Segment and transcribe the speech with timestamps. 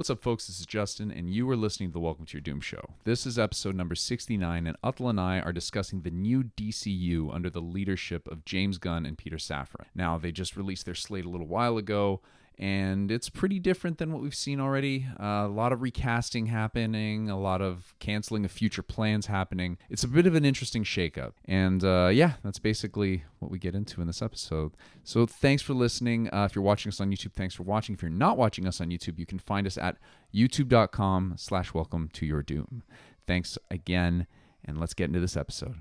[0.00, 0.46] What's up, folks?
[0.46, 2.94] This is Justin, and you are listening to the Welcome to Your Doom show.
[3.04, 7.50] This is episode number 69, and Uthal and I are discussing the new DCU under
[7.50, 9.84] the leadership of James Gunn and Peter Safran.
[9.94, 12.22] Now, they just released their slate a little while ago,
[12.60, 15.06] and it's pretty different than what we've seen already.
[15.18, 19.78] Uh, a lot of recasting happening, a lot of canceling of future plans happening.
[19.88, 21.32] It's a bit of an interesting shakeup.
[21.46, 24.72] And uh, yeah, that's basically what we get into in this episode.
[25.04, 26.28] So thanks for listening.
[26.34, 27.94] Uh, if you're watching us on YouTube, thanks for watching.
[27.94, 29.96] If you're not watching us on YouTube, you can find us at
[30.34, 32.82] youtube.com slash welcome to your doom.
[33.26, 34.26] Thanks again,
[34.62, 35.76] and let's get into this episode.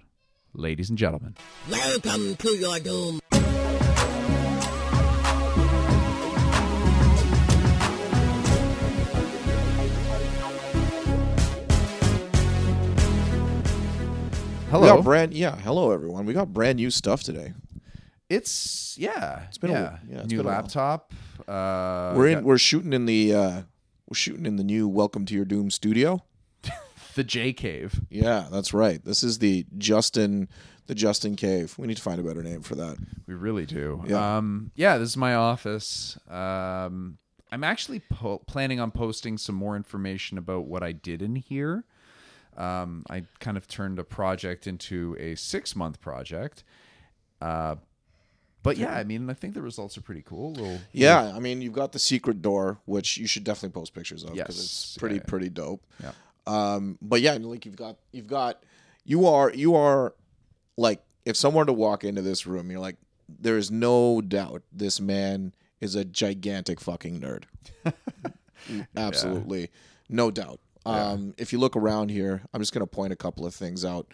[0.53, 1.35] Ladies and gentlemen.
[1.69, 3.19] Welcome to your doom.
[14.69, 14.81] Hello.
[14.81, 15.55] We got brand yeah.
[15.57, 16.25] Hello everyone.
[16.25, 17.53] We got brand new stuff today.
[18.29, 21.13] It's yeah, it's been a- yeah, yeah, it's new a laptop.
[21.47, 22.33] Uh, we're in.
[22.35, 23.33] got We're shooting in the.
[23.33, 23.61] uh
[24.07, 26.23] We're shooting in the new Welcome to Your Doom studio.
[27.15, 28.01] the J Cave.
[28.09, 29.03] Yeah, that's right.
[29.03, 30.47] This is the Justin,
[30.85, 31.73] the Justin Cave.
[31.79, 32.97] We need to find a better name for that.
[33.25, 34.03] We really do.
[34.07, 34.37] Yeah.
[34.37, 36.17] Um, yeah, this is my office.
[36.29, 37.17] Um,
[37.51, 41.85] I'm actually po- planning on posting some more information about what I did in here.
[42.59, 46.63] Um, I kind of turned a project into a six month project.
[47.41, 47.75] Uh,
[48.61, 50.51] but yeah, I mean, I think the results are pretty cool.
[50.51, 54.23] Little, Yeah, I mean, you've got the secret door, which you should definitely post pictures
[54.23, 55.29] of because Yes, it's pretty yeah, yeah.
[55.29, 55.85] pretty dope.
[56.03, 56.11] Yeah.
[56.45, 58.61] Um, but yeah, like you've got you've got
[59.05, 60.13] you are you are
[60.75, 64.63] like if someone were to walk into this room, you're like, there is no doubt
[64.73, 67.43] this man is a gigantic fucking nerd.
[68.97, 69.69] Absolutely,
[70.09, 70.59] no doubt.
[70.85, 74.07] Um, if you look around here, I'm just gonna point a couple of things out.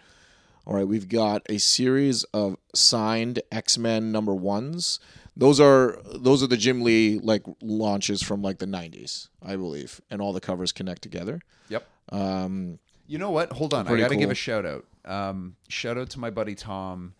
[0.66, 4.98] All right, we've got a series of signed X Men number ones.
[5.36, 10.00] Those are those are the Jim Lee like launches from like the '90s, I believe,
[10.10, 11.40] and all the covers connect together.
[11.68, 11.86] Yep.
[12.10, 13.52] Um, You know what?
[13.52, 13.86] Hold on.
[13.86, 14.84] I got to give a shout out.
[15.04, 17.14] Um, shout out to my buddy Tom.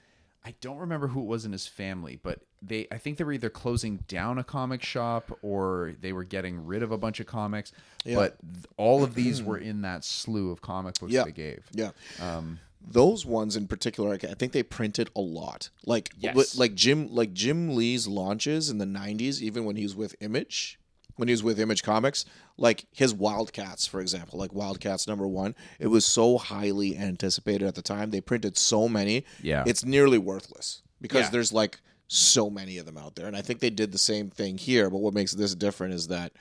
[0.45, 3.33] I don't remember who it was in his family, but they I think they were
[3.33, 7.27] either closing down a comic shop or they were getting rid of a bunch of
[7.27, 7.73] comics.
[8.05, 11.25] But th- all of these were in that slew of comic books Yeah.
[11.25, 11.65] they gave.
[11.73, 11.91] Yeah.
[12.21, 15.71] Um, Those ones in particular, I think they printed a lot.
[15.85, 16.57] Like, Yes.
[16.57, 20.79] like Jim, like Jim Lee's launches in the '90s, even when he was with Image,
[21.17, 22.25] when he was with Image Comics,
[22.57, 27.75] like his Wildcats, for example, like Wildcats number one, it was so highly anticipated at
[27.75, 28.11] the time.
[28.11, 29.65] They printed so many, Yeah.
[29.67, 31.31] it's nearly worthless because Yeah.
[31.31, 33.27] there's like so many of them out there.
[33.27, 34.91] And I think they did the same thing here.
[34.91, 36.33] But what makes this different is that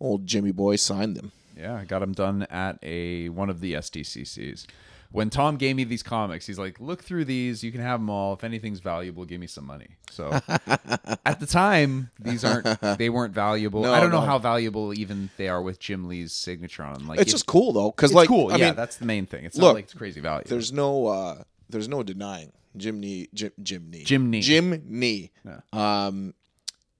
[0.00, 1.32] old Jimmy Boy signed them.
[1.56, 4.66] yeah, I got them done at a one of the SDCCs.
[5.10, 7.62] When Tom gave me these comics, he's like, "Look through these.
[7.62, 8.32] You can have them all.
[8.32, 13.34] If anything's valuable, give me some money." So, at the time, these aren't they weren't
[13.34, 13.82] valuable.
[13.82, 14.26] No, I don't know no.
[14.26, 17.08] how valuable even they are with Jim Lee's signature on them.
[17.08, 18.50] Like, It's just cool though, because like cool.
[18.50, 19.44] I yeah, mean, that's the main thing.
[19.44, 20.44] It's look, not like it's crazy value.
[20.46, 25.30] there's no uh there's no denying Jim Nee Jim Jim Nee Jim Nee.
[25.44, 25.60] Yeah.
[25.72, 26.34] um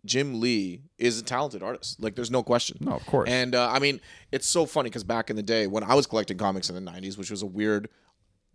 [0.05, 3.29] Jim Lee is a talented artist like there's no question No, of course.
[3.31, 4.01] and uh, I mean
[4.33, 6.91] it's so funny because back in the day when I was collecting comics in the
[6.91, 7.89] 90s which was a weird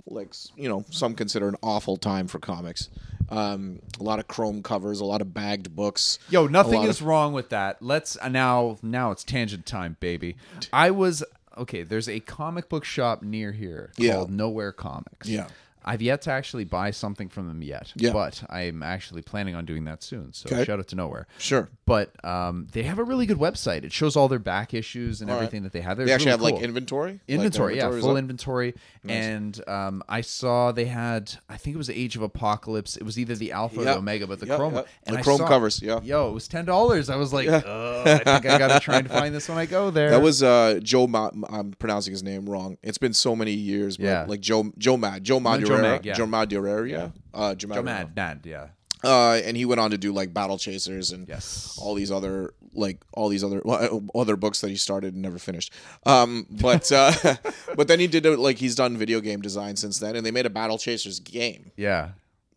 [0.06, 2.90] like you know some consider an awful time for comics
[3.30, 7.34] um a lot of chrome covers a lot of bagged books Yo, nothing is wrong
[7.34, 7.82] with that.
[7.82, 10.38] Let's uh, now now it's tangent time, baby.
[10.72, 11.24] I was
[11.58, 14.14] okay, there's a comic book shop near here Yeah.
[14.14, 15.28] called Nowhere Comics.
[15.28, 15.48] Yeah.
[15.88, 17.94] I've yet to actually buy something from them yet.
[17.96, 18.12] Yeah.
[18.12, 20.34] But I'm actually planning on doing that soon.
[20.34, 20.66] So Okay.
[20.66, 21.28] shout out to Nowhere.
[21.38, 23.84] sure But um, they have a really good website.
[23.84, 25.44] It shows all their back issues and All right.
[25.44, 25.96] everything that they have.
[25.98, 26.06] There.
[26.06, 28.18] they actually have like inventory Like, inventory, yeah, full up?
[28.18, 28.74] inventory.
[29.08, 32.98] And um, I saw they had, I think it was the Age of Apocalypse.
[32.98, 34.74] It was either the Alpha or the Omega, but the Yeah, Chrome.
[34.76, 34.82] yeah.
[35.06, 36.02] And The I Chrome saw- covers, yeah.
[36.02, 37.10] Yo, it was ten dollars.
[37.10, 39.90] I was like, "Ugh, I think I gotta try and find this when I go
[39.90, 40.10] there.
[40.10, 41.08] That was uh, Joe.
[41.08, 42.78] Ma- I'm pronouncing his name wrong.
[42.84, 43.98] It's been so many years.
[43.98, 44.26] But Yeah.
[44.28, 46.16] like Joe Joe Mad Joe No, Mag, yeah.
[46.16, 47.14] Madureira.
[47.34, 47.84] Uh, Joe, Joe Madureira.
[47.84, 48.68] Mad, Mad, yeah,
[49.04, 51.78] Uh, and he went on to do like Battle Chasers and yes.
[51.82, 55.40] all these other like all these other well, other books that he started and never
[55.40, 55.74] finished.
[56.06, 57.12] Um, but uh,
[57.76, 60.46] but then he did like he's done video game design since then, and they made
[60.46, 62.10] a Battle Chasers game, Yeah,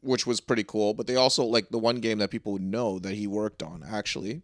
[0.02, 0.94] which was pretty cool.
[0.94, 3.82] But they also like the one game that people would know that he worked on
[3.88, 4.42] actually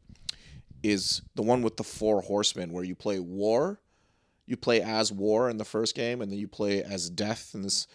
[0.83, 3.81] is the one with the four horsemen where you play war,
[4.47, 7.63] you play as war in the first game, and then you play as death in
[7.63, 7.87] this.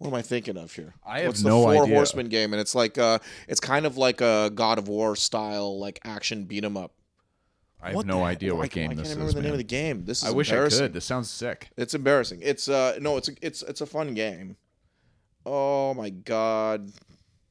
[0.00, 0.94] What am I thinking of here?
[1.06, 1.94] I have What's no the four idea.
[1.94, 3.18] horsemen game, and it's like uh,
[3.48, 6.92] it's kind of like a God of War style like action beat 'em up.
[7.82, 9.16] I have What no the idea what I, game I this can't is.
[9.18, 9.52] remember the name man.
[9.52, 10.04] of the game.
[10.06, 10.80] This is I wish I embarrassing.
[10.86, 10.92] could.
[10.94, 11.68] This sounds sick.
[11.76, 12.40] It's embarrassing.
[12.42, 14.56] It's uh no, it's a, it's it's a fun game.
[15.44, 16.90] Oh my god.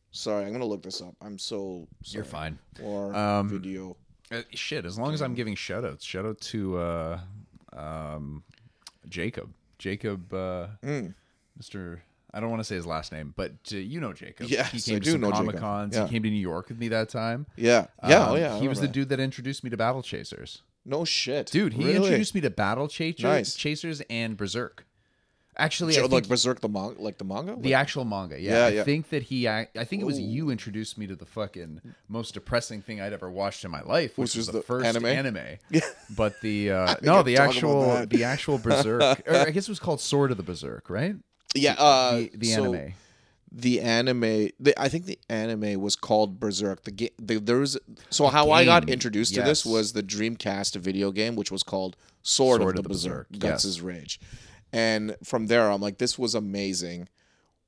[0.10, 1.14] Sorry, I'm gonna look this up.
[1.22, 2.16] I'm so sorry.
[2.18, 2.58] You're fine.
[2.82, 3.96] Or Um, video
[4.32, 7.20] Uh, shit, as long as I'm giving shout outs, shout out to uh,
[7.74, 8.44] um,
[9.08, 9.54] Jacob.
[9.78, 10.68] Jacob, uh.
[11.62, 12.00] Mr.
[12.34, 14.48] I don't want to say his last name, but uh, you know Jacob.
[14.50, 15.46] Yes, he came I to do some know Jacob.
[15.46, 15.96] Comic Cons.
[15.96, 16.06] Yeah.
[16.06, 17.48] He came to New York with me that time.
[17.56, 18.60] Yeah, yeah, Um, oh yeah.
[18.60, 20.62] He was the remember dude that introduced me to Battle Chasers.
[20.86, 21.98] No shit, Dude, he Really?
[21.98, 23.56] introduced me to Battle Chasers, Nice.
[23.56, 24.86] Chasers and Berserk.
[25.58, 27.56] Actually, So, I like think Berserk the manga, like the manga.
[27.60, 28.40] the Like- actual manga.
[28.42, 28.84] Yeah, Yeah, I yeah.
[28.84, 29.46] think that he.
[29.48, 33.12] I, I think it was you introduced me to the fucking most depressing thing I'd
[33.12, 35.06] ever watched in my life, which, Which was the, the first anime?
[35.08, 35.58] anime.
[35.70, 35.82] Yeah.
[36.16, 40.00] But the uh, no, the actual the actual Berserk, or I guess it was called
[40.00, 41.16] Sword of the Berserk, right?
[41.56, 42.94] Yeah, uh, the the so anime.
[43.52, 46.84] The anime, the, I think the anime was called Berserk.
[46.84, 47.80] The game, the, there was
[48.12, 51.64] so how I got game, introduced to this was the Dreamcast video game, which was
[51.64, 53.80] called Sword, Sword of the, of the Berserk, Berserk, Guts' yes.
[53.80, 54.20] Rage,
[54.72, 57.10] and from there I'm like, this was amazing.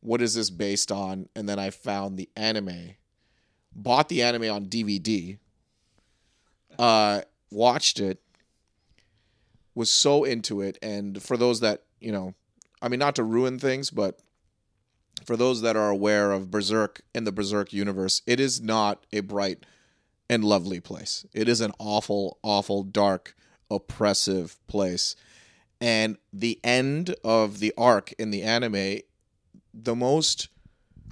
[0.02, 1.30] What is this based on?
[1.36, 2.92] And then I found the anime,
[3.76, 5.40] bought the anime on DVD,
[6.78, 8.22] uh, watched it,
[9.74, 12.34] was so into it, and for those that you know,
[12.82, 14.20] I mean, not to ruin things, but
[15.26, 19.20] for those that are aware of Berserk in the Berserk universe, it is not a
[19.20, 19.66] bright
[20.30, 21.26] and lovely place.
[21.34, 23.36] It is an awful, awful, dark,
[23.70, 25.16] oppressive place.
[25.80, 29.00] And the end of the arc in the anime,
[29.74, 30.50] the most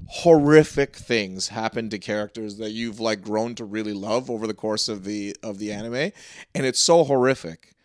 [0.08, 4.88] horrific things happen to characters that you've like grown to really love over the course
[4.88, 7.76] of the of the anime and it's so horrific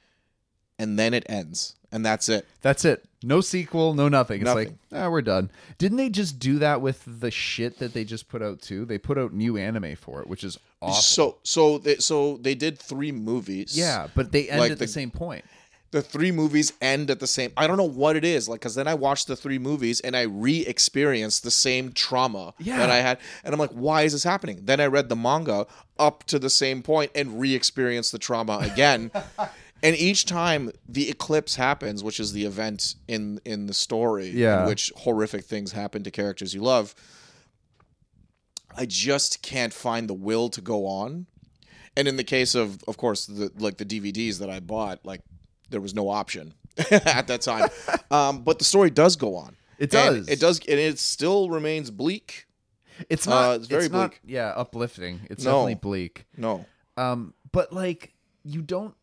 [0.79, 3.05] and then it ends and that's it That's it.
[3.23, 4.43] No sequel, no nothing.
[4.43, 4.79] It's Nothing.
[4.91, 5.49] like, ah, we're done.
[5.79, 8.85] Didn't they just do that with the shit that they just put out too?
[8.85, 11.01] They put out new anime for it, which is awful.
[11.01, 14.85] so so they, so they did three movies yeah, but they end Like at the,
[14.85, 15.43] the- same point.
[15.91, 18.75] the three movies end at the same i don't know what it is like because
[18.75, 22.79] then i watched the three movies and i re-experienced the same trauma Yeah.
[22.79, 25.67] that i had and i'm like why is this happening then i read the manga
[25.99, 29.13] up to the same point and re-experienced the trauma again
[29.85, 34.63] and each time the eclipse happens which is the event in in the story Yeah.
[34.63, 36.95] in which horrific things happen to characters you love
[38.77, 41.27] i just can't find the will to go on
[41.97, 45.21] and in the case of of course the like the dvds that i bought like
[45.71, 46.55] there was no option
[46.91, 47.69] at that time
[48.11, 50.29] um, but the story does go on It And does.
[50.29, 52.47] it does and it still remains bleak
[53.09, 53.51] It's not.
[53.51, 54.21] Uh, it's very not, bleak.
[54.25, 55.21] yeah, uplifting.
[55.31, 55.51] It's No.
[55.51, 56.27] definitely bleak.
[56.37, 56.65] no
[56.97, 58.13] Um, but like
[58.45, 58.95] you don't.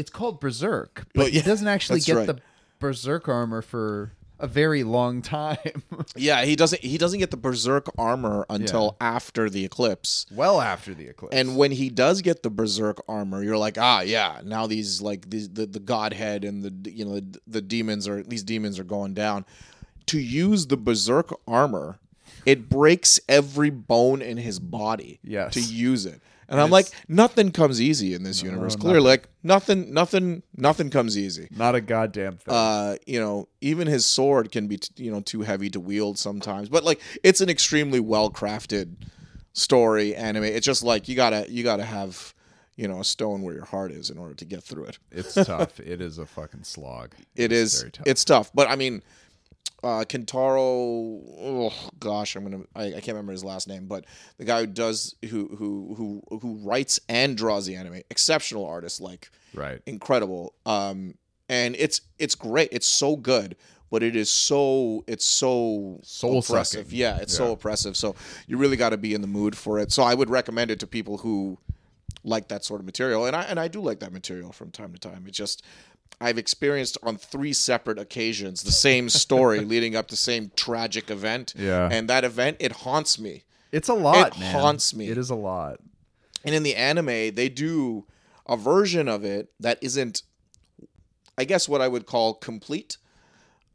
[0.00, 2.26] It's called Berserk, but Well, yeah, he doesn't actually get right.
[2.26, 2.38] the
[2.78, 5.82] Berserk armor for a very long time.
[6.16, 10.94] yeah he doesn't he doesn't get the berserk armor until after the eclipse well after
[10.94, 11.36] the eclipse.
[11.36, 15.28] and when he does get the berserk armor you're like ah yeah now these like
[15.28, 18.84] these the, the godhead and the you know the, the demons are these demons are
[18.84, 19.44] going down
[20.06, 21.98] to use the berserk armor
[22.46, 25.54] it breaks every bone in his body Yes.
[25.54, 29.92] to use it and i'm like nothing comes easy in this universe clearly like nothing
[29.94, 32.52] nothing nothing comes easy not a goddamn thing.
[32.54, 36.18] uh, you know, even his sword can be, t- you know, too heavy to wield
[36.18, 36.68] sometimes.
[36.68, 38.96] But like, it's an extremely well crafted
[39.52, 40.44] story anime.
[40.44, 42.34] It's just like you gotta, you gotta have,
[42.76, 44.98] you know, a stone where your heart is in order to get through it.
[45.10, 45.78] it's tough.
[45.84, 47.14] It is a fucking slog.
[47.36, 48.06] It It's is, very tough.
[48.06, 48.50] it's tough.
[48.54, 49.02] But I mean,
[49.82, 54.04] uh, Kentaro, oh gosh, I'm gonna, I, I can't remember his last name, but
[54.36, 59.00] the guy who does, who, who, who, who writes and draws the anime, exceptional artist,
[59.00, 59.80] like right.
[59.86, 60.52] incredible.
[60.66, 61.14] Um,
[61.48, 62.68] and it's it's great.
[62.72, 63.56] It's so good,
[63.90, 66.54] but it is so it's so Soul-sucking.
[66.54, 66.92] oppressive.
[66.92, 67.96] Yeah, it's so oppressive.
[67.96, 68.14] So
[68.46, 69.90] you really got to be in the mood for it.
[69.90, 71.58] So I would recommend it to people who
[72.22, 74.92] like that sort of material, and I and I do like that material from time
[74.92, 75.24] to time.
[75.26, 75.64] It just.
[76.20, 81.10] I've experienced on three separate occasions the same story leading up to the same tragic
[81.10, 81.54] event.
[81.56, 81.88] Yeah.
[81.90, 83.44] And that event, it haunts me.
[83.72, 84.52] It's a lot, It man.
[84.52, 85.08] haunts me.
[85.08, 85.78] It is a lot.
[86.44, 88.06] And in the anime, they do
[88.46, 90.22] a version of it that isn't,
[91.38, 92.96] I guess, what I would call complete.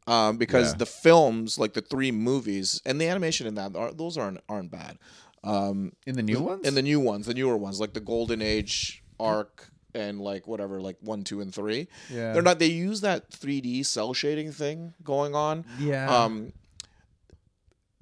[0.06, 0.76] Um, because Yeah.
[0.78, 4.70] the films, like the three movies, and the animation in that, are, those aren't aren't
[4.70, 4.98] bad.
[5.42, 6.66] Um, In the new ones?
[6.66, 10.80] and the new ones, the newer ones, like the Golden Age arc and like whatever,
[10.80, 11.88] like one, two, and three.
[12.10, 12.32] Yeah.
[12.32, 12.58] They're not.
[12.58, 15.64] They use that 3D cell shading thing going on.
[15.80, 16.06] Yeah.
[16.14, 16.52] Um,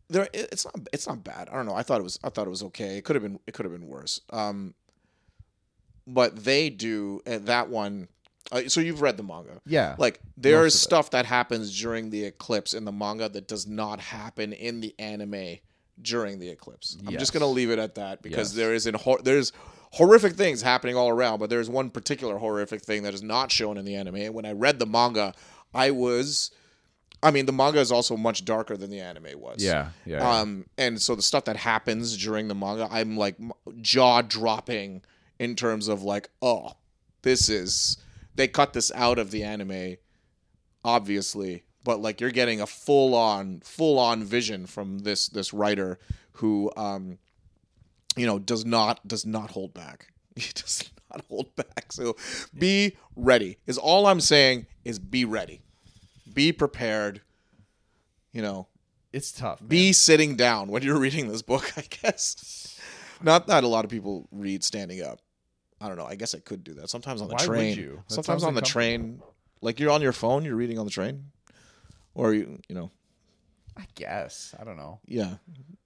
[0.08, 0.74] there, it's not.
[0.92, 1.48] It's not bad.
[1.48, 1.74] I don't know.
[1.74, 2.18] I thought it was.
[2.22, 2.98] I thought it was okay.
[2.98, 3.38] It could have been.
[3.46, 4.20] It could have been worse.
[4.30, 4.74] Um,
[6.06, 8.08] but they do uh, that one.
[8.52, 9.58] Uh, so you've read the manga.
[9.64, 9.96] yeah.
[9.98, 14.00] Like there is stuff that happens during the eclipse in the manga that does not
[14.00, 15.56] happen in the anime
[16.02, 16.98] during the eclipse.
[17.06, 18.56] I'm just gonna leave it at that because Yes.
[18.56, 19.52] there is in hor- there's
[19.94, 23.78] horrific things happening all around, but there's one particular horrific thing that is not shown
[23.78, 24.16] in the anime.
[24.16, 25.34] And when I read the manga,
[25.72, 26.50] I was,
[27.22, 29.62] I mean, the manga is also much darker than the anime was.
[29.62, 29.90] yeah.
[30.04, 30.18] Yeah.
[30.18, 30.40] yeah.
[30.40, 33.36] Um, and so the stuff that happens during the manga, I'm like
[33.80, 35.02] jaw dropping
[35.38, 36.72] in terms of like, oh,
[37.22, 37.96] this is
[38.34, 39.96] they cut this out of the anime,
[40.84, 46.00] obviously, but like you're getting a full on full on vision from this this writer
[46.32, 47.18] who um
[48.16, 50.08] you know does not does not hold back.
[50.36, 51.92] He does not hold back.
[51.92, 52.16] So
[52.58, 53.58] be ready.
[53.66, 55.62] Is all I'm saying is be ready.
[56.32, 57.20] Be prepared.
[58.32, 58.66] You know,
[59.12, 59.60] It's tough.
[59.60, 59.68] man.
[59.68, 62.80] be sitting down when you're reading this book, I guess.
[63.22, 65.20] Not that a lot of people read standing up.
[65.80, 66.06] I don't know.
[66.06, 66.90] I guess I could do that.
[66.90, 67.76] Sometimes on the Why train.
[67.78, 68.02] you?
[68.08, 69.22] Sometimes on the train.
[69.60, 71.26] Like you're on your phone, you're reading on the train.
[72.14, 72.90] Or you you know,
[73.76, 74.52] I guess.
[74.58, 74.98] I don't know.
[75.06, 75.34] yeah.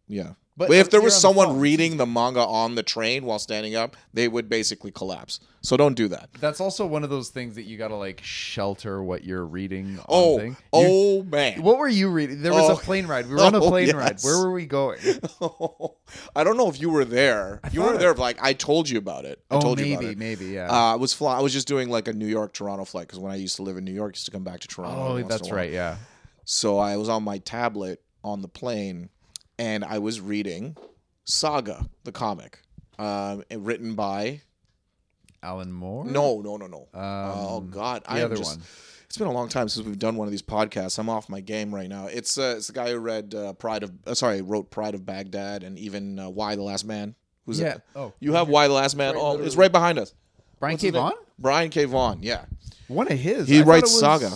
[0.09, 0.33] Yeah.
[0.57, 4.27] But if there was someone reading the manga on the train while standing up, they
[4.27, 5.39] would basically collapse.
[5.61, 6.31] So don't do that.
[6.41, 10.01] That's also one of those things that you got to like shelter what you're reading.
[10.09, 10.51] Oh, thing.
[10.51, 11.63] You- oh man.
[11.63, 12.43] what were you reading?
[12.43, 12.75] There was Oh.
[12.75, 13.29] a plane ride.
[13.29, 14.19] We were on a Oh, plane ride.
[14.23, 14.99] Where were we going?
[16.35, 17.61] I don't know if you were there.
[17.71, 18.15] You were I- there.
[18.15, 19.41] Like I told you about it.
[19.53, 20.19] I oh, told you about it.
[20.19, 20.69] maybe, yeah.
[20.71, 23.21] Uh, I was fly- I was just doing like a New York Toronto flight because
[23.21, 25.01] when I used to live in New York, I used to come back to Toronto.
[25.01, 25.71] oh, every once in that's right.
[25.71, 25.97] Yeah.
[26.45, 29.11] So I was on my tablet on the plane,
[29.59, 30.77] and I was reading
[31.25, 32.61] Saga, the comic,
[32.99, 34.43] um, written by
[35.43, 36.05] Alan Moore.
[36.05, 36.89] no, no, no, no.
[36.95, 38.59] oh Um, God, the I other just.
[38.59, 38.67] one.
[39.07, 40.99] It's been a long time since we've done one of these podcasts.
[40.99, 42.09] I'm off my game right now.
[42.09, 45.07] It's uh, it's the guy who read uh, Pride of uh, sorry wrote Pride of
[45.07, 47.15] Baghdad and even uh, Y the Last Man.
[47.47, 47.77] Who's Yeah.
[47.77, 47.83] it?
[47.97, 49.15] Oh, You have Y the Last Man?
[49.15, 50.13] Right, oh, it's right behind us.
[50.61, 50.89] Brian What's K.
[50.89, 51.03] his name?
[51.05, 51.17] Vaughan.
[51.39, 51.85] Brian K.
[51.87, 52.19] Vaughan.
[52.23, 52.45] Yeah.
[52.89, 53.49] One of his.
[53.49, 54.33] He I writes it Saga.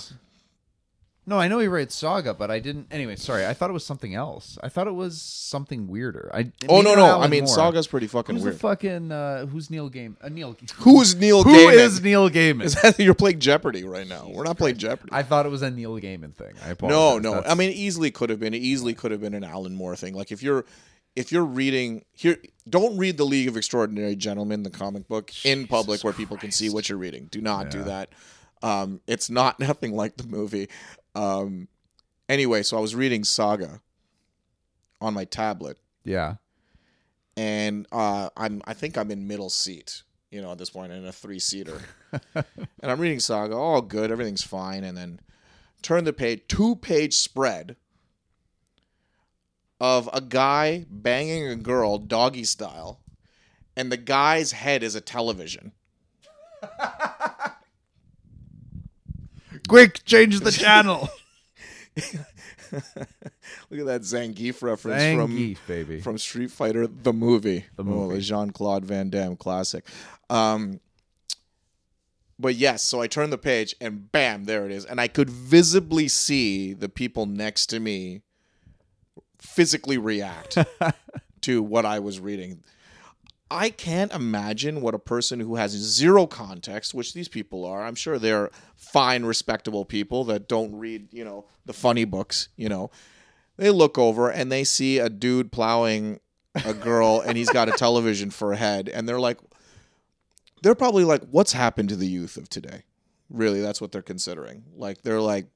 [1.25, 2.88] No, I know he writes Saga, but I didn't.
[2.91, 3.47] Anyway, sorry.
[3.47, 4.59] I thought it was something else.
[4.61, 6.33] I thought it was something weirder.
[6.35, 6.50] I.
[6.69, 7.21] Oh no no!
[7.21, 7.47] I mean.
[7.47, 8.55] Saga's pretty fucking Who's weird.
[8.57, 9.12] the fucking?
[9.12, 10.17] Uh, who's Neil Game?
[10.21, 10.57] Uh, Neil.
[10.79, 11.75] Who's Neil Who Gaiman?
[11.75, 12.64] is Neil Gaiman?
[12.64, 14.29] Is that you're playing Jeopardy right now?
[14.33, 15.11] We're not playing Jeopardy.
[15.12, 16.55] I thought it was a Neil Gaiman thing.
[16.67, 17.23] I apologize.
[17.23, 17.35] no, no.
[17.37, 18.52] That's- I mean, easily could have been.
[18.52, 20.14] It easily could have been an Alan Moore thing.
[20.14, 20.64] Like if you're,
[21.14, 22.37] if you're reading here,
[22.69, 26.50] don't read the League of Extraordinary Gentlemen, the comic book, in public where people can
[26.50, 27.29] see what you're reading.
[27.31, 28.09] Do not do that.
[28.62, 30.69] Um, it's not nothing like the movie.
[31.14, 31.69] Um,
[32.28, 33.81] anyway, so I was reading Saga
[35.00, 36.37] on my tablet, yeah.
[37.37, 41.04] and uh, I'm I think I'm in middle seat, you know, at this point in
[41.04, 41.81] a three seater,
[42.35, 42.45] and
[42.83, 43.54] I'm reading Saga.
[43.54, 45.21] All good, everything's fine, and then
[45.83, 47.76] turn the page, two page spread
[49.81, 53.00] of a guy banging a girl doggy style,
[53.76, 55.73] and the guy's head is a television.
[59.69, 61.09] Quick, change the channel.
[62.73, 66.00] Look at that Zangief reference from baby.
[66.00, 68.14] from Street Fighter the movie, The Oh, movie.
[68.16, 69.85] the Jean Claude Van Damme classic.
[70.31, 70.81] Um,
[72.38, 75.28] but yes, so I turned the page and bam, there it is, and I could
[75.31, 78.23] visibly see the people next to me
[79.38, 80.57] physically react
[81.42, 82.62] to what I was reading.
[83.53, 87.95] I can't imagine what a person who has zero context, which these people are, I'm
[87.95, 92.91] sure they're fine, respectable people that don't read, you know, the funny books, you know.
[93.59, 96.21] They look over and they see a dude plowing
[96.65, 99.39] a girl and he's got a television for a head and they're like
[100.63, 102.85] they're probably like what's happened to the youth of today?
[103.29, 104.65] Really, that's what they're considering.
[104.75, 105.47] Like they're like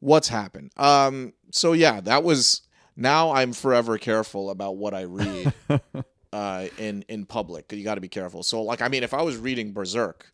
[0.00, 0.72] what's happened?
[0.76, 2.62] Um so yeah, that was
[2.96, 5.52] now I'm forever careful about what I read
[6.34, 7.72] uh, in in public.
[7.72, 8.42] You got to be careful.
[8.42, 10.32] So, like, I mean, if I was reading Berserk,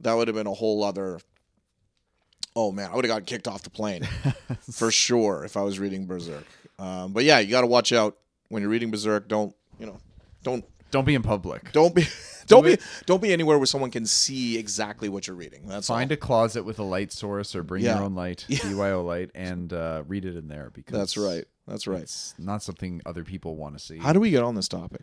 [0.00, 1.18] that would have been a whole other.
[2.54, 4.06] Oh man, I would have got kicked off the plane
[4.70, 6.44] for sure if I was reading Berserk.
[6.78, 9.26] Um, but yeah, you got to watch out when you're reading Berserk.
[9.26, 9.98] Don't you know?
[10.42, 10.62] Don't
[10.94, 11.72] Don't be in public.
[11.72, 12.06] don't be
[12.46, 15.66] don't be don't be anywhere where someone can see exactly what you're reading.
[15.66, 16.14] That's Find all.
[16.14, 17.96] a closet with a light source or bring Yeah.
[17.96, 21.46] your own light, BYO light, and uh, read it in there because That's right.
[21.66, 22.02] That's right.
[22.02, 23.98] It's not something other people want to see.
[23.98, 25.00] How do we get on this topic?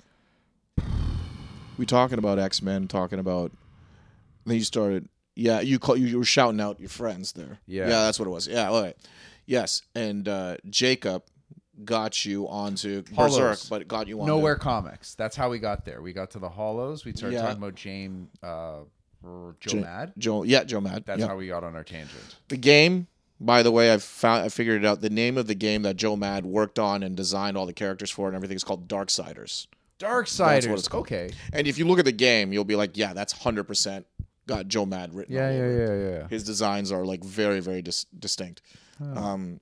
[1.77, 3.51] We talking about X Men, talking about.
[4.45, 5.09] Then you started.
[5.35, 7.59] Yeah, you call you, you were shouting out your friends there.
[7.67, 7.83] Yeah.
[7.83, 8.47] yeah, that's what it was.
[8.47, 8.95] Yeah, all right.
[9.45, 11.23] Yes, and uh, Jacob
[11.85, 13.37] got you onto Hollows.
[13.37, 15.15] Berserk, but got you on Nowhere Comics.
[15.15, 16.01] That's how we got there.
[16.01, 17.05] We got to the Hollows.
[17.05, 17.41] We started Yeah.
[17.43, 18.79] talking about James uh,
[19.59, 20.13] Joe Mad.
[20.17, 20.43] Joe.
[20.43, 21.03] Yeah, Joe Mad.
[21.05, 21.27] That's yeah.
[21.27, 22.35] how we got on our tangent.
[22.47, 23.07] the game.
[23.39, 25.01] By the way, I found I figured it out.
[25.01, 28.11] The name of the game that Joe Mad worked on and designed all the characters
[28.11, 29.65] for and everything is called Darksiders.
[29.99, 30.69] Darksiders.
[30.69, 31.05] what it's called.
[31.05, 31.31] Okay.
[31.53, 34.05] And if you look at the game, you'll be like, yeah, that's hundred percent
[34.47, 35.33] got Joe Mad written.
[35.33, 36.27] Yeah, yeah, yeah, yeah.
[36.27, 38.61] his designs are like very very dis- distinct
[39.15, 39.59] um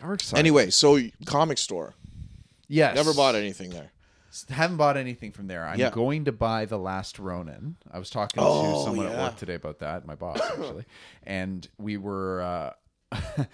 [0.00, 0.38] Darksiders.
[0.38, 1.94] anyway so comic store
[2.68, 2.94] yes.
[2.94, 3.92] never bought anything there
[4.48, 5.66] Haven't bought anything from there.
[5.66, 5.90] I'm Yeah.
[5.90, 7.74] going to buy the Last Ronin.
[7.90, 10.84] I was talking Oh, to someone at work today about that, my boss actually,
[11.24, 12.40] and we were.
[13.12, 13.16] Uh,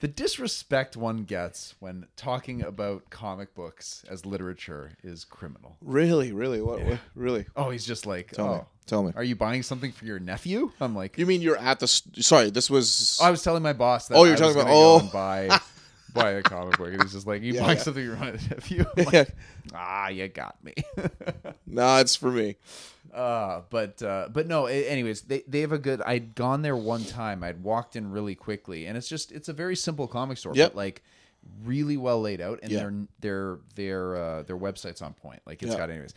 [0.00, 5.76] the disrespect one gets when talking about comic books as literature is criminal.
[5.82, 6.82] Really, really, what?
[6.82, 7.46] what really?
[7.56, 8.62] Oh, he's just like, Tell oh, me.
[8.86, 9.12] Tell me.
[9.14, 10.72] are you buying something for your nephew?
[10.80, 11.86] I'm like, You mean you're at the?
[11.86, 13.18] St- sorry, this was.
[13.22, 15.10] I was telling my boss that Oh, you're I talking about- oh.
[15.12, 15.60] buy
[16.14, 17.82] buy a comic book, and he's just like, "You Yeah, buying yeah.
[17.84, 19.24] something for my nephew?" I'm like, Yeah.
[19.74, 20.74] ah, you got me.
[21.66, 22.56] nah, it's for me.
[23.14, 24.66] Uh, but uh, but no.
[24.66, 26.00] Anyways, they they have a good.
[26.02, 27.42] I'd gone there one time.
[27.42, 30.70] I'd walked in really quickly, and it's just it's a very simple comic store, Yep.
[30.72, 31.02] but like
[31.64, 32.80] really well laid out, and Yeah.
[32.80, 35.40] their their their uh, their website's on point.
[35.46, 35.78] Like it's Yeah.
[35.78, 36.14] got anyways.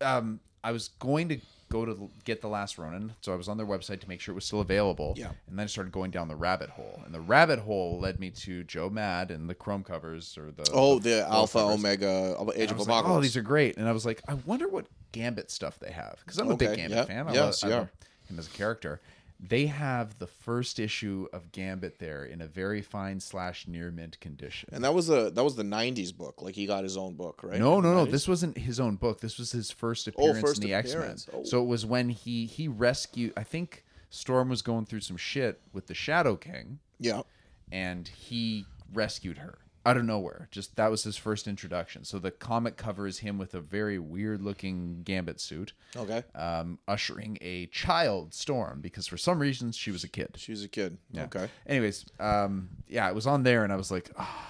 [0.00, 1.38] Um, I was going to
[1.70, 4.32] go to get the last Ronin, so I was on their website to make sure
[4.32, 5.14] it was still available.
[5.16, 5.32] Yeah.
[5.48, 8.30] And then I started going down the rabbit hole, and the rabbit hole led me
[8.30, 11.74] to Joe Mad and the Chrome covers or the Oh, the the Alpha covers.
[11.74, 13.18] Omega Age of was like, Apocalypse.
[13.18, 13.76] oh, these are great.
[13.76, 16.76] And I was like, I wonder what Gambit stuff they have because I'm a big
[16.76, 17.04] Gambit yeah.
[17.04, 17.28] fan.
[17.28, 17.88] I Yes, love, I love
[18.28, 19.00] him as a character.
[19.40, 24.18] They have the first issue of Gambit there in a very fine slash near mint
[24.18, 24.68] condition.
[24.72, 26.42] and that was the that was the '90s book.
[26.42, 27.60] Like he got his own book, right?
[27.60, 28.04] No, no, no.
[28.04, 29.20] This wasn't his own book.
[29.20, 31.16] This was his first oh, appearance Oh, first in the X Men.
[31.32, 31.44] Oh.
[31.44, 33.32] So it was when he he rescued.
[33.36, 37.22] I think Storm was going through some shit with the Shadow King, Yeah.
[37.70, 40.48] and he rescued her out of nowhere.
[40.50, 42.04] Just that was his first introduction.
[42.04, 46.22] So the comic cover is him with a very weird looking Gambit suit, Okay.
[46.34, 50.30] um, ushering a child Storm because for some reason she was a kid.
[50.36, 50.98] She was a kid.
[51.12, 51.24] Yeah.
[51.24, 51.48] Okay.
[51.66, 54.46] Anyways, um, yeah, it was on there, and I was like, ah,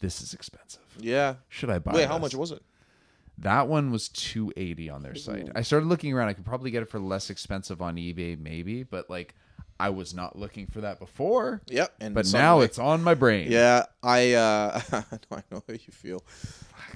[0.00, 0.82] this is expensive.
[0.98, 1.34] Yeah.
[1.48, 1.92] Should I buy?
[1.92, 2.62] Wait, how much was it?
[3.38, 5.48] That one was 280 on their site.
[5.54, 6.26] I started looking around.
[6.28, 9.36] I could probably get it for less expensive on eBay, maybe, but like
[9.80, 11.62] I was not looking for that before.
[11.68, 11.94] Yep.
[12.00, 13.50] And But now it's on my brain.
[13.50, 14.80] Yeah, I uh,
[15.30, 16.24] I know how you feel.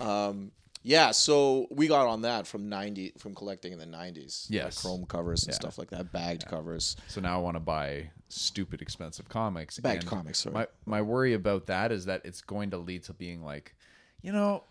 [0.01, 0.51] Um,
[0.85, 4.49] yeah, so we got on that from ninety from collecting in the nineties.
[4.51, 4.83] Yes.
[4.83, 5.57] chrome covers and Yeah.
[5.57, 6.97] stuff like that, bagged covers.
[7.07, 9.79] So now I want to buy stupid expensive comics.
[9.79, 10.55] Bagged and comics, sorry.
[10.55, 13.77] My my worry about that is that it's going to lead to being like,
[14.23, 14.65] you know,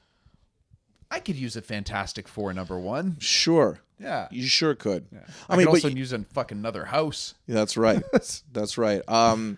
[1.10, 3.15] I could use a Fantastic Four number one.
[3.20, 4.27] Sure, Yeah.
[4.31, 5.05] you sure could.
[5.50, 7.36] I, I mean, could also use a fucking another house.
[7.48, 8.01] Yeah, that's right.
[8.51, 9.01] that's right.
[9.08, 9.58] Um,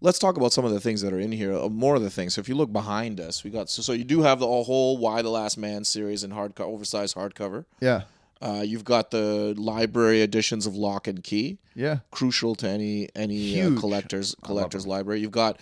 [0.00, 1.52] let's talk about some of the things that are in here.
[1.54, 2.34] uh, More of the things.
[2.34, 4.96] So if you look behind us, we got so, so you do have the whole
[4.98, 7.64] "Y the Last Man" series in hardcover, oversized hardcover.
[7.80, 8.02] Yeah.
[8.40, 11.58] Uh, you've got the library editions of Locke and Key.
[11.74, 11.98] Yeah.
[12.10, 15.20] crucial to any any uh, collectors collectors library.
[15.20, 15.58] You've got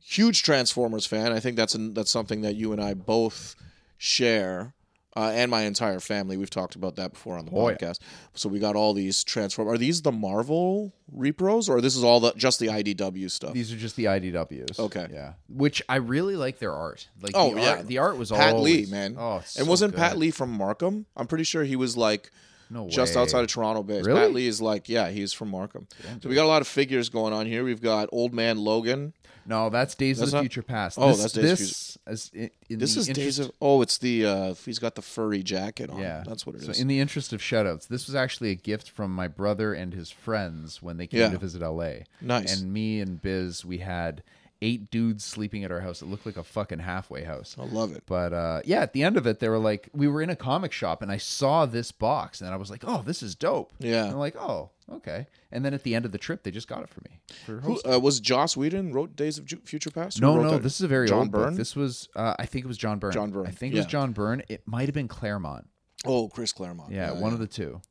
[0.00, 1.32] huge Transformers fan.
[1.32, 3.54] I think that's an, that's something that you and I both
[3.98, 4.74] share.
[5.16, 6.36] Uh, and my entire family.
[6.36, 7.76] We've talked about that before on the Oh, yeah.
[7.76, 8.00] podcast.
[8.34, 9.68] So we got all these transform.
[9.68, 13.52] Are these the Marvel repros, or this is all the just the IDW stuff?
[13.52, 14.78] These are just the IDWs.
[14.78, 15.06] Okay.
[15.12, 15.34] Yeah.
[15.48, 17.08] Which I really like their art.
[17.22, 17.70] Like Oh, the yeah.
[17.70, 19.14] art, the art was Pat always, Lee, man.
[19.16, 20.00] Oh, it's and so wasn't good.
[20.00, 21.06] Pat Lee from Markham?
[21.16, 22.32] I'm pretty sure he was like
[22.70, 24.04] no just outside of Toronto base.
[24.04, 24.18] Really?
[24.20, 25.86] Pat Lee is like, yeah, he's from Markham.
[26.22, 27.62] So we got a lot of figures going on here.
[27.62, 29.12] We've got Old Man Logan.
[29.46, 30.98] No, that's Days That's of the not- Future Past.
[30.98, 33.50] Oh, this, that's Days of this, As in, in This is Days of.
[33.60, 34.26] Oh, it's the.
[34.26, 36.00] uh He's got the furry jacket on.
[36.00, 36.76] Yeah, that's what it is.
[36.76, 39.92] so in the interest of shoutouts, this was actually a gift from my brother and
[39.94, 41.28] his friends when they came Yeah.
[41.30, 42.04] to visit LA.
[42.20, 42.60] Nice.
[42.60, 44.22] And me and Biz, we had
[44.64, 46.00] eight dudes sleeping at our house.
[46.00, 47.54] It looked like a fucking halfway house.
[47.60, 48.04] I love it.
[48.06, 50.36] But uh, yeah, at the end of it, they were like, we were in a
[50.36, 53.74] comic shop and I saw this box and I was like, oh, this is dope.
[53.78, 54.04] Yeah.
[54.04, 55.26] And I'm like, oh, okay.
[55.52, 57.20] And then at the end of the trip, they just got it for me.
[57.44, 60.18] For Who uh, was Joss Whedon wrote Days of Future Past?
[60.18, 60.62] Who no, no, that?
[60.62, 61.54] this is a very John old book.
[61.54, 63.12] This was, uh, I think it was John Byrne.
[63.12, 63.86] John Byrne, I think it was.
[63.86, 64.42] John Byrne.
[64.48, 65.68] It might have been Claremont.
[66.06, 66.90] Oh, Chris Claremont.
[66.90, 67.82] Yeah, one of the two.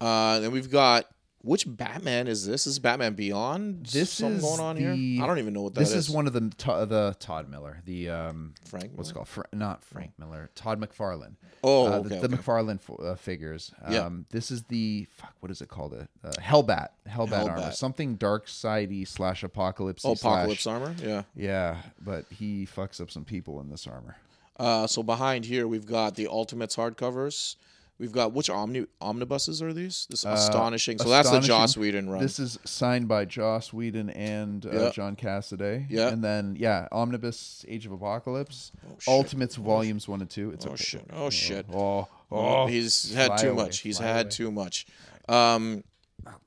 [0.00, 1.06] Uh, then we've got
[1.42, 2.64] which Batman is this?
[2.64, 3.86] This is Batman Beyond.
[3.86, 5.22] This Something is going on the, here.
[5.22, 6.08] I don't even know what that this is.
[6.08, 8.92] is one of the the Todd Miller, the um, Frank.
[8.94, 9.24] what's it Miller?
[9.24, 9.28] called?
[9.28, 11.34] Fra- not Frank Miller, Todd McFarlane.
[11.64, 12.08] Oh, Uh, okay.
[12.20, 12.42] the, the okay.
[12.42, 13.72] McFarlane f- uh, figures.
[13.82, 14.10] Um, Yeah.
[14.30, 15.34] This is the fuck.
[15.40, 15.94] What is it called?
[15.94, 16.88] It uh, Hellbat.
[17.08, 17.70] Hellbat, armor.
[17.72, 20.04] Something dark sidey slash apocalypse.
[20.04, 20.94] Oh, Apocalypse armor.
[21.02, 21.22] Yeah.
[21.36, 24.16] Yeah, but he fucks up some people in this armor.
[24.58, 27.56] Uh, so behind here we've got the Ultimates hardcovers.
[27.98, 30.06] We've got which omni omnibuses are these?
[30.10, 30.98] This astonishing.
[30.98, 31.48] So that's the Uh, Astonishing.
[31.48, 32.20] Joss Whedon run.
[32.20, 34.90] This is signed by Joss Whedon and uh, Yeah.
[34.90, 35.86] John Cassaday.
[35.88, 36.08] Yeah.
[36.08, 38.72] And then, yeah, Omnibus Age of Apocalypse,
[39.06, 40.50] Ultimates Volumes 1 and 2.
[40.50, 40.82] It's oh okay.
[40.82, 41.06] shit!
[41.12, 41.66] Oh shit!
[41.72, 42.66] Oh, Oh, oh.
[42.66, 43.78] he's had Fly too away, much.
[43.80, 44.30] He's fly had away.
[44.30, 44.86] too much.
[45.28, 45.84] Um,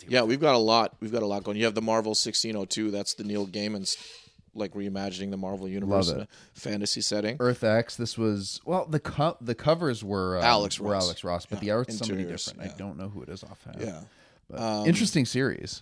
[0.08, 0.96] yeah, we've got a lot.
[1.00, 1.58] We've got a lot going.
[1.58, 2.92] You have the Marvel 1602.
[2.92, 3.96] That's the Neil Gaiman's
[4.56, 7.38] like reimagining the Marvel universe in a fantasy setting.
[7.40, 7.96] Earth X.
[7.98, 8.86] This was well.
[8.86, 11.06] The co- the covers were um, Alex were Ross.
[11.06, 12.60] Alex Ross, but Yeah, the art's somebody different.
[12.62, 12.72] yeah.
[12.74, 13.78] I don't know who it is offhand.
[13.82, 14.02] Yeah.
[14.50, 15.82] but Um, interesting series.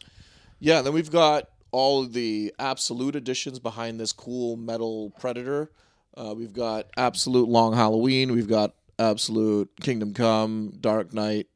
[0.60, 5.72] Yeah, then we've got all of the absolute editions behind this cool metal predator.
[6.16, 8.32] Uh, we've got absolute Long Halloween.
[8.32, 11.48] We've got absolute Kingdom Come, Dark Knight,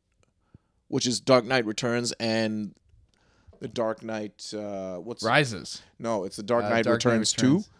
[0.88, 2.74] which is Dark Knight Returns, and
[3.60, 4.54] the Dark Knight.
[4.54, 5.82] Uh, what's Rises.
[6.00, 6.24] no?
[6.24, 7.65] It's the Dark Uh, Knight Dark Knight Returns Returns.
[7.65, 7.72] two.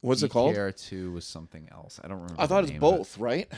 [0.00, 0.54] What's it called?
[0.54, 1.98] DKR two was something else.
[2.04, 2.40] I don't remember.
[2.40, 2.80] I thought it's of it.
[2.80, 3.50] both, right?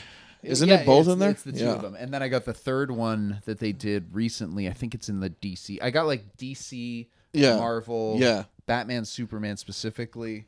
[0.43, 1.31] Isn't Yeah, it both in there?
[1.31, 1.71] It's the two yeah.
[1.73, 4.69] of them, and then I got the third one that they did recently.
[4.69, 5.79] I think it's in the DC.
[5.81, 7.57] I got like DC, Yeah.
[7.57, 8.43] Marvel, Yeah.
[8.65, 10.45] Batman, Superman specifically,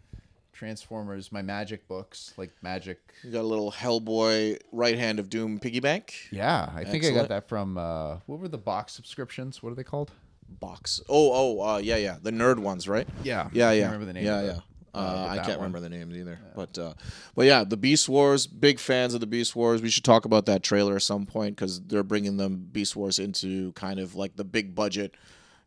[0.53, 2.99] Transformers, my Magic books, like Magic.
[3.23, 7.11] You got a little Hellboy right hand of Doom piggy bank Yeah, I think I
[7.11, 9.63] got that from uh, what were the box subscriptions?
[9.63, 10.11] What are they called?
[10.59, 11.01] Box.
[11.09, 13.07] Oh, oh, uh, yeah, yeah, the nerd ones, right?
[13.23, 13.81] Yeah, Yeah, I yeah.
[13.83, 14.25] can't remember the name.
[14.25, 14.59] Yeah, yeah.
[14.91, 15.71] Uh, Uh, I can't one.
[15.71, 16.93] remember the names either, but uh,
[17.35, 18.47] but yeah, the Beast Wars.
[18.47, 19.83] Big fans of the Beast Wars.
[19.83, 23.19] We should talk about that trailer at some point because they're bringing them Beast Wars
[23.19, 25.13] into kind of like the big budget,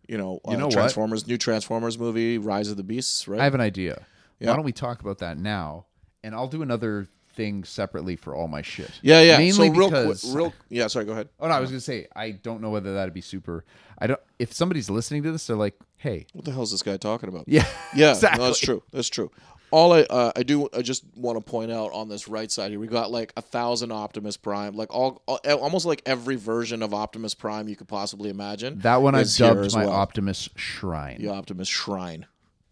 [0.09, 0.73] you know, You uh, know what?
[0.73, 3.41] Transformers, new Transformers movie, Rise of the Beasts, right?
[3.41, 4.05] I have an idea.
[4.41, 4.51] Yeah.
[4.51, 5.87] Why don't we talk about that now?
[6.25, 8.91] And I'll do another thing separately for all my shit.
[9.03, 9.39] yeah, yeah.
[9.39, 10.87] Mainly so real because quick, real yeah.
[10.87, 11.29] Sorry, go ahead.
[11.41, 13.65] Oh no, I was gonna say I don't know whether that'd be super.
[13.99, 14.21] I don't.
[14.39, 17.29] If somebody's listening to this, they're like, "Hey, What the hell is this guy talking
[17.29, 17.45] about?
[17.47, 18.41] yeah, Yeah, exactly.
[18.41, 18.83] no, that's true.
[18.93, 19.31] That's true.
[19.71, 22.73] All I uh, I do I just want to point out on this right side
[22.73, 26.83] here, we got like a thousand Optimus Prime, like all, all almost like every version
[26.83, 28.81] of Optimus Prime you could possibly imagine.
[28.81, 29.95] That one I've dubbed my well.
[29.95, 31.17] Optimus Shrine.
[31.23, 32.27] the Optimus Shrine,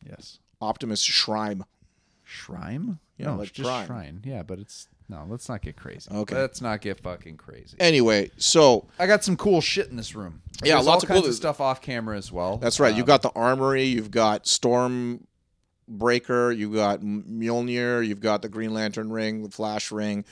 [0.06, 1.64] Yes, Optimus Shrine.
[2.30, 2.98] Shrine.
[3.18, 3.86] Yeah, no, like it's just Prime.
[3.86, 4.22] Shrine.
[4.24, 5.26] Yeah, but it's no.
[5.28, 6.10] Let's not get crazy.
[6.10, 6.34] Okay.
[6.36, 7.76] let's not get fucking crazy.
[7.80, 10.40] Anyway, so I got some cool shit in this room.
[10.64, 12.56] Yeah, There's lots all of kinds cool- of stuff off camera as well.
[12.58, 12.94] that's right.
[12.94, 15.26] You've Um, got the armory, you've got Storm
[15.88, 20.24] Breaker, you've got Mjolnir, you've got the Green Lantern ring, the Flash ring,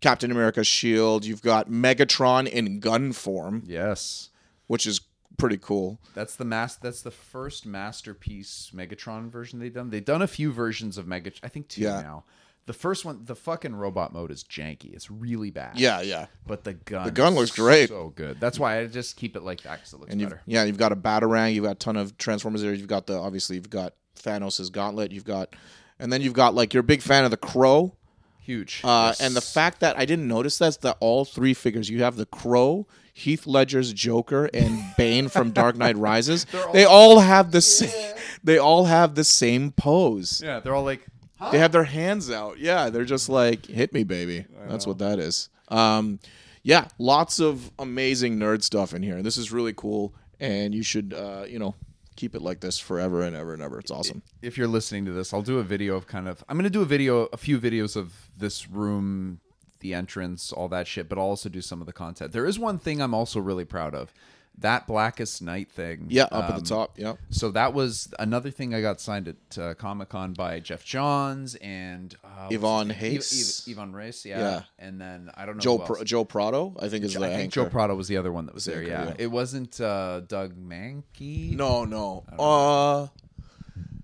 [0.00, 4.30] Captain America's shield, you've got Megatron in gun form, yes.
[4.66, 5.00] which is
[5.40, 5.98] pretty cool.
[6.14, 9.90] That's the mas- That's the first masterpiece Megatron version they've done.
[9.90, 11.40] They've done a few versions of Megatron.
[11.42, 12.00] I think two Yeah.
[12.02, 12.24] now.
[12.66, 14.92] The first one, the fucking robot mode is janky.
[14.94, 15.78] It's really bad.
[15.80, 16.26] Yeah, yeah.
[16.46, 17.88] but the gun, The gun looks great.
[17.88, 18.38] So good.
[18.38, 20.40] That's why I just keep it like that because it looks and better.
[20.46, 22.72] yeah, you've got a batarang, you've got a ton of transformers there.
[22.72, 25.56] You've got the obviously you've got Thanos' gauntlet, you've got,
[25.98, 27.96] and then you've got like you're a big fan of the Crow,
[28.40, 28.82] Huge.
[28.84, 29.20] uh, Yes.
[29.20, 32.26] and the fact that I didn't notice that's that all three figures you have the
[32.26, 36.46] Crow, Heath Ledger's Joker, and Bane from Dark Knight Rises.
[36.72, 38.14] they all have the same.
[38.42, 40.40] They all have the same pose.
[40.42, 41.06] yeah, they're all like,
[41.52, 42.58] They have their hands out.
[42.58, 44.46] Yeah, they're just like, hit me, baby.
[44.68, 45.48] That's what that is.
[45.68, 46.20] Um,
[46.62, 49.22] yeah, lots of amazing nerd stuff in here.
[49.22, 51.74] This is really cool, and you should, uh, you know,
[52.16, 53.78] keep it like this forever and ever and ever.
[53.78, 54.20] It's awesome.
[54.42, 56.42] if you're listening to this, I'll do a video of kind of.
[56.48, 59.40] I'm gonna do a video, a few videos of this room,
[59.80, 61.08] the entrance, all that shit.
[61.08, 62.32] But I'll also do some of the content.
[62.32, 64.12] There is one thing I'm also really proud of.
[64.58, 66.06] That Blackest Night thing.
[66.10, 66.98] Yeah, up at um, the top.
[66.98, 67.14] Yeah.
[67.30, 71.54] So that was another thing I got signed at uh, Comic Con by Geoff Johns
[71.56, 72.88] and uh, Ivan?
[72.88, 73.32] Reis.
[73.32, 74.38] Yv- Yv- Ivan Reis, yeah.
[74.38, 74.62] Yeah.
[74.78, 77.64] And then I don't know Joe Joe Prado, I think is the I think anchor.
[77.64, 78.82] Joe Prado was the other one that was there.
[78.82, 79.06] Yeah.
[79.06, 79.14] yeah.
[79.18, 81.56] it wasn't uh, Doug Mahnke.
[81.56, 82.24] No, no.
[82.38, 83.06] Uh,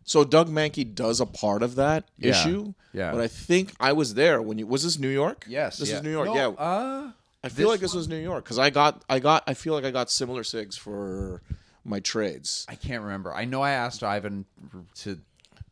[0.06, 2.72] so Doug Mahnke does a part of that Yeah, issue.
[2.94, 3.12] yeah.
[3.12, 5.44] But I think I was there when you was this New York.
[5.46, 5.96] Yes, this yeah.
[5.96, 6.26] is New York.
[6.28, 7.10] No, yeah, Uh,
[7.44, 9.74] I feel this like this was New York because I got, I got, I feel
[9.74, 11.42] like I got similar sigs for
[11.84, 12.64] my trades.
[12.68, 13.32] I can't remember.
[13.34, 14.46] I know I asked Ivan
[15.02, 15.18] to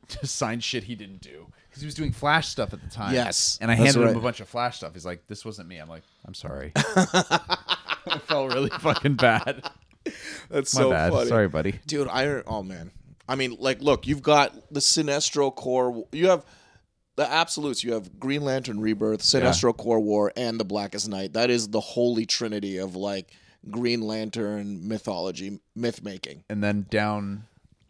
[0.09, 3.15] to sign shit he didn't do because he was doing Flash stuff at the time.
[3.15, 4.17] Yes, and I that's handed him right.
[4.17, 4.93] a bunch of Flash stuff.
[4.93, 9.69] He's like, "This wasn't me." I'm like, "I'm sorry." I felt really fucking bad.
[10.51, 11.13] That's My so bad.
[11.13, 11.81] funny, Sorry, buddy.
[11.87, 12.09] dude.
[12.09, 12.91] I oh man,
[13.29, 16.07] I mean, like, look, you've got the Sinestro Corps.
[16.13, 16.45] You have
[17.17, 17.83] the absolutes.
[17.85, 21.33] You have Green Lantern Rebirth, Sinestro Corps War, and the Blackest Night.
[21.33, 23.31] That is the holy trinity of like
[23.71, 26.45] Green Lantern mythology, myth making.
[26.51, 27.45] And then down,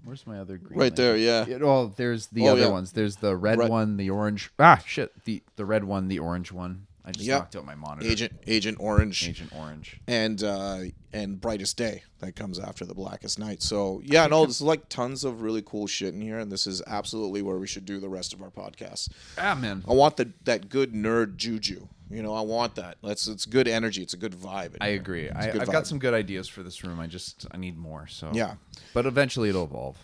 [0.05, 0.79] where's my other green?
[0.79, 1.45] Right there, yeah.
[1.49, 2.69] Yeah, well, there's the Oh, other yeah.
[2.69, 2.93] ones.
[2.93, 4.51] There's the red, Red- one, the orange.
[4.59, 5.13] Ah, shit.
[5.25, 6.87] The the red one, the orange one.
[7.07, 7.39] I just Yep.
[7.39, 8.09] knocked out my monitor.
[8.11, 9.29] Agent Agent Orange.
[9.29, 10.01] Agent Orange.
[10.07, 10.79] and uh,
[11.13, 13.63] and Brightest Day that comes after the Blackest Night.
[13.63, 16.81] So yeah, no, there's like tons of really cool shit in here, and this is
[16.87, 19.11] absolutely where we should do the rest of our podcast.
[19.37, 19.85] Ah, man.
[19.87, 21.89] I want the that good nerd juju.
[22.11, 22.97] You know, I want that.
[23.03, 24.03] That's it's good energy.
[24.03, 24.75] It's a good vibe.
[24.75, 25.01] in I here.
[25.01, 25.25] agree.
[25.27, 27.01] It's I, a good I've got some good ideas for this room.
[27.01, 28.07] I just I need more.
[28.07, 28.55] So Yeah,
[28.95, 29.99] but eventually it'll evolve.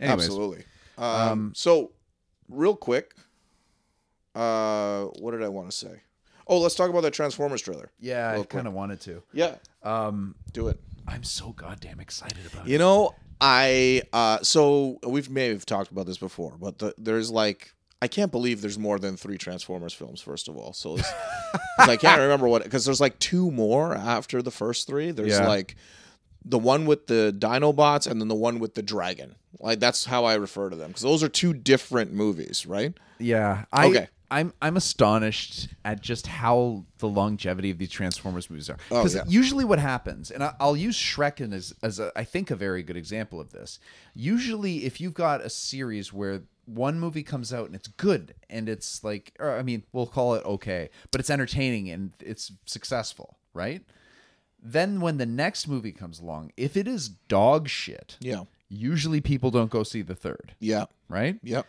[0.00, 0.64] Anyways, absolutely.
[0.98, 1.92] Um, so,
[2.48, 3.14] real quick,
[4.34, 6.02] uh, what did I want to say?
[6.46, 7.90] Oh, let's talk about that Transformers trailer.
[8.00, 9.22] Yeah, I kind of wanted to.
[9.32, 10.78] Yeah, Um, do it.
[11.06, 12.70] I'm so goddamn excited about it.
[12.70, 17.30] You know, I uh so we've may have talked about this before, but the, there's
[17.30, 20.20] like I can't believe there's more than three Transformers films.
[20.20, 21.10] First of all, so it's,
[21.76, 25.10] 'cause I can't remember what because there's like two more after the first three.
[25.10, 25.46] There's Yeah.
[25.48, 25.76] like
[26.44, 29.36] the one with the Dinobots and then the one with the dragon.
[29.60, 32.94] Like that's how I refer to them because those are two different movies, right?
[33.18, 34.08] Yeah, I Okay.
[34.32, 38.78] I'm I'm astonished at just how the longevity of these Transformers movies are.
[38.90, 39.24] Oh, Because yeah.
[39.28, 42.82] usually what happens, and I, I'll use Shrek as as a, I think a very
[42.82, 43.78] good example of this.
[44.14, 48.68] Usually, if you've got a series where one movie comes out and it's good and
[48.68, 53.36] it's like, or, I mean, we'll call it okay, but it's entertaining and it's successful,
[53.52, 53.82] right?
[54.62, 58.44] Then when the next movie comes along, if it is dog shit, Yeah.
[58.68, 60.84] usually people don't go see the third, Yeah.
[61.08, 61.36] right?
[61.42, 61.66] Yep.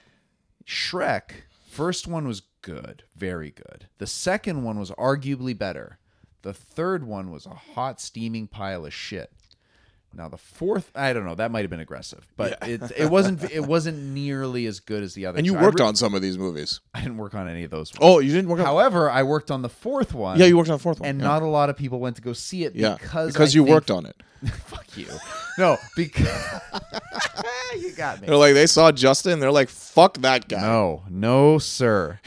[0.67, 1.32] Shrek,
[1.74, 3.88] first one was good, very good.
[3.98, 5.98] The second one was arguably better.
[6.44, 9.32] The third one was a hot steaming pile of shit.
[10.15, 13.43] Now the fourth, I don't know, that might have been aggressive, but it it wasn't
[13.52, 15.38] it wasn't nearly as good as the other.
[15.38, 15.60] And you two.
[15.60, 16.82] Worked re- on some of these movies.
[16.93, 17.91] I didn't work on any of those.
[17.93, 17.99] Ones.
[18.02, 18.65] Oh, you didn't work on.
[18.65, 20.39] However, I worked on the fourth one.
[20.39, 21.10] yeah, you worked on the fourth one.
[21.10, 21.28] and yeah.
[21.28, 23.63] not a lot of people went to go see it yeah because because I you
[23.63, 24.15] think- worked on it.
[24.65, 25.08] Fuck you.
[25.58, 26.28] No, because
[27.80, 28.28] you got me.
[28.28, 29.39] They're like they saw Justin.
[29.39, 30.60] They're like, fuck that guy.
[30.60, 32.19] No, no, sir.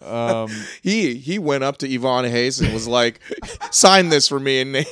[0.00, 0.50] Um,
[0.82, 3.20] he he went up to Ivan Reis and was like,
[3.70, 4.86] "Sign this for me," and they,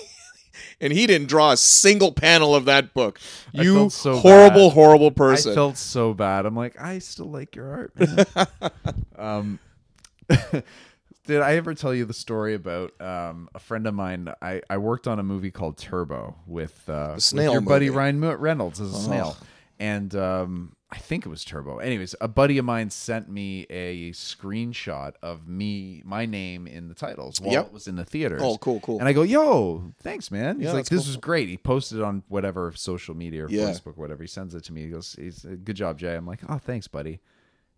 [0.83, 3.21] and he didn't draw a single panel of that book.
[3.57, 4.75] I You so horrible, bad.
[4.75, 5.53] horrible person.
[5.53, 6.45] I felt so bad.
[6.45, 7.93] I'm like, I still like your art.
[7.99, 8.27] Man.
[9.17, 9.59] um,
[11.27, 14.29] did I ever tell you the story about um, a friend of mine?
[14.43, 17.97] I, I worked on a movie called Turbo with, uh, with your buddy movie.
[17.97, 18.01] Oh.
[18.01, 19.37] Ryan Reynolds as a snail,
[19.79, 21.79] and um, I think it was Turbo.
[21.79, 26.95] Anyways, a buddy of mine sent me a screenshot of me, my name in the
[26.95, 27.67] titles while Yep.
[27.69, 28.43] it was in the theaters.
[28.45, 28.99] Oh, cool, cool.
[28.99, 31.09] And I go, "Yo, thanks, man." He's Yeah, like, "This cool.
[31.09, 33.71] was great." He posted it on whatever social media or Yeah.
[33.71, 34.23] Facebook, whatever.
[34.23, 34.83] He sends it to me.
[34.83, 37.21] He goes, "He's good job, Jay." I'm like, "Oh, thanks, buddy."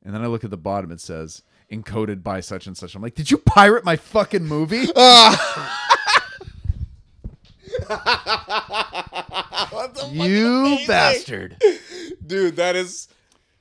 [0.05, 0.91] And then I look at the bottom.
[0.91, 2.97] It says encoded by such and such.
[2.97, 4.87] I'm like, "Did you pirate my fucking movie?"
[10.11, 11.57] you bastard!
[12.27, 13.09] Dude, that is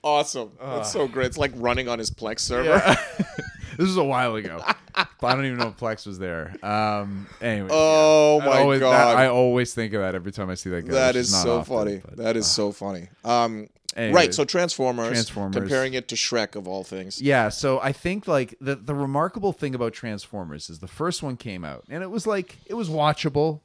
[0.03, 0.51] awesome.
[0.59, 1.27] That's so great.
[1.27, 2.79] It's like running on his Plex server.
[3.77, 4.61] this was a while ago.
[4.95, 6.53] But I don't even know if Plex was there.
[6.63, 7.27] Um.
[7.41, 7.69] Anyway.
[7.71, 9.17] Oh I my always, that- god.
[9.17, 10.93] I always think of that every time I see that guy.
[10.93, 12.01] that which is not so often, funny.
[12.05, 13.09] but- that is so funny.
[13.23, 14.33] Um, right.
[14.33, 15.55] So Transformers, Transformers.
[15.55, 17.21] comparing it to Shrek of all things.
[17.21, 21.37] Yeah, so I think like the the remarkable thing about Transformers is the first one
[21.37, 23.61] came out and it was like it was watchable.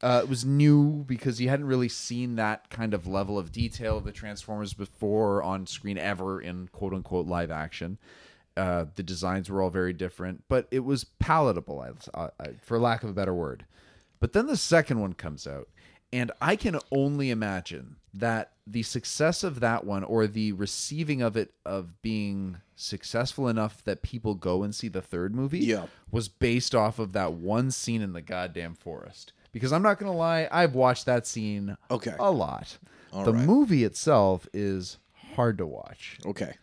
[0.00, 3.96] Uh, it was new because you hadn't really seen that kind of level of detail
[3.98, 7.98] of the Transformers before on screen ever in quote unquote live action.
[8.56, 11.80] Uh, the designs were all very different, but it was palatable,
[12.14, 13.64] I, I, for lack of a better word.
[14.20, 15.68] But then the second one comes out,
[16.12, 21.36] and I can only imagine that the success of that one or the receiving of
[21.36, 25.86] it of being successful enough that people go and see the third movie Yeah.
[26.10, 29.32] was based off of that one scene in the goddamn forest.
[29.52, 32.14] Because I'm not going to lie, I've watched that scene Okay.
[32.18, 32.78] a lot.
[33.12, 33.44] All the right.
[33.44, 34.98] movie itself is
[35.34, 36.54] hard to watch Okay.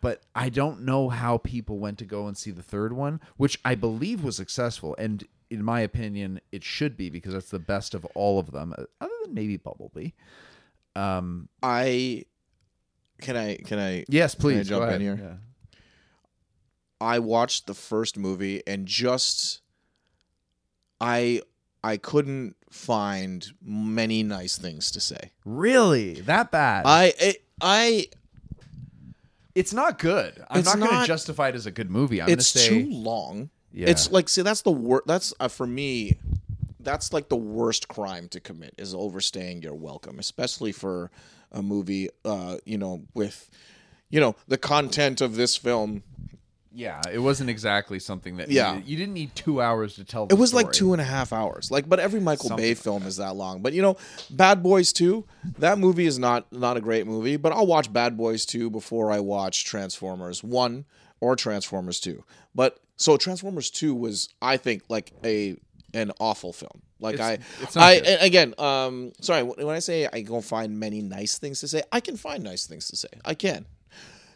[0.00, 3.58] but I don't know how people went to go and see the third one, which
[3.64, 4.94] I believe was successful.
[4.98, 8.74] And in my opinion, it should be because that's the best of all of them,
[8.76, 10.10] uh, other than maybe Bumblebee.
[10.94, 12.24] Um, I
[13.20, 15.18] can I can I yes, please jump in here?
[15.20, 15.78] Yeah.
[17.00, 19.60] I watched the first movie and just
[21.00, 21.42] I
[21.82, 25.30] I couldn't find many nice things to say.
[25.44, 26.86] Really, that bad?
[26.86, 28.06] I it, I
[29.54, 30.44] it's not good.
[30.48, 32.22] I'm It's not, going to justify it as a good movie.
[32.22, 33.50] I'm it's going to say too long.
[33.72, 33.88] Yeah.
[33.88, 36.16] It's like see that's the wor that's uh, for me
[36.80, 41.10] that's like the worst crime to commit is overstaying your welcome, especially for
[41.50, 43.48] a movie uh you know with
[44.10, 46.02] you know the content of this film
[46.72, 48.72] yeah, it wasn't exactly something that Yeah.
[48.74, 50.26] needed- you didn't need two hours to tell.
[50.30, 51.70] It was like two and a half hours.
[51.70, 53.62] Like, but every Michael Something Bay like film is that long.
[53.62, 53.96] But you know,
[54.30, 55.24] Bad Boys Two,
[55.58, 57.36] that movie is not not a great movie.
[57.36, 60.84] But I'll watch Bad Boys Two before I watch Transformers One
[61.20, 62.24] or Transformers Two.
[62.54, 65.56] But so Transformers Two was, I think, like a
[65.94, 66.82] an awful film.
[67.00, 67.92] Like It's- I, it's I
[68.24, 69.42] again, um, sorry.
[69.42, 72.66] When I say I go find many nice things to say, I can find nice
[72.66, 73.08] things to say.
[73.24, 73.64] I can.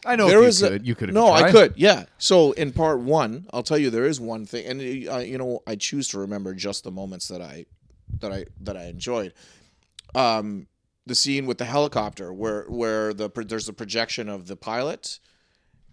[0.05, 0.87] I know There you a- could.
[0.87, 1.09] you could.
[1.09, 1.73] Have No, I could.
[1.77, 2.05] Yeah.
[2.17, 5.61] So in part one, I'll tell you there is one thing, and uh, you know
[5.65, 7.65] I choose to remember just the moments that I
[8.19, 9.33] that I that I enjoyed.
[10.15, 10.67] Um,
[11.05, 15.19] the scene with the helicopter where where the there's the projection of the pilot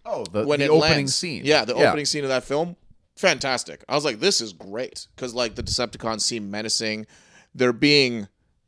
[0.04, 1.14] Oh, the, when the it opening lands.
[1.14, 1.42] scene.
[1.44, 2.76] Yeah, the opening scene of that film,
[3.16, 3.84] fantastic.
[3.88, 7.06] I was like, this is great because like the Decepticons seem menacing,
[7.54, 8.26] they're being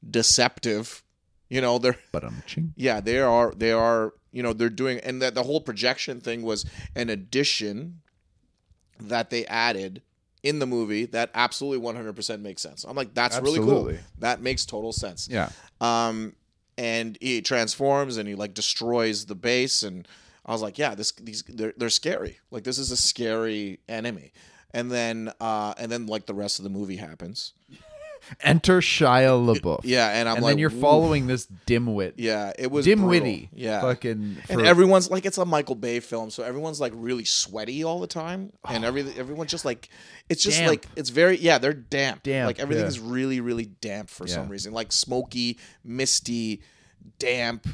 [0.09, 1.02] deceptive.
[1.48, 2.72] You know, they're But ching.
[2.76, 3.52] yeah, they are.
[3.57, 4.12] They are.
[4.33, 6.64] You know, they're doing, and that the whole projection thing was
[6.97, 8.01] an addition
[9.01, 10.03] that they added
[10.42, 12.85] in the movie that absolutely 100% makes sense.
[12.85, 13.92] I'm like, that's really cool.
[14.18, 15.29] That makes total sense.
[15.31, 15.51] Yeah.
[15.81, 16.35] Um,
[16.79, 20.09] and he transforms and he like destroys the base, and
[20.45, 22.40] I was like, yeah, this these they're they're scary.
[22.51, 24.33] Like this is a scary enemy.
[24.75, 27.53] And then uh and then like the rest of the movie happens.
[28.41, 29.81] Enter Shia LaBeouf.
[29.85, 32.15] Yeah, and I'm and like then you're following this dimwit.
[32.17, 33.21] Yeah, it was dimwitty.
[33.21, 33.49] brutal.
[33.53, 33.81] Yeah.
[33.81, 34.37] Fucking.
[34.49, 38.01] and for- everyone's like it's a Michael Bay film, so everyone's like really sweaty all
[38.01, 39.89] the time, and every everyone's just like
[40.29, 40.71] it's just Damp.
[40.71, 42.89] like it's very yeah they're damp, Damp, like everything yeah.
[42.89, 46.63] is really really damp for some reason, like smoky, misty,
[47.19, 47.67] damp,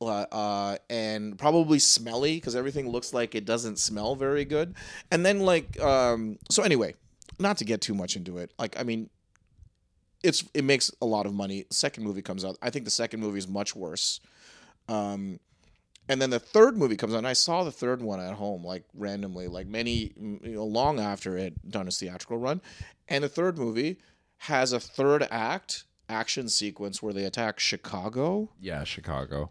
[0.00, 4.74] uh, uh, and probably smelly because everything looks like it doesn't smell very good,
[5.10, 6.94] and then like um so anyway,
[7.38, 9.10] not to get too much into it, like I mean.
[10.22, 11.64] It's it makes a lot of money.
[11.70, 12.56] Second movie comes out.
[12.62, 14.20] I think the second movie is much worse.
[14.88, 15.40] Um,
[16.08, 18.64] and then the third movie comes out and i saw the third one at home
[18.64, 22.60] like randomly like many you know long after it done its theatrical run
[23.08, 23.98] and the third movie
[24.38, 29.50] has a third act action sequence where they attack chicago yeah, Chicago.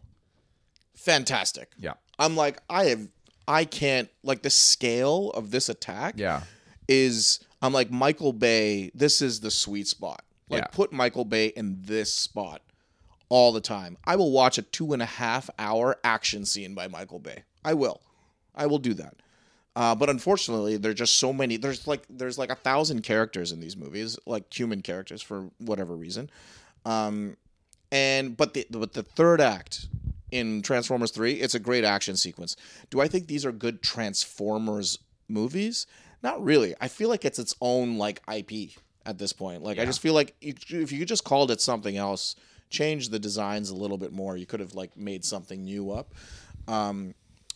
[0.96, 1.94] fantastic Yeah.
[2.20, 3.08] i'm like i have
[3.48, 6.42] i can't like the scale of this attack Yeah.
[6.88, 10.68] is i'm like michael bay this is the sweet spot like Yeah.
[10.68, 12.62] put michael bay in this spot
[13.30, 16.88] all the time i will watch a two and a half hour action scene by
[16.88, 18.02] michael bay i will
[18.56, 19.16] i will do that
[19.76, 23.60] uh, but unfortunately there's just so many there's like there's like a thousand characters in
[23.62, 26.30] these movies like human characters for whatever reason
[26.86, 27.38] um,
[27.92, 29.88] and but the but the third act
[30.32, 32.56] in Transformers 3, it's a great action sequence.
[32.90, 35.86] Do I think these are good Transformers movies?
[36.24, 36.74] Not really.
[36.80, 38.72] I feel like it's its own like IP
[39.06, 39.64] at this point.
[39.64, 42.36] Like I just feel like if you just called it something else,
[42.70, 46.14] change the designs a little bit more, you could have like made something new up.
[46.68, 47.14] Um,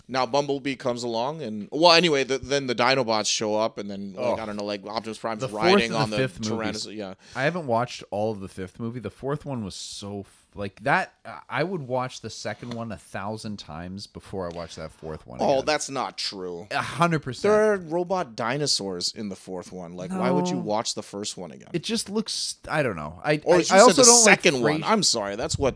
[0.07, 4.13] now Bumblebee comes along, and well, anyway, the, then the Dinobots show up, and then
[4.13, 4.41] like Oh.
[4.41, 6.17] I don't know, like Optimus Prime's riding the on the.
[6.17, 6.95] Tyrannosaurus.
[6.95, 8.99] Yeah, I haven't watched all of the fifth movie.
[8.99, 10.25] The fourth one was so
[10.55, 11.13] like that.
[11.49, 15.39] I would watch the second one a thousand times before I watch that fourth one.
[15.41, 15.65] Oh, again.
[15.65, 16.67] that's not true.
[16.71, 17.43] a hundred percent.
[17.43, 19.95] There are robot dinosaurs in the fourth one.
[19.95, 21.69] Like, why would you watch the first one again?
[21.73, 22.55] It just looks.
[22.69, 23.19] I don't know.
[23.23, 24.83] I or I, I said also the don't second like one.
[24.83, 25.35] I'm sorry.
[25.35, 25.75] That's what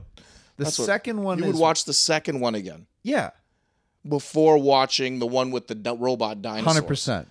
[0.57, 3.31] the that's what- second one you is would watch the second one again Yeah,
[4.07, 6.65] before watching the one with the di- robot dinosaurs.
[6.73, 7.27] hundred percent.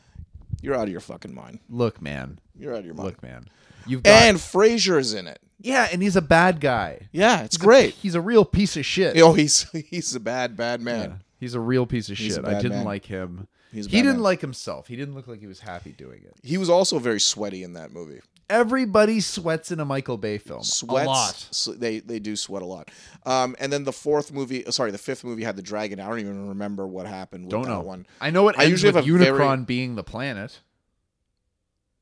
[0.61, 1.61] You're out of your fucking mind.
[1.71, 2.41] Look, man.
[2.59, 3.07] You're out of your mind.
[3.07, 3.47] Look, man.
[3.87, 5.41] You've got and Frasier's in it.
[5.61, 7.09] Yeah, and he's a bad guy.
[7.13, 7.95] Yeah, it's He's a- great.
[7.95, 9.17] he's a real piece of shit.
[9.21, 11.11] Oh, he's he's a bad bad man.
[11.11, 12.45] Yeah, he's a real piece of He's shit.
[12.45, 12.85] I didn't man.
[12.85, 13.49] like him.
[13.73, 14.23] He's a he didn't man.
[14.23, 14.87] like himself.
[14.89, 16.35] He didn't look like he was happy doing it.
[16.43, 18.21] He was also very sweaty in that movie.
[18.51, 20.63] Everybody sweats in a Michael Bay film.
[20.63, 21.05] Sweats.
[21.05, 21.47] A lot.
[21.51, 22.91] s- They they do sweat a lot.
[23.27, 26.01] Um, and then the fourth movie, uh, sorry, the fifth movie had the dragon.
[26.01, 27.81] I don't even remember what happened with Don't that know.
[27.81, 28.07] one.
[28.23, 30.61] I know it I usually have a very- Unicron being the planet.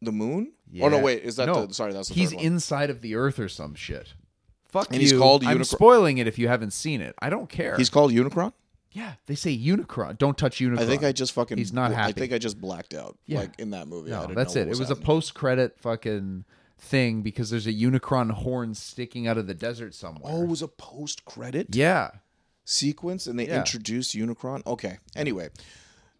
[0.02, 0.52] The moon?
[0.82, 1.92] Oh no, wait, is that No, the sorry?
[1.92, 4.12] That's the He's inside of the Earth or some shit.
[4.68, 5.00] Fuck And you.
[5.08, 7.14] he's called I'm spoiling it if you haven't seen it.
[7.20, 7.76] I don't care.
[7.76, 8.52] He's called Unicron.
[8.92, 10.18] yeah, they say Unicron.
[10.18, 10.80] Don't touch Unicron.
[10.80, 11.56] I think I just fucking.
[11.56, 13.16] He's not bl- I think I just blacked out.
[13.26, 13.40] Yeah.
[13.40, 14.12] Like in that movie.
[14.12, 14.64] I No, didn't that's know it.
[14.68, 15.02] what It was happening.
[15.02, 16.44] a post-credit fucking
[16.78, 20.30] thing because there's a Unicron horn sticking out of the desert somewhere.
[20.34, 22.10] Oh, it was a post credit yeah.
[22.64, 23.58] sequence, and they Yeah.
[23.60, 24.66] introduced Unicron.
[24.66, 24.98] Okay.
[25.14, 25.48] Anyway,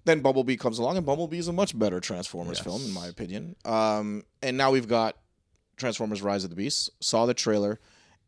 [0.07, 2.65] then Bumblebee comes along, and Bumblebee is a much better Transformers Yes.
[2.65, 3.55] film, in my opinion.
[3.65, 5.17] Um, and now we've got
[5.77, 6.89] Transformers: Rise of the Beast.
[7.01, 7.79] Saw the trailer,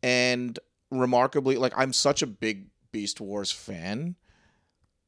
[0.03, 0.59] and
[0.91, 4.15] remarkably, like I'm such a big Beast Wars fan.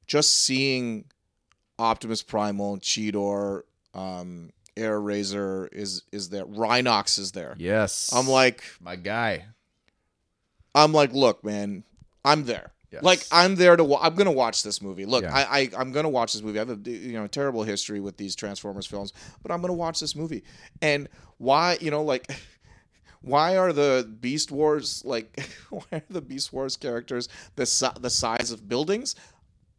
[0.08, 1.06] Just seeing
[1.80, 3.62] Optimus Primal, Cheetor,
[3.94, 6.46] um, Airazor is is there.
[6.46, 7.56] Rhinox is there.
[7.58, 8.12] Yes.
[8.14, 9.46] I'm like, my guy.
[10.74, 11.84] I'm like, look, man,
[12.24, 12.72] I'm there.
[12.92, 13.04] Yes.
[13.04, 13.84] Like I'm there to.
[13.84, 15.06] Wa- I'm gonna watch this movie.
[15.06, 15.34] Look, Yeah.
[15.34, 16.60] I, I I'm gonna watch this movie.
[16.60, 20.00] I have a you know terrible history with these Transformers films, but I'm gonna watch
[20.00, 20.44] this movie.
[20.82, 22.30] And why you know like.
[23.24, 25.48] Why are the Beast Wars like?
[25.70, 29.14] Why are the Beast Wars characters the si- the size of buildings?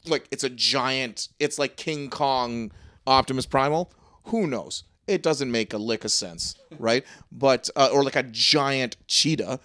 [0.07, 1.27] Like it's a giant.
[1.41, 2.71] It's like King Kong,
[3.05, 3.91] Optimus Primal.
[4.27, 4.85] Who knows?
[5.09, 7.05] It doesn't make a lick of sense, right?
[7.33, 9.59] But uh, or like a giant cheetah.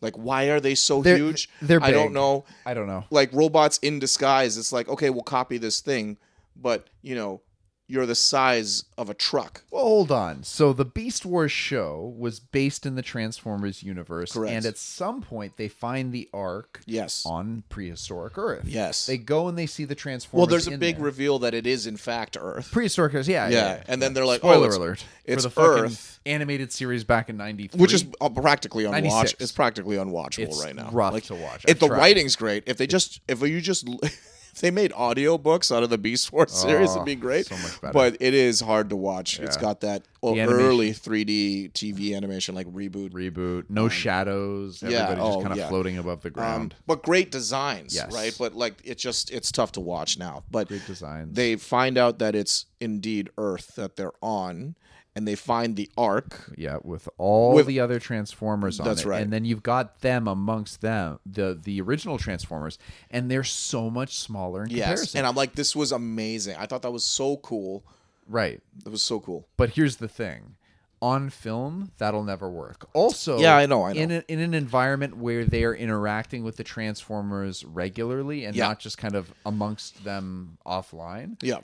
[0.00, 1.48] Like why are they so They're- huge?
[1.62, 1.88] they're big.
[1.88, 2.44] I don't know.
[2.64, 3.04] I don't know.
[3.10, 4.58] Like robots in disguise.
[4.58, 6.16] It's like okay, we'll copy this thing,
[6.54, 7.40] but you know,
[7.88, 9.62] you're the size of a truck.
[9.70, 10.42] Well, hold on.
[10.42, 14.52] So the Beast Wars show was based in the Transformers universe, Correct.
[14.52, 17.24] and at some point they find the Ark Yes.
[17.24, 18.64] on prehistoric Earth.
[18.66, 19.06] Yes.
[19.06, 20.38] They go and they see the Transformers.
[20.38, 21.04] well, there's a big there.
[21.04, 22.70] reveal that it is in fact Earth.
[22.72, 23.28] prehistoric Earth.
[23.28, 23.56] Yeah, yeah.
[23.76, 25.04] Yeah, and then they're like, Spoiler oh, it's- alert!
[25.24, 26.20] it's for the Earth.
[26.26, 29.14] animated series back in '93, which is uh, practically 96.
[29.32, 29.40] unwatchable.
[29.42, 30.90] It's practically unwatchable It's right now.
[30.92, 31.64] rough like, to watch.
[31.68, 33.88] If the writing's great, if they just if you just
[34.56, 37.44] if they made audiobooks out of the Beast Wars series, it'd Oh, be great.
[37.46, 37.92] so much better.
[37.92, 39.38] But it is hard to watch.
[39.38, 39.60] It's Yeah.
[39.62, 40.66] got that well, The animation.
[40.66, 43.10] early 3D TV animation like reboot.
[43.10, 45.68] Reboot, no shadows, yeah, everybody just oh, kind of yeah.
[45.68, 46.74] floating above the Um, ground.
[46.86, 48.12] but great designs, Yes.
[48.14, 48.34] right?
[48.38, 50.42] But like it's just it's tough to watch now.
[50.50, 51.36] But Great designs.
[51.36, 54.74] they find out that it's indeed Earth that they're on,
[55.16, 56.52] and they find the Ark.
[56.56, 59.22] Yeah, with all With- the other Transformers on That's it, right.
[59.22, 62.78] and then you've got them amongst them, the the original Transformers,
[63.10, 65.18] and they're so much smaller in Yes, comparison.
[65.18, 66.56] and I'm like, this was amazing.
[66.56, 67.82] I thought that was so cool.
[68.28, 69.48] right, That was so cool.
[69.56, 70.56] but here's the thing:
[71.00, 72.88] on film, that'll never work.
[72.92, 74.00] Also, Yeah, I know, I know.
[74.00, 78.68] In a, in an environment where they are interacting with the Transformers regularly and Yeah.
[78.68, 81.60] not just kind of amongst them offline, Yeah,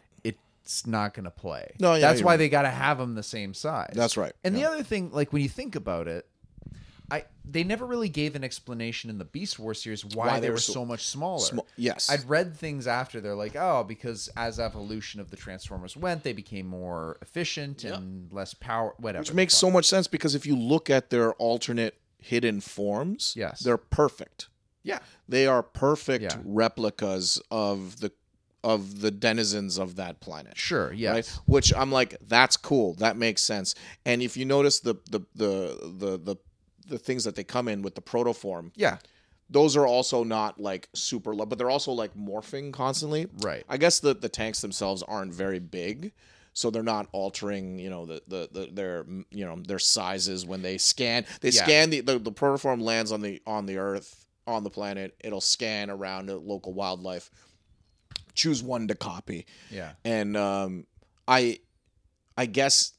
[0.86, 1.74] not going to play.
[1.80, 2.36] No, yeah, that's why right.
[2.36, 3.92] they got to have them the same size.
[3.94, 6.26] That's right, And the other thing, like when you think about it,
[7.10, 10.56] I they never really gave an explanation in the Beast Wars series why, they, were
[10.56, 11.40] so, much smaller.
[11.40, 12.08] Sm- yes.
[12.10, 16.32] I'd read things after they're like, oh, because as evolution of the Transformers went, they
[16.32, 19.20] became more efficient and less power, whatever.
[19.22, 23.60] which makes so much sense because if you look at their alternate hidden forms, Yes.
[23.60, 24.48] they're perfect.
[24.84, 26.38] yeah, They are perfect Yeah.
[26.44, 28.12] replicas of the
[28.64, 30.56] of the denizens of that planet.
[30.56, 31.40] sure, yes, Right?
[31.46, 32.94] Which I'm like, that's cool.
[32.94, 33.74] That makes sense.
[34.04, 36.36] And if you notice the the the the the,
[36.86, 38.98] the things that they come in with the protoform, yeah,
[39.50, 43.26] those are also not like super low, but they're also like morphing constantly.
[43.40, 43.64] Right.
[43.68, 46.12] I guess the the tanks themselves aren't very big.
[46.54, 50.60] So they're not altering, you know, the, the, the their you know their sizes when
[50.62, 51.24] they scan.
[51.40, 51.64] They Yeah.
[51.64, 55.14] scan the, the the protoform lands on the on the Earth on the planet.
[55.24, 57.30] It'll scan around the local wildlife.
[58.34, 60.86] Choose one to copy yeah, and um,
[61.28, 61.58] I,
[62.36, 62.92] I guess,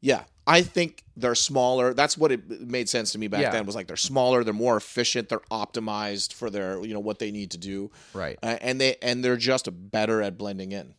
[0.00, 1.94] yeah, I think they're smaller.
[1.94, 3.50] That's what it made sense to me back Yeah.
[3.50, 3.66] then.
[3.66, 7.30] Was like they're smaller, they're more efficient, they're optimized for their you know what they
[7.30, 8.38] need to do, right.
[8.42, 10.94] uh, and they and they're just better at blending in.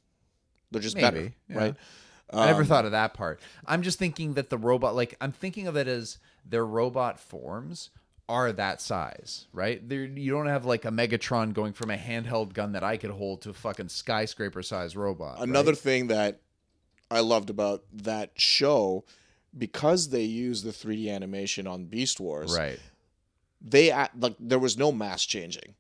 [0.72, 1.58] They're just better, Maybe, yeah.
[1.58, 1.76] right?
[2.34, 3.40] I never Um, thought of that part.
[3.68, 7.92] I'm just thinking that the robot, like, I'm thinking of it as their robot forms
[8.28, 9.88] are that size, right?
[9.88, 13.12] There, you don't have like a Megatron going from a handheld gun that I could
[13.12, 15.40] hold to a fucking skyscraper size robot.
[15.40, 15.48] right?
[15.48, 16.40] Another thing that
[17.12, 19.04] I loved about that show,
[19.58, 22.80] because they used the 3D animation on Beast Wars, right?
[23.62, 25.76] they like there was no mass changing.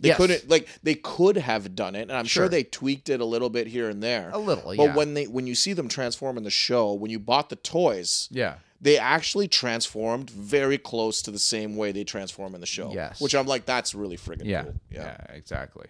[0.00, 0.16] They Yes.
[0.16, 2.48] couldn't like they could have done it, and I'm sure, Sure.
[2.48, 4.30] they tweaked it a little bit here and there.
[4.32, 4.94] A little, But yeah.
[4.96, 8.28] when they when you see them transform in the show, when you bought the toys,
[8.30, 12.92] yeah, they actually transformed very close to the same way they transform in the show.
[12.92, 13.20] Yes.
[13.20, 14.74] Which I'm like, that's really friggin' yeah, cool.
[14.90, 15.86] yeah, exactly.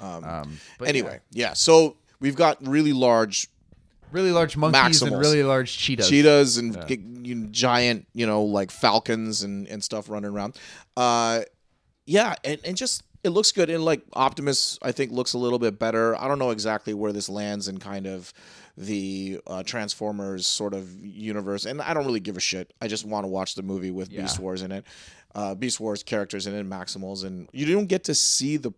[0.00, 1.48] Um, Um, but anyway, yeah.
[1.48, 1.52] yeah.
[1.54, 3.48] So we've got really large
[4.10, 6.08] really large monkeys and really large cheetahs.
[6.08, 10.56] cheetahs and g- you know, giant, you know, like falcons and, and stuff running around.
[10.96, 11.40] Uh,
[12.06, 13.70] yeah, and, and just it looks good.
[13.70, 16.20] And like Optimus, I think looks a little bit better.
[16.20, 18.32] I don't know exactly where this lands in kind of
[18.76, 22.72] the uh, Transformers sort of universe, and I don't really give a shit.
[22.80, 24.22] I just want to watch the movie with Yeah.
[24.22, 24.84] Beast Wars in it,
[25.34, 28.72] uh, Beast Wars characters in it, Maximals, and you don't get to see the.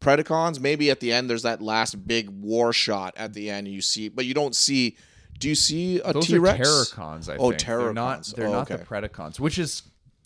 [0.00, 3.82] Predacons, maybe at the end there's that last big war shot at the end you
[3.82, 4.96] see, but you don't see.
[5.38, 6.58] Do you see a T Rex?
[6.60, 6.62] are
[6.96, 7.66] Terrorcons, I Oh, think.
[7.66, 8.20] They're not.
[8.22, 8.34] Terrorcons.
[8.34, 8.84] They're Oh, not the okay.
[8.84, 9.82] Predacons, which is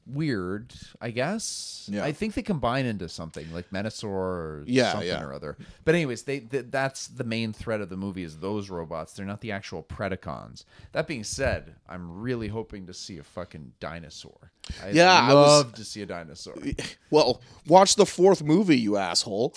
[0.07, 1.89] weird, I guess.
[1.91, 2.05] Yeah.
[2.05, 5.23] I think they combine into something like Menasor or Yeah, something yeah.
[5.23, 5.57] or other.
[5.85, 9.13] But anyways, they th- that's the main thread of the movie is those robots.
[9.15, 10.65] They're not the actual Predacons.
[10.93, 14.53] That being said, I'm really hoping to see a fucking dinosaur.
[14.83, 16.55] I'd Yeah, I was- love to see a dinosaur.
[17.11, 19.55] Well, watch the fourth movie, you asshole.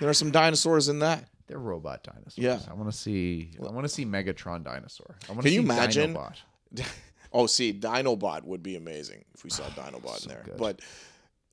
[0.00, 1.28] There are some dinosaurs in that.
[1.46, 2.38] They're robot dinosaurs.
[2.38, 2.58] Yeah.
[2.70, 3.50] I want to see.
[3.60, 5.14] I want to see Megatron dinosaur.
[5.28, 6.14] I want Can to see you imagine?
[6.14, 6.36] Dinobot.
[7.34, 10.42] Oh, see, Dinobot would be amazing if we saw Dinobot in there.
[10.44, 10.56] good.
[10.56, 10.80] But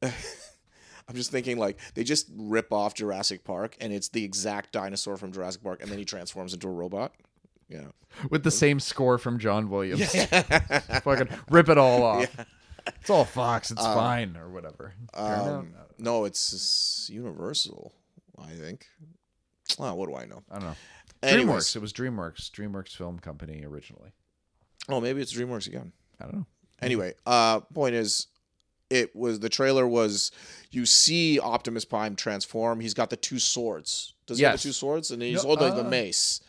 [0.04, 5.18] I'm just thinking, like, they just rip off Jurassic Park, and it's the exact dinosaur
[5.18, 7.14] from Jurassic Park, and then he transforms into a robot.
[7.68, 7.86] Yeah.
[8.30, 10.14] with the same score from John Williams.
[11.04, 12.28] Fucking rip it all off.
[13.00, 13.72] It's all Fox.
[13.72, 14.94] It's fine or whatever.
[15.14, 17.94] Um, no, it's, it's Universal,
[18.38, 18.88] I think.
[19.80, 20.44] Well, what do I know?
[20.52, 20.76] I don't know.
[21.24, 21.46] Anyways.
[21.70, 21.76] DreamWorks.
[21.78, 22.52] It was DreamWorks.
[22.52, 24.12] DreamWorks Film Company originally.
[24.90, 25.92] Oh, maybe it's DreamWorks again.
[26.20, 26.46] I don't know.
[26.82, 28.28] Anyway, uh, point is,
[28.90, 30.32] it was the trailer was
[30.72, 32.80] you see Optimus Prime transform.
[32.80, 34.14] He's got the two swords.
[34.26, 35.12] Does he have the two swords?
[35.12, 36.42] And he's No, holding the uh, mace.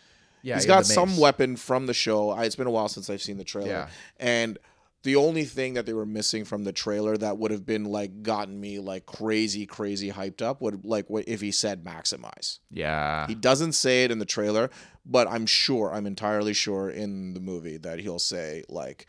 [0.42, 2.30] Yeah, he's got the some weapon from the show.
[2.30, 3.68] I, it's been a while since I've seen the trailer.
[3.68, 3.88] Yeah.
[4.18, 4.58] And
[5.04, 8.22] the only thing that they were missing from the trailer that would have been like
[8.22, 12.58] gotten me like crazy, crazy hyped up would like what if he said maximize.
[12.70, 13.26] Yeah.
[13.26, 14.70] He doesn't say it in the trailer,
[15.04, 19.06] but I'm sure, I'm entirely sure in the movie that he'll say like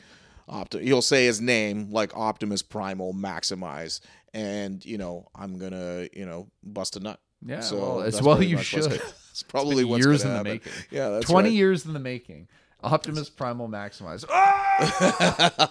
[0.50, 4.00] Opti- he'll say his name like Optimus Primal Maximize
[4.34, 7.20] and you know, I'm going to, you know, bust a nut.
[7.46, 8.82] Yeah, So well, as well you should.
[8.84, 8.98] gonna-
[9.32, 10.52] It's probably years in the happen.
[10.52, 10.72] making.
[10.92, 11.56] Yeah, that's 20 right.
[11.56, 12.48] years in the making.
[12.84, 14.26] Optimus Primal Maximize.
[14.30, 15.70] Ah!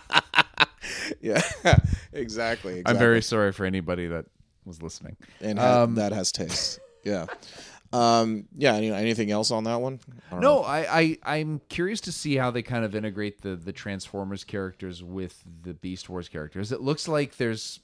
[1.20, 1.40] Yeah,
[2.12, 2.82] exactly, exactly.
[2.86, 4.26] I'm very sorry for anybody that
[4.64, 5.16] was listening.
[5.40, 6.78] and ha- Um, that has taste.
[7.04, 7.26] Yeah.
[7.92, 8.74] Um, yeah.
[8.74, 10.00] Any, anything else on that one?
[10.30, 13.72] I No, I, I I'm curious to see how they kind of integrate the the
[13.72, 16.70] Transformers characters with the Beast Wars characters.
[16.72, 17.80] It looks like there's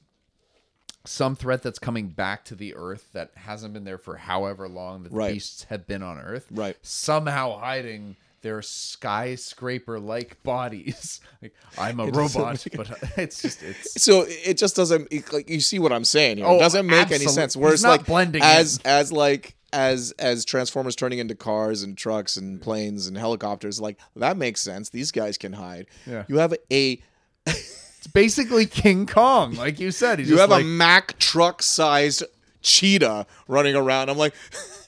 [1.04, 5.02] some threat that's coming back to the Earth that hasn't been there for however long
[5.04, 5.28] that Right.
[5.28, 6.46] the beasts have been on Earth.
[6.50, 6.76] Right.
[6.82, 11.20] Somehow hiding their skyscraper like bodies.
[11.42, 15.32] like I'm a It robot, but uh, it's just it's so it just doesn't it-
[15.32, 16.46] like you see what I'm saying here.
[16.46, 17.56] Oh, it doesn't make any sense.
[17.56, 18.82] Whereas like blending as in.
[18.84, 23.98] as like as as Transformers turning into cars and trucks and planes and helicopters, like
[24.16, 24.90] that makes sense.
[24.90, 25.86] These guys can hide.
[26.06, 26.24] Yeah.
[26.28, 27.00] You have a
[27.46, 30.18] it's basically King Kong, like you said.
[30.18, 32.24] You just have like, a Mack truck sized
[32.60, 34.08] cheetah running around.
[34.10, 34.34] I'm like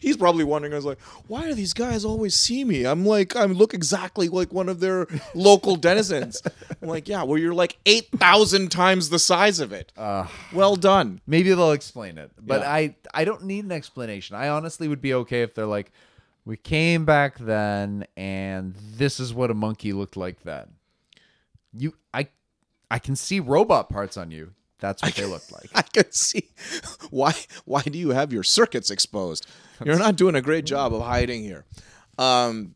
[0.00, 2.84] He's probably wondering, I was like, why do these guys always see me?
[2.84, 6.42] I'm like, I look exactly like one of their local denizens.
[6.80, 9.92] I'm like, yeah, well, you're like 8,000 times the size of it.
[10.52, 11.20] well done.
[11.26, 12.72] Maybe they'll explain it, but Yeah.
[12.72, 14.36] I I don't need an explanation.
[14.36, 15.92] I honestly would be okay if they're like,
[16.46, 20.74] we came back then, and this is what a monkey looked like then.
[21.72, 22.28] You, I,
[22.90, 24.52] I can see robot parts on you.
[24.84, 25.70] That's what they looked like.
[25.74, 26.50] I can see
[27.10, 27.32] why.
[27.64, 29.46] Why do you have your circuits exposed?
[29.84, 31.64] You're not doing a great job of hiding here.
[32.18, 32.74] Um.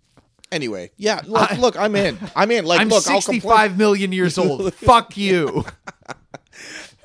[0.51, 1.21] Anyway, yeah.
[1.27, 2.19] Look, look I'm in.
[2.35, 2.65] I'm in.
[2.65, 3.41] Like, I'm look, I'll complain.
[3.43, 4.73] 65 million years old.
[4.73, 5.67] Fuck you.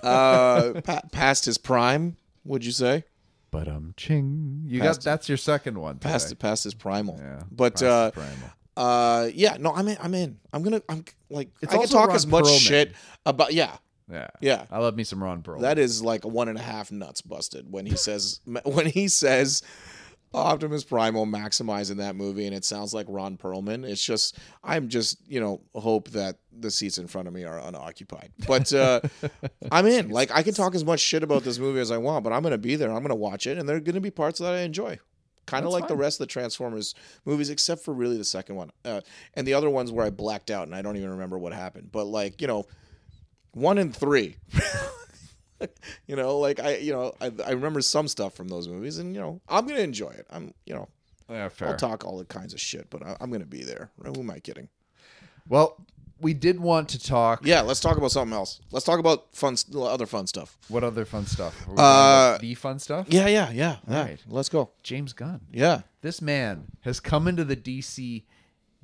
[0.01, 3.03] Uh, pa- past his prime, would you say?
[3.51, 4.63] But um, ching.
[4.65, 5.95] You Past- got that's your second one.
[5.99, 6.11] Today.
[6.11, 7.19] Past, past his primal.
[7.21, 8.49] Yeah, But past uh, primal.
[8.77, 9.57] uh, yeah.
[9.59, 9.97] No, I'm in.
[10.01, 10.39] I'm in.
[10.53, 10.81] I'm gonna.
[10.89, 11.49] I'm like.
[11.61, 12.59] It's I can talk Ron as much Perlman.
[12.59, 12.93] shit
[13.25, 13.53] about.
[13.53, 13.75] Yeah.
[14.13, 14.65] Yeah, yeah.
[14.71, 15.61] I love me some Ron Perlman.
[15.61, 19.63] That is like one and a half nuts busted when he says when he says
[20.33, 23.83] Optimus Primal maximize in that movie and it sounds like Ron Perlman.
[23.87, 27.59] It's just I'm just you know hope that the seats in front of me are
[27.59, 28.31] unoccupied.
[28.47, 29.01] But uh,
[29.71, 30.09] I'm in.
[30.09, 32.43] Like I can talk as much shit about this movie as I want, but I'm
[32.43, 32.91] gonna be there.
[32.91, 34.99] I'm gonna watch it, and there are gonna be parts that I enjoy.
[35.45, 36.95] Kind of like the rest of the Transformers
[37.25, 39.01] movies, except for really the second one, uh,
[39.33, 41.91] and the other ones where I blacked out and I don't even remember what happened.
[41.91, 42.65] But like you know,
[43.53, 44.37] one and three.
[46.07, 49.15] you know, like I, you know, I, I remember some stuff from those movies, and
[49.15, 50.27] you know, I'm gonna enjoy it.
[50.29, 50.89] I'm, you know,
[51.29, 51.49] yeah.
[51.61, 53.89] I'll talk all the kinds of shit, but I, I'm gonna be there.
[54.03, 54.69] Who am I kidding?
[55.47, 55.77] Well,
[56.19, 57.45] we did want to talk.
[57.45, 58.61] Yeah, let's talk about something else.
[58.71, 60.57] Let's talk about fun, other fun stuff.
[60.69, 61.67] What other fun stuff?
[61.77, 63.07] Uh, the fun stuff?
[63.09, 63.77] Yeah, yeah, yeah.
[63.87, 64.03] yeah.
[64.03, 64.19] Right.
[64.27, 64.71] Let's go.
[64.83, 65.41] James Gunn.
[65.51, 68.23] Yeah, This man has come into the DC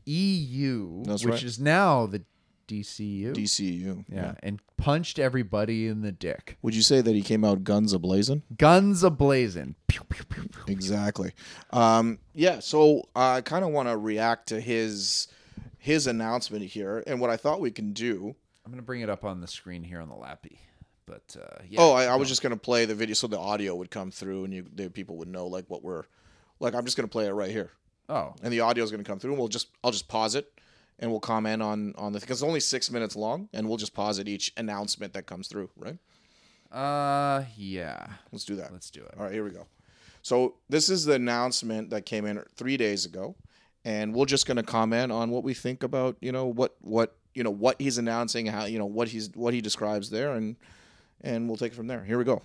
[0.06, 1.44] EU, That's which right.
[1.44, 2.24] is now the
[2.70, 3.34] DCU.
[3.34, 4.06] DCU.
[4.08, 6.58] yeah, and punched everybody in the dick.
[6.62, 8.44] Would you say that he came out guns a blazing?
[8.58, 9.76] Guns a blazing.
[9.88, 10.64] Pew, pew, pew, pew.
[10.74, 11.32] Exactly.
[11.72, 12.60] Um, yeah.
[12.60, 15.28] So I kind of want to react to his
[15.78, 18.36] his announcement here, and what I thought we can do.
[18.66, 20.60] I'm gonna bring it up on the screen here on the lappy.
[21.08, 21.80] But uh, yeah.
[21.82, 24.44] Oh, I, I was just gonna play the video so the audio would come through,
[24.46, 26.04] and you the people would know like what we're
[26.60, 26.76] like.
[26.76, 27.72] I'm just gonna play it right here,
[28.08, 30.52] Oh, and the audio is gonna come through, and we'll just I'll just pause it,
[31.00, 33.94] and we'll comment on on the because it's only six minutes long, and we'll just
[33.94, 35.70] pause at each announcement that comes through.
[35.76, 35.98] Right?
[36.72, 38.06] uh, yeah.
[38.32, 38.72] Let's do that.
[38.72, 39.14] Let's do it.
[39.18, 39.66] All right, here we go.
[40.22, 43.36] So this is the announcement that came in three days ago,
[43.86, 47.16] and we're just going to comment on what we think about you know what what
[47.34, 50.58] you know what he's announcing, how you know what he's what he describes there, and
[51.22, 52.04] and we'll take it from there.
[52.04, 52.42] Here we go.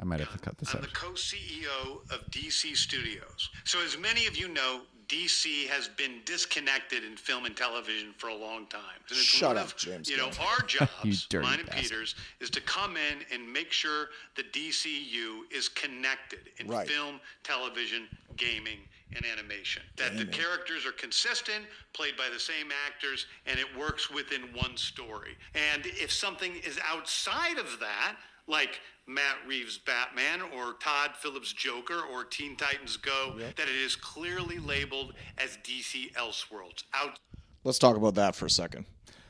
[0.00, 0.82] I might have to cut this I'm out.
[0.84, 3.50] the co-CEO of DC Studios.
[3.64, 8.28] So as many of you know, DC has been disconnected in film and television for
[8.28, 8.80] a long time.
[9.08, 11.82] And it's Shut one up, of, James You know, our jobs, mine and bastard.
[11.82, 16.86] Peter's, is to come in and make sure the DCU is connected in Right.
[16.86, 18.06] film, television,
[18.36, 18.78] gaming,
[19.16, 19.82] and animation.
[19.96, 24.76] That the characters are consistent, played by the same actors, and it works within one
[24.76, 25.36] story.
[25.54, 28.16] And if something is outside of that,
[28.48, 33.94] like Matt Reeves' Batman or Todd Phillips' Joker or Teen Titans Go, that it is
[33.96, 36.84] clearly labeled as DC Elseworlds.
[36.94, 37.18] Out
[37.64, 38.86] Let's talk about that for a second.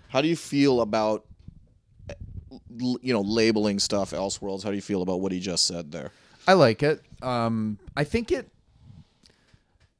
[0.09, 1.25] How do you feel about
[2.71, 4.62] you know labeling stuff Elseworlds?
[4.62, 6.12] How do you feel about what he just said there?
[6.47, 7.03] I like it.
[7.23, 8.49] Um, I think it.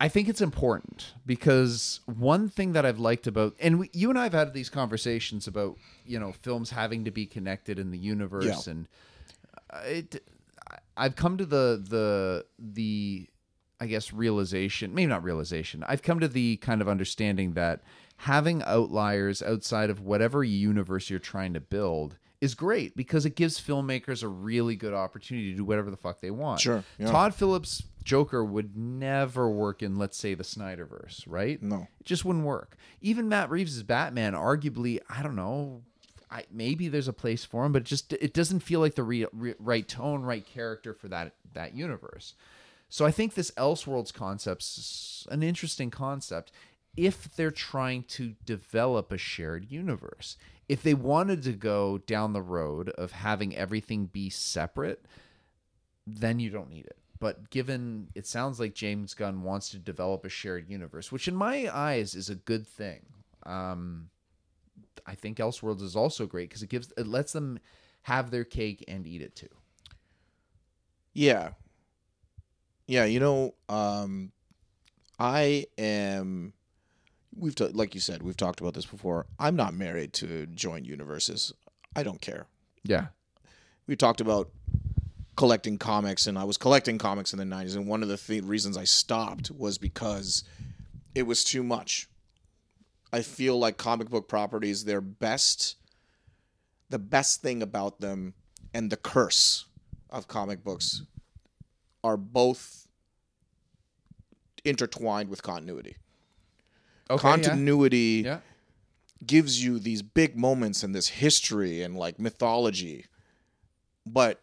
[0.01, 4.19] I think it's important because one thing that I've liked about, and we, you and
[4.19, 5.77] I have had these conversations about,
[6.07, 8.73] you know, films having to be connected in the universe, Yeah.
[8.73, 8.89] and
[9.73, 10.25] uh, it.
[10.97, 13.29] I've come to the the the,
[13.81, 15.83] I guess realization, maybe not realization.
[15.89, 17.83] I've come to the kind of understanding that
[18.19, 23.61] having outliers outside of whatever universe you're trying to build is great because it gives
[23.61, 26.61] filmmakers a really good opportunity to do whatever the fuck they want.
[26.61, 27.11] Sure, yeah.
[27.11, 31.63] Todd Phillips Joker would never work in let's say the Snyderverse, right?
[31.63, 31.87] No.
[32.01, 32.79] It just wouldn't work.
[33.03, 35.83] Even Matt Reeves' Batman arguably, I don't know,
[36.31, 39.03] I, maybe there's a place for him, but it just it doesn't feel like the
[39.03, 42.35] re, re, right tone, right character for that that universe.
[42.89, 46.51] So I think this Elseworlds concept's an interesting concept
[46.97, 50.39] if they're trying to develop a shared universe.
[50.67, 55.05] If they wanted to go down the road of having everything be separate,
[56.07, 56.97] then you don't need it.
[57.21, 61.35] But given it sounds like James Gunn wants to develop a shared universe, which in
[61.35, 63.01] my eyes is a good thing.
[63.45, 64.11] Um,
[65.07, 67.59] I think Elseworlds is also great because it gives it lets them
[68.03, 69.49] have their cake and eat it too.
[71.13, 71.51] Yeah.
[72.87, 74.33] Yeah, you know, um
[75.19, 76.53] I am
[77.35, 79.27] we've ta- like you said, we've talked about this before.
[79.39, 81.53] I'm not married to joint universes.
[81.97, 82.47] I don't care.
[82.85, 83.09] Yeah.
[83.87, 84.51] We talked about
[85.39, 88.43] collecting comics and I was collecting comics in the 90s and one of the th-
[88.43, 90.43] reasons I stopped was because
[91.15, 92.09] it was too much.
[93.13, 95.77] I feel like comic book properties their best
[96.91, 98.35] the best thing about them
[98.75, 99.67] and the curse
[100.11, 101.03] of comic books
[102.03, 102.89] are both
[104.65, 105.99] intertwined with continuity.
[107.11, 107.23] Okay.
[107.23, 108.41] continuity Yeah.
[109.25, 113.07] gives you these big moments and this history and like mythology,
[114.05, 114.43] but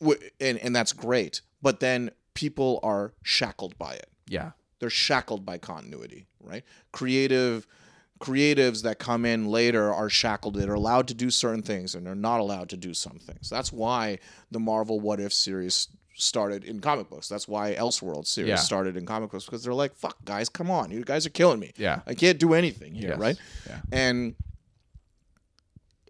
[0.00, 1.40] and and that's great.
[1.62, 4.08] But then people are shackled by it.
[4.28, 4.52] Yeah.
[4.78, 6.62] They're shackled by continuity, right?
[6.92, 7.66] Creative
[8.20, 10.54] creatives that come in later are shackled.
[10.54, 13.48] They're allowed to do certain things and they're not allowed to do some things.
[13.50, 14.18] That's why
[14.50, 17.28] the Marvel What If series started in comic books.
[17.28, 18.56] That's why Elseworld series Yeah.
[18.56, 21.60] started in comic books because they're like, "Fuck, guys, come on, you guys are killing
[21.60, 21.72] me.
[21.76, 22.00] Yeah.
[22.06, 23.18] I can't do anything here, Yes.
[23.18, 23.36] right?"
[23.66, 23.80] Yeah.
[23.92, 24.34] And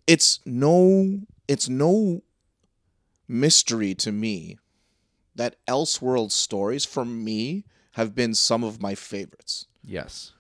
[0.07, 2.23] it's no, it's no
[3.29, 4.59] mystery to me
[5.35, 9.67] that Elseworld stories, for me, have been some of my favorites.
[9.85, 10.33] Yes.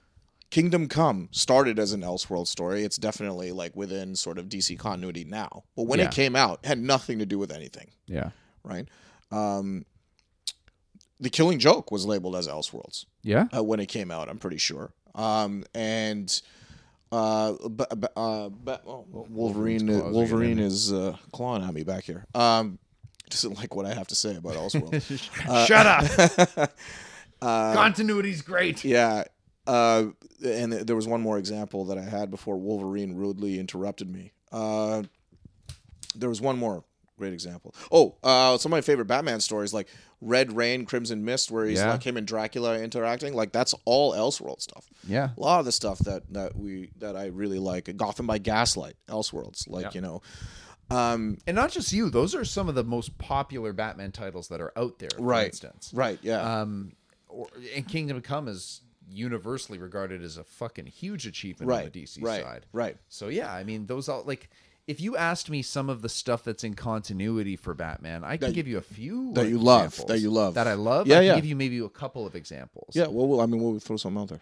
[0.51, 2.84] Kingdom Come started as an Elseworld story.
[2.84, 5.64] It's definitely like within sort of DC continuity now.
[5.74, 6.07] But when Yeah.
[6.07, 8.30] it came out, it had nothing to do with anything, Yeah.
[8.62, 8.89] right?
[9.30, 9.84] Um,
[11.18, 13.49] the Killing Joke was labeled as Elseworlds Yeah.
[13.55, 14.28] uh, when it came out.
[14.28, 14.93] I'm pretty sure.
[15.14, 16.41] Um, and
[17.12, 18.50] uh, b- b- uh,
[18.86, 22.26] oh, Wolverine, claws Wolverine is uh, clawing at me back here.
[22.34, 22.78] Um,
[23.30, 25.66] doesn't like what I have to say about Elseworlds.
[25.66, 25.86] Shut
[26.61, 26.72] up.
[27.74, 28.84] Continuity's great.
[28.84, 29.24] Yeah.
[29.66, 30.07] Uh,
[30.44, 34.32] and th- there was one more example that I had before Wolverine rudely interrupted me.
[34.52, 35.02] Uh,
[36.14, 36.84] there was one more
[37.17, 37.75] great example.
[37.91, 39.89] Oh, uh, some of my favorite Batman stories, like
[40.21, 41.93] Red Rain, Crimson Mist, where he's Yeah.
[41.93, 43.35] like him and Dracula interacting.
[43.35, 44.87] Like that's all Elseworld stuff.
[45.07, 45.31] Yeah.
[45.37, 47.95] A lot of the stuff that that we that I really like.
[47.97, 49.69] Gotham by Gaslight, Elseworlds.
[49.69, 49.91] Like Yeah.
[49.95, 50.23] you know,
[50.91, 54.61] um, And not just you; those are some of the most popular Batman titles that
[54.61, 55.11] are out there.
[55.17, 55.47] For Right.
[55.47, 56.19] instance, right?
[56.23, 56.61] Yeah.
[56.61, 56.93] um,
[57.29, 62.23] or, and Kingdom Come is universally regarded as a fucking huge achievement on the DC
[62.23, 62.43] right.
[62.43, 62.67] side.
[62.73, 62.97] Right.
[63.09, 64.49] So yeah, I mean, those all like.
[64.87, 68.49] If you asked me some of the stuff that's in continuity for Batman, I can
[68.51, 70.55] That- give you a few that you love, that you love.
[70.55, 71.09] that I love.
[71.09, 71.34] Yeah, I can yeah.
[71.37, 72.95] give you maybe a couple of examples.
[72.95, 73.09] Yeah.
[73.09, 74.41] Well, well, I mean, we'll throw something out there.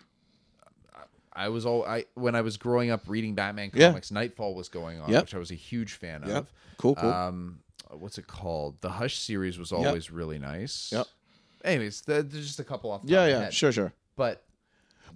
[1.36, 3.88] I was all I when I was growing up reading Batman Yeah.
[3.88, 4.11] comics.
[4.12, 5.22] Nightfall was going on, Yep.
[5.24, 6.36] which I was a huge fan Yep.
[6.36, 6.53] of.
[6.78, 6.95] Cool.
[6.95, 7.11] Cool.
[7.11, 7.59] Um,
[7.90, 8.80] what's it called?
[8.82, 10.90] The Hush series was always really nice.
[10.92, 11.07] Yep.
[11.64, 13.03] Anyways, th- there's just a couple off.
[13.05, 13.16] The yeah.
[13.16, 13.45] top of my Yeah.
[13.47, 13.55] head.
[13.55, 13.72] Sure.
[13.72, 13.92] Sure.
[14.16, 14.45] But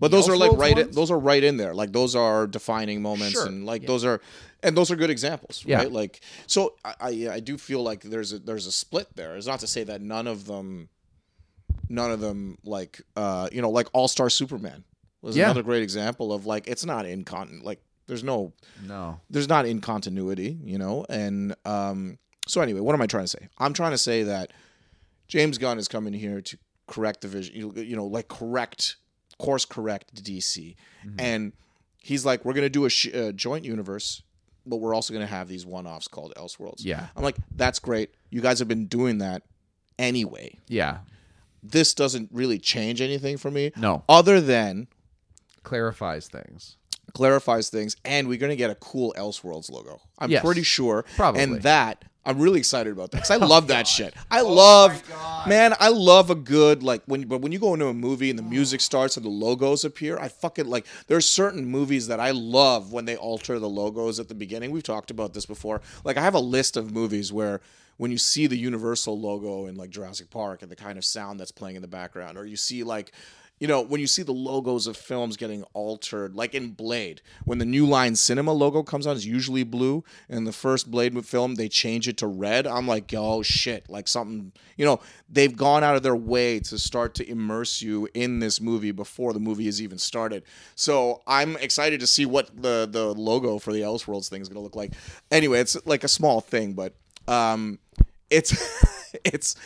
[0.01, 0.78] But those are like right.
[0.78, 1.74] In, those are right in there.
[1.74, 3.88] Like those are defining moments, Sure, and like yeah.
[3.88, 4.20] those are,
[4.62, 5.78] and those are good examples, Yeah.
[5.78, 5.90] right?
[5.92, 9.36] Like so, I, I I do feel like there's a there's a split there.
[9.36, 10.88] It's not to say that none of them,
[11.88, 14.84] none of them like uh you know like All Star Superman
[15.22, 15.46] was Yeah.
[15.46, 18.53] another great example of like it's not in con like there's no
[18.86, 21.05] no, there's not in continuity, you know.
[21.11, 23.49] And um, so anyway, what am I trying to say?
[23.59, 24.53] I'm trying to say that
[25.26, 28.96] James Gunn is coming here to correct the vision, you you know, like correct
[29.39, 30.74] course correct DC,
[31.07, 31.20] mm-hmm.
[31.20, 31.53] and
[31.99, 34.22] he's like, we're gonna do a, sh- a joint universe.
[34.66, 36.84] But we're also going to have these one-offs called Elseworlds.
[36.84, 37.07] Yeah.
[37.16, 38.11] I'm like, that's great.
[38.28, 39.43] You guys have been doing that
[39.99, 40.59] anyway.
[40.68, 40.99] yeah,
[41.62, 44.89] This doesn't really change anything for me, no, other than
[45.62, 46.76] clarifies things.
[47.14, 50.03] clarifies things, and we're gonna get a cool Elseworlds logo.
[50.18, 50.45] I'm Yes.
[50.45, 51.07] pretty sure.
[51.16, 51.41] Probably.
[51.43, 54.12] And that I'm really excited about that because I love that shit.
[54.31, 55.03] I love,
[55.47, 55.72] man.
[55.81, 58.43] I love a good like when but when you go into a movie and the
[58.43, 60.87] music starts and the logos appear, I fucking like.
[61.07, 64.70] There's certain movies that I love when they alter the logos at the beginning.
[64.72, 65.81] We've talked about this before.
[66.05, 67.61] Like I have a list of movies where.
[67.97, 71.41] When you see the Universal logo in like Jurassic Park and the kind of sound
[71.41, 73.11] that's playing in the background, or you see like
[73.61, 77.59] you know, when you see the logos of films getting altered, like in Blade, when
[77.59, 80.05] the New Line Cinema logo comes on, it's usually blue.
[80.29, 82.67] And the first Blade film, they change it to red.
[82.67, 86.79] I'm like, oh shit, like something, you know, they've gone out of their way to
[86.79, 90.45] start to immerse you in this movie before the movie has even started.
[90.75, 94.57] So I'm excited to see what the the logo for the Elseworlds thing is going
[94.57, 94.93] to look like.
[95.31, 96.95] Anyway, it's like a small thing, but
[97.27, 97.79] um,
[98.31, 98.55] it's
[99.25, 99.57] it's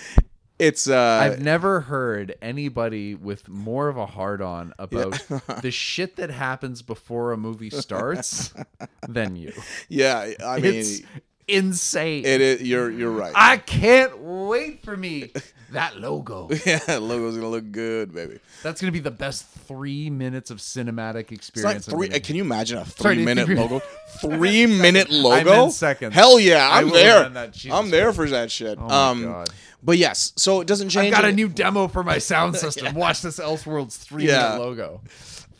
[0.62, 5.12] it's uh I've never heard anybody with more of a hard on about
[5.62, 8.54] the shit that happens before a movie starts
[9.08, 9.52] than you.
[9.88, 11.00] yeah i mean It's
[11.49, 12.24] insane.
[12.24, 15.32] it is you're you're right I can't wait for me
[15.72, 16.49] that logo.
[16.66, 20.59] yeah that logo's gonna look good baby That's gonna be the best three minutes of
[20.59, 21.86] cinematic it's like experience.
[21.86, 23.80] three of can you imagine a Sorry, three minute you- logo
[24.20, 26.14] three minute logo seconds.
[26.14, 27.32] hell yeah I i'm there.
[27.72, 29.51] I'm there for that shit Oh my um God.
[29.82, 32.95] but yes so it doesn't change I've got a new demo for my sound system.
[32.95, 34.51] Watch this Elseworlds three Yeah.
[34.55, 35.01] minute logo.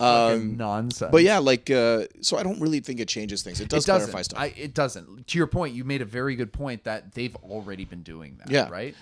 [0.03, 1.11] Fucking nonsense.
[1.12, 3.86] but yeah like uh so i don't really think it changes things it does it
[3.86, 4.11] doesn't.
[4.11, 5.26] clarify stuff I, it doesn't.
[5.28, 8.50] To your point, you made a very good point that they've already been doing that.
[8.50, 8.68] Yeah.
[8.68, 8.94] Right.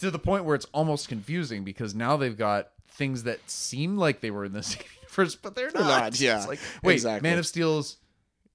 [0.00, 4.20] To the point where it's almost confusing because now they've got things that seem like
[4.20, 5.80] they were in this universe, but they're not.
[5.86, 7.28] not, yeah, It's like, wait, exactly.
[7.28, 7.96] Man of Steel's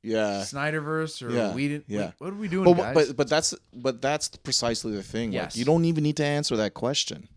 [0.03, 1.85] yeah Snyderverse, or Yeah, we didn't.
[1.87, 1.99] yeah.
[2.05, 2.95] wait, what are we doing, but, guys?
[2.95, 5.31] but but that's but that's precisely the thing.
[5.31, 5.53] Yes.
[5.53, 7.27] Like, you don't even need to answer that question.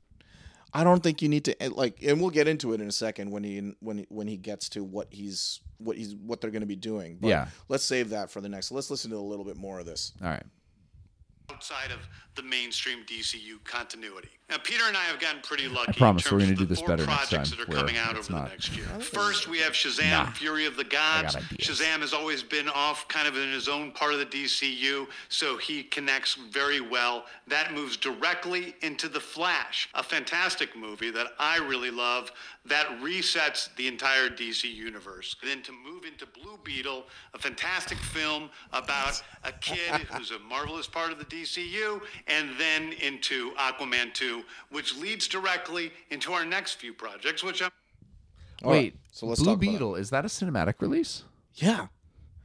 [0.77, 2.93] I don't think you need to eh, like, and we'll get into it in a
[2.93, 6.51] second when he when he, when he gets to what he's what he's what they're
[6.51, 7.19] going to be doing.
[7.21, 7.47] But Yeah.
[7.69, 8.73] let's save that for the next.
[8.73, 10.13] Let's listen to a little bit more of this.
[10.21, 10.43] All right.
[11.53, 11.99] Outside of
[12.35, 14.29] the mainstream DCU continuity.
[14.51, 15.91] Now, Peter and I have gotten pretty lucky.
[15.91, 18.33] I promise we're gonna do this better next projects time, that are coming out over
[18.33, 18.45] not.
[18.45, 18.87] the next year.
[18.95, 19.01] Oh.
[19.01, 21.37] First, we have Shazam: Fury of the Gods.
[21.59, 25.57] Shazam has always been off kind of in his own part of the DCU, so
[25.57, 27.25] he connects very well.
[27.47, 32.33] That moves directly into The Flash, a fantastic movie that I really love
[32.67, 35.37] that resets the entire DC universe.
[35.45, 37.05] Then to move into Blue Beetle,
[37.35, 39.79] a fantastic film about a kid
[40.13, 45.93] who's a marvelous part of the DCU, and then into Aquaman 2, which leads directly
[46.11, 47.71] into our next few projects, which I'm
[48.63, 48.97] All right, Wait.
[49.13, 49.71] so let's Blue talk about.
[49.73, 51.25] Beetle is that a cinematic release?
[51.57, 51.89] Yeah,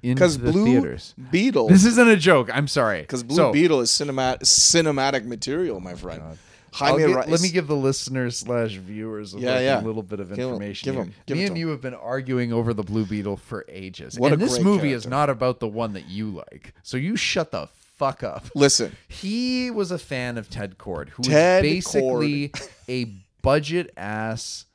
[0.03, 1.15] Into because the Blue theaters.
[1.31, 1.69] Beetle.
[1.69, 2.49] This isn't a joke.
[2.53, 3.01] I'm sorry.
[3.01, 6.21] because Blue So, Beetle is cinematic cinematic material, my friend.
[6.21, 6.37] I'll
[6.73, 9.81] Jaime gi- Reyes- let me give the listeners slash viewers Yeah, like yeah.
[9.81, 10.93] a little bit of information.
[10.93, 14.33] give give Me and you have been arguing over the Blue Beetle for ages, What
[14.33, 16.73] and this movie is not about the one that you like.
[16.83, 17.67] So you shut the
[17.97, 18.45] fuck up.
[18.55, 22.51] Listen, He was a fan of Ted Kord, who Ted is basically
[22.87, 23.05] a
[23.41, 24.65] budget ass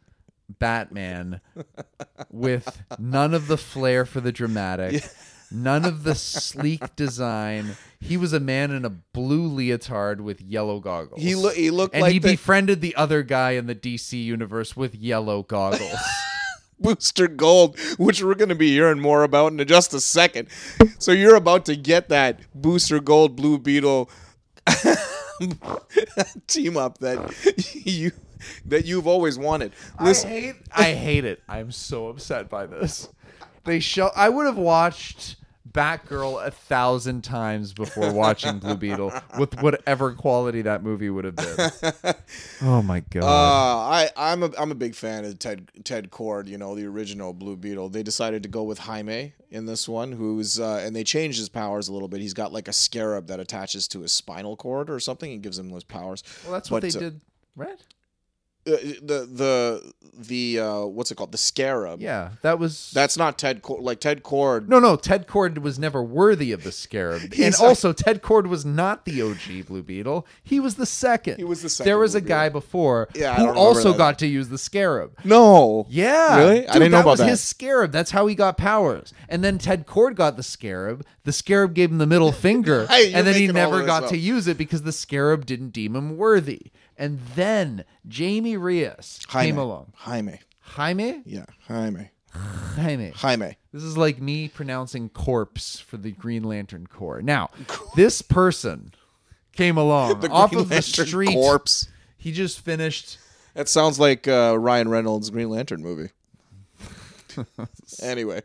[0.58, 1.40] Batman
[2.30, 5.02] with none of the flair for the dramatic,
[5.54, 7.76] none of the sleek design.
[8.00, 11.22] He was a man in a blue leotard with yellow goggles.
[11.22, 14.22] He loo- he looked and like he the- befriended the other guy in the DC
[14.22, 15.98] universe with yellow goggles.
[16.80, 20.48] Booster Gold, which we're going to be hearing more about in just a second.
[20.98, 24.10] So you're about to get that Booster Gold Blue Beetle
[26.46, 27.34] team up that
[27.86, 28.12] you
[28.66, 29.72] that you've always wanted.
[30.00, 31.42] Listen, I hate I hate it.
[31.48, 33.08] I'm so upset by this.
[33.64, 35.36] They show I would have watched
[35.70, 41.36] Batgirl a thousand times before watching Blue Beetle with whatever quality that movie would have
[41.36, 42.14] been.
[42.62, 43.24] Oh my god.
[43.24, 46.46] uh, I I'm a I'm a big fan of Ted Ted Kord.
[46.48, 47.88] You know the original Blue Beetle.
[47.88, 51.48] They decided to go with Jaime in this one, who's uh, and they changed his
[51.48, 52.20] powers a little bit.
[52.20, 55.58] He's got like a scarab that attaches to his spinal cord or something and gives
[55.58, 56.22] him those powers.
[56.44, 57.20] well, that's what they uh, did.
[57.56, 57.78] Right?
[58.66, 58.70] Uh,
[59.02, 61.32] the the the uh, what's it called?
[61.32, 62.00] The scarab.
[62.00, 63.82] Yeah, that was That's not Ted Kord.
[63.82, 64.68] Like Ted Kord.
[64.68, 67.34] No, no, Ted Kord was never worthy of the scarab.
[67.38, 70.26] and also, Ted Kord was not the OG Blue Beetle.
[70.42, 71.36] He was the second.
[71.36, 73.98] He was the second There was Blue a guy before Yeah, who also that.
[73.98, 75.12] got to use the scarab.
[75.24, 75.86] No.
[75.90, 76.38] Yeah.
[76.38, 76.60] Really?
[76.60, 77.28] Dude, I didn't know that about was that.
[77.28, 77.92] his scarab.
[77.92, 79.12] That's how he got powers.
[79.28, 81.04] And then Ted Kord got the scarab.
[81.24, 82.86] The scarab gave him the middle finger.
[82.94, 84.10] Hey, and then he never got up.
[84.10, 86.70] to use it because the scarab didn't deem him worthy.
[86.96, 88.96] And then Jamie Jaime.
[89.28, 89.92] came along.
[89.96, 90.40] Jaime.
[90.60, 91.22] Jaime?
[91.24, 91.46] Yeah.
[91.68, 92.10] Jaime.
[92.30, 93.10] Jaime.
[93.10, 93.56] Jaime.
[93.72, 97.22] This is like me pronouncing corpse for the Green Lantern Corps.
[97.22, 97.50] Now,
[97.96, 98.92] this person
[99.52, 101.32] came along The off Green of the Lantern street.
[101.32, 101.88] Corpse.
[102.16, 103.18] He just finished.
[103.54, 106.10] That sounds like uh, Ryan Reynolds' Green Lantern movie.
[108.02, 108.42] anyway,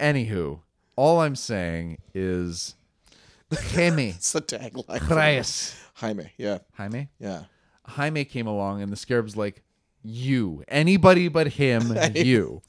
[0.00, 0.60] Anywho,
[0.96, 2.74] all I'm saying is,
[3.52, 5.08] Jaime it's the tagline.
[5.08, 5.76] Reyes.
[5.94, 6.32] Jaime.
[6.36, 6.58] Yeah.
[6.74, 7.08] Jaime.
[7.18, 7.44] Yeah.
[7.86, 9.62] Jaime came along, and the Scarab's like,
[10.02, 12.62] "You, anybody but him, you."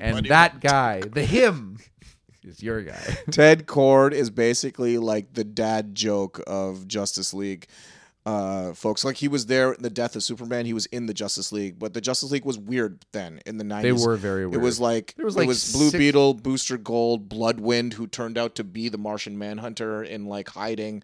[0.00, 1.78] And that guy, the him,
[2.42, 3.00] is your guy.
[3.30, 7.66] Ted Kord is basically like the dad joke of Justice League.
[8.26, 9.04] uh, folks.
[9.04, 10.64] Like he was there in the death of Superman.
[10.64, 13.64] He was in the Justice League, but the Justice League was weird then in the
[13.64, 14.00] nineties.
[14.00, 14.62] They were very weird.
[14.62, 18.06] It was like There was like it was Blue six- Beetle, Booster Gold, Bloodwynd, who
[18.06, 21.02] turned out to be the Martian Manhunter in like hiding.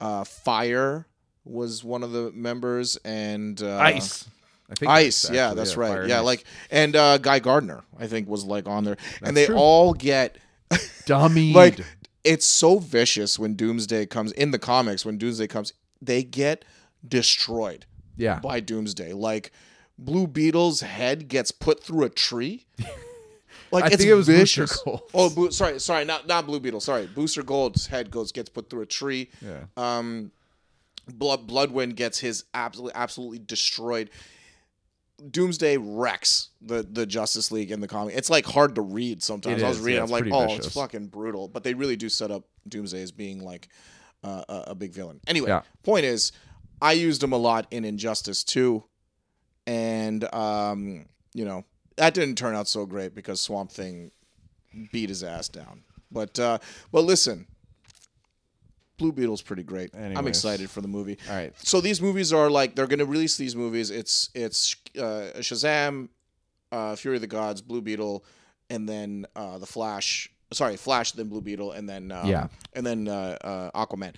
[0.00, 1.06] Uh, Fire
[1.44, 4.26] was one of the members, and uh, Ice.
[4.70, 6.08] I think Ice, yeah, that's Fire right.
[6.08, 6.24] Yeah, Ice.
[6.24, 9.56] like and uh, Guy Gardner, I think, was like on there, and they true.
[9.56, 10.38] all get
[11.06, 11.52] dummy.
[11.52, 11.80] like
[12.24, 15.04] it's so vicious when Doomsday comes in the comics.
[15.04, 16.64] When Doomsday comes, they get
[17.06, 17.84] destroyed
[18.16, 19.12] yeah, by Doomsday.
[19.12, 19.52] Like
[19.98, 22.66] Blue Beetle's head gets put through a tree.
[23.70, 24.82] Like I it's think it was Booster vicious.
[24.82, 25.00] Gold.
[25.14, 26.80] Oh, Bo- sorry, sorry, not not Blue Beetle.
[26.80, 29.30] Sorry, Booster Gold's head goes gets put through a tree.
[29.40, 29.60] yeah.
[29.78, 30.30] Um,
[31.06, 34.10] Blood Bloodwynd gets his absolutely absolutely destroyed.
[35.30, 38.14] Doomsday wrecks the the Justice League in the comic.
[38.16, 39.62] It's like hard to read sometimes.
[39.62, 40.66] It I was is, reading, yeah, I'm like, oh, vicious.
[40.66, 41.48] it's fucking brutal.
[41.48, 43.68] But they really do set up Doomsday as being like
[44.24, 45.20] uh, a, a big villain.
[45.26, 45.62] Anyway, Yeah.
[45.84, 46.32] point is,
[46.80, 48.82] I used him a lot in Injustice 2,
[49.66, 51.64] and um, you know
[51.96, 54.10] that didn't turn out so great because Swamp Thing
[54.90, 55.82] beat his ass down.
[56.10, 56.58] But uh,
[56.90, 57.46] but listen,
[59.02, 59.90] Blue Beetle's pretty great.
[59.96, 61.18] I'm excited for the movie.
[61.28, 61.52] All right.
[61.58, 63.90] So these movies are like they're going to release these movies.
[63.90, 66.08] It's it's uh, Shazam,
[66.70, 68.24] uh, Fury of the Gods, Blue Beetle,
[68.70, 70.30] and then uh, the Flash.
[70.52, 72.46] Sorry, Flash, then Blue Beetle, and then um, Yeah.
[72.74, 73.38] and then uh,
[73.74, 74.14] uh, Aquaman.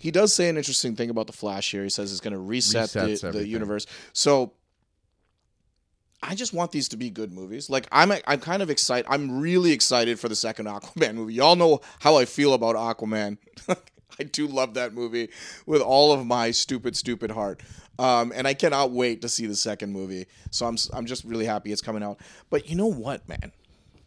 [0.00, 1.84] He does say an interesting thing about the Flash here.
[1.84, 3.86] He says it's going to reset Resets the, the universe.
[4.12, 4.52] So
[6.22, 7.68] I just want these to be good movies.
[7.70, 9.06] Like I'm I'm kind of excited.
[9.10, 11.34] I'm really excited for the second Aquaman movie.
[11.34, 13.38] Y'all know how I feel about Aquaman.
[14.20, 15.30] I do love that movie
[15.66, 17.62] with all of my stupid stupid heart.
[17.98, 20.26] Um, and I cannot wait to see the second movie.
[20.50, 22.18] So I'm I'm just really happy it's coming out.
[22.50, 23.52] But you know what, man?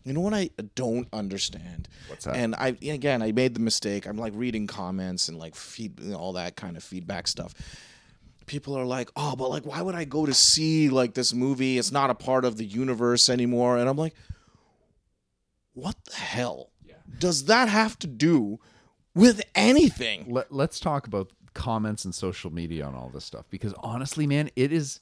[0.03, 1.89] You know what I don't understand?
[2.07, 2.35] What's that?
[2.35, 4.05] And I again, I made the mistake.
[4.05, 7.53] I'm like reading comments and like feed all that kind of feedback stuff
[8.45, 11.77] people are like, "Oh, but like why would I go to see like this movie?
[11.77, 14.15] It's not a part of the universe anymore." And I'm like,
[15.73, 16.71] "What the hell
[17.19, 18.59] does that have to do
[19.17, 23.73] with anything?" Let, let's talk about comments and social media on all this stuff because
[23.79, 24.99] honestly, man, it is.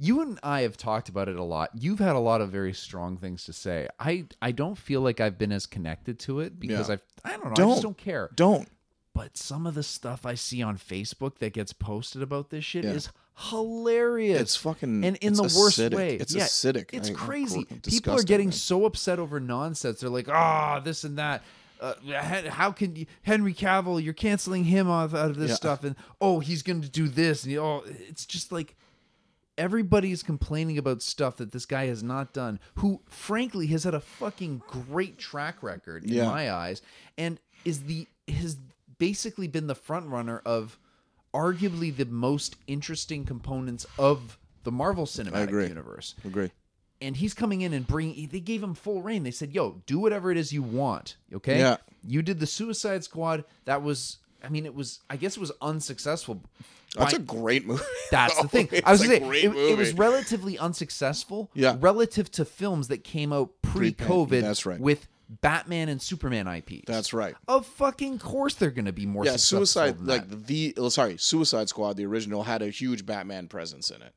[0.00, 1.70] You and I have talked about it a lot.
[1.74, 3.88] You've had a lot of very strong things to say.
[3.98, 6.94] I I don't feel like I've been as connected to it because Yeah.
[6.94, 7.50] I've I don't know.
[7.50, 7.70] I Don't.
[7.70, 8.30] just don't care.
[8.36, 8.68] Don't.
[9.12, 12.84] But some of the stuff I see on Facebook that gets posted about this shit
[12.84, 12.92] Yeah.
[12.92, 13.08] is
[13.50, 14.40] hilarious.
[14.40, 16.14] It's fucking- and in the worst way.
[16.16, 16.90] It's yeah, acidic.
[16.92, 17.64] It's I- crazy.
[17.64, 18.52] People are getting man.
[18.52, 20.00] so upset over nonsense.
[20.00, 21.42] They're like, ah, this and that.
[21.80, 21.94] Uh,
[22.50, 24.02] how can you, Henry Cavill?
[24.02, 25.56] You're canceling him off out of this Yeah.
[25.56, 28.74] stuff, and oh, he's going to do this, and oh, it's just like
[29.56, 32.60] everybody's complaining about stuff that this guy has not done.
[32.76, 36.26] Who, frankly, has had a fucking great track record in Yeah.
[36.26, 36.82] my eyes,
[37.16, 38.56] and is the has
[38.98, 40.78] basically been the front runner of
[41.34, 45.68] arguably the most interesting components of the Marvel Cinematic agree.
[45.68, 46.50] Universe Agree.
[47.00, 49.98] And he's coming in and bringing they gave him full reign they said yo do
[49.98, 51.76] whatever it is you want okay Yeah.
[52.06, 55.52] you did the suicide squad that was i mean it was i guess it was
[55.62, 56.42] unsuccessful
[56.96, 57.82] That's a great movie.
[58.10, 61.76] that's the thing i was a gonna say great it, it was relatively unsuccessful Yeah.
[61.80, 64.80] relative to films that came out pre-covid That's right.
[64.80, 65.06] with
[65.42, 67.34] batman and superman ips That's right.
[67.46, 70.46] of fucking course they're gonna be more Yeah, Suicide like that.
[70.46, 74.14] the oh, sorry, Suicide Squad, the original had a huge Batman presence in it.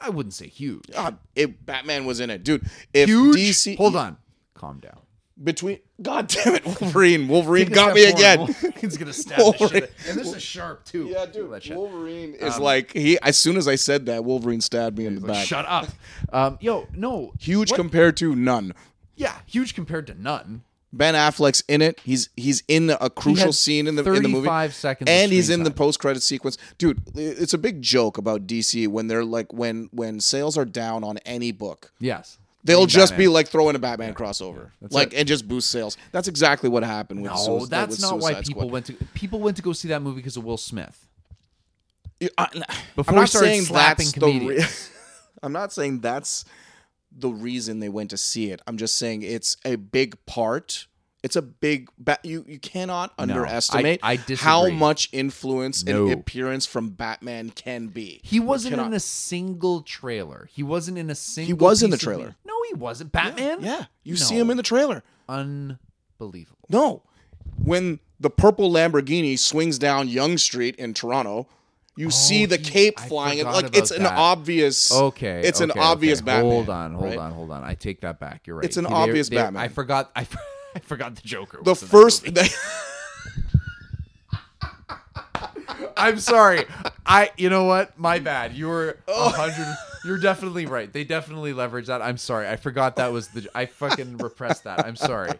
[0.00, 2.66] I wouldn't say huge God, it Batman was in it, dude.
[2.94, 4.16] If huge DC hold on
[4.54, 4.98] calm down
[5.42, 8.54] between God damn it, Wolverine, Wolverine got me again.
[8.78, 9.56] He's gonna stab the.
[9.58, 9.84] Wolverine.
[10.08, 11.06] And this is sharp too.
[11.06, 11.50] Yeah, dude.
[11.70, 13.18] Wolverine is like he.
[13.22, 15.46] As soon as I said that, Wolverine stabbed me in the Like, back.
[15.46, 15.88] Shut up.
[16.32, 17.32] Um, yo, no.
[17.38, 18.74] Huge What- compared to none.
[19.16, 20.62] yeah, huge compared to none.
[20.92, 22.00] Ben Affleck's in it.
[22.04, 24.46] He's he's in a crucial scene in the in the movie.
[24.48, 26.58] 35 seconds and he's screen in the post credit sequence.
[26.78, 31.04] Dude, it's a big joke about DC when they're like when when sales are down
[31.04, 31.92] on any book.
[32.00, 32.38] Yes.
[32.62, 33.24] They'll mean just Batman.
[33.24, 35.96] be like throwing a Batman crossover, like and just boost sales.
[36.12, 37.30] That's exactly what happened with.
[37.30, 38.70] No, Sui- that's with not why people Squad.
[38.70, 41.06] went to people went to go see that movie because of Will Smith.
[42.36, 42.48] I,
[42.96, 44.90] Before I'm not saying slapping that's the re- comedians.
[45.42, 46.44] I'm not saying that's
[47.12, 48.60] the reason they went to see it.
[48.66, 50.86] I'm just saying it's a big part.
[51.22, 51.90] It's a big.
[51.98, 56.04] Ba- you you cannot underestimate I how much influence No.
[56.04, 58.20] and appearance from Batman can be.
[58.24, 60.48] He wasn't in a single trailer.
[60.50, 61.46] He wasn't in a single.
[61.48, 62.36] He was in the trailer.
[62.46, 63.12] No, he wasn't.
[63.12, 63.58] Batman.
[63.60, 64.20] Yeah, you No.
[64.20, 65.02] see him in the trailer.
[65.28, 66.58] Unbelievable.
[66.70, 67.02] No,
[67.62, 71.46] when the purple Lamborghini swings down Yonge Street in Toronto.
[71.96, 74.18] You oh, see the he- cape flying, and like it's about an that.
[74.18, 74.90] obvious.
[74.92, 76.26] Okay, it's an obvious okay.
[76.26, 76.50] Batman.
[76.50, 77.18] Hold on, hold right?
[77.18, 77.64] on, hold on.
[77.64, 78.46] I take that back.
[78.46, 78.64] You're right.
[78.64, 79.62] It's an They- obvious they- Batman.
[79.62, 80.10] I forgot.
[80.14, 80.26] I,
[80.74, 81.58] I forgot the Joker.
[81.62, 82.24] The that first.
[85.96, 86.64] I'm sorry.
[87.04, 87.98] I, you know what?
[87.98, 88.54] My bad.
[88.54, 89.28] You were a oh.
[89.30, 89.76] hundred.
[90.04, 90.90] You're definitely right.
[90.90, 92.00] They definitely leverage that.
[92.00, 92.48] I'm sorry.
[92.48, 93.48] I forgot that was the.
[93.54, 94.86] I fucking repressed that.
[94.86, 95.32] I'm sorry.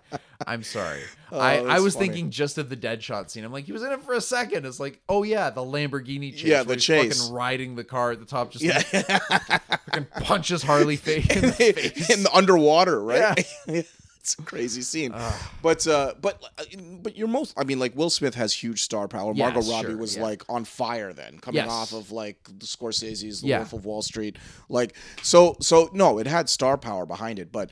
[0.47, 1.01] I'm sorry.
[1.33, 2.09] Oh, I, I was funny.
[2.09, 3.45] thinking just of the Deadshot scene.
[3.45, 4.67] I'm like, he was in it for a second.
[4.67, 6.45] It's like, oh yeah, the Lamborghini chase.
[6.45, 7.21] Yeah, the chase.
[7.21, 8.83] Fucking riding the car at the top, just Yeah.
[8.93, 12.11] like, fucking punches Harley face in the face.
[12.11, 13.47] in the underwater, right?
[14.21, 15.15] it's a crazy scene.
[15.63, 16.65] but uh, but uh,
[17.03, 17.55] but you're most.
[17.57, 19.33] I mean, like Will Smith has huge star power.
[19.35, 20.23] Yeah, Margot Robbie sure, was yeah.
[20.23, 21.71] like on fire then, coming Yes.
[21.71, 23.59] off of like the Scorsese's The Yeah.
[23.59, 24.37] Wolf of Wall Street.
[24.69, 27.71] Like so so no, it had star power behind it, but.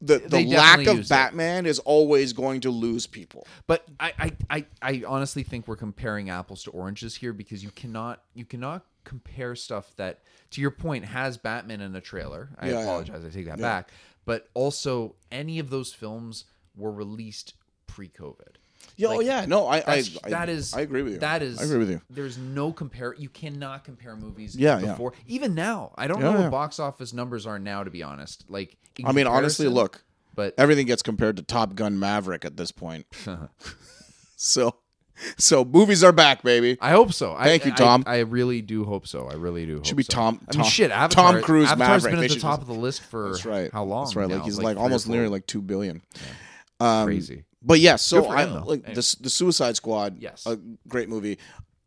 [0.00, 1.08] The, the lack of.
[1.08, 3.48] Batman is always going to lose people.
[3.66, 7.72] But I, I, I, I honestly think we're comparing apples to oranges here because you
[7.72, 10.20] cannot you cannot compare stuff that
[10.50, 12.48] to your point has Batman in a trailer.
[12.60, 12.82] I Yeah, yeah.
[12.82, 13.90] apologize, I take that back.
[14.28, 16.44] But also any of those films
[16.76, 17.54] were released
[17.86, 18.56] pre-COVID.
[18.96, 21.18] Yeah, oh yeah, no, I, I, that is I agree with you.
[21.20, 22.02] That is I agree with you.
[22.10, 23.14] There's no compare.
[23.16, 24.54] You cannot compare movies.
[24.54, 24.90] Yeah, yeah.
[24.90, 25.94] before even now.
[25.96, 26.42] I don't Yeah, know yeah.
[26.42, 27.84] what box office numbers are now.
[27.84, 30.04] To be honest, like I mean, honestly, look,
[30.34, 33.06] but everything gets compared to Top Gun Maverick at this point.
[34.36, 34.74] so,
[35.36, 36.76] so movies are back, baby.
[36.80, 37.36] I hope so.
[37.40, 38.04] Thank I, you, Tom.
[38.06, 39.28] I, I really do hope so.
[39.28, 39.76] I really do.
[39.76, 40.12] Hope Should be so.
[40.12, 40.90] Tom- I mean, Tom- shit.
[40.90, 42.14] Tom Cruise Avatar's Maverick.
[42.20, 43.72] been at the top just- of the list for That's right.
[43.72, 44.04] how long?
[44.04, 44.28] That's right.
[44.28, 44.44] Like now?
[44.44, 46.02] he's like, or almost nearly like two billion.
[46.80, 47.44] Um, crazy.
[47.62, 48.94] But yeah, so for I him, like Anyway.
[48.94, 50.18] the the Suicide Squad.
[50.20, 50.46] Yes.
[50.46, 51.38] a great movie.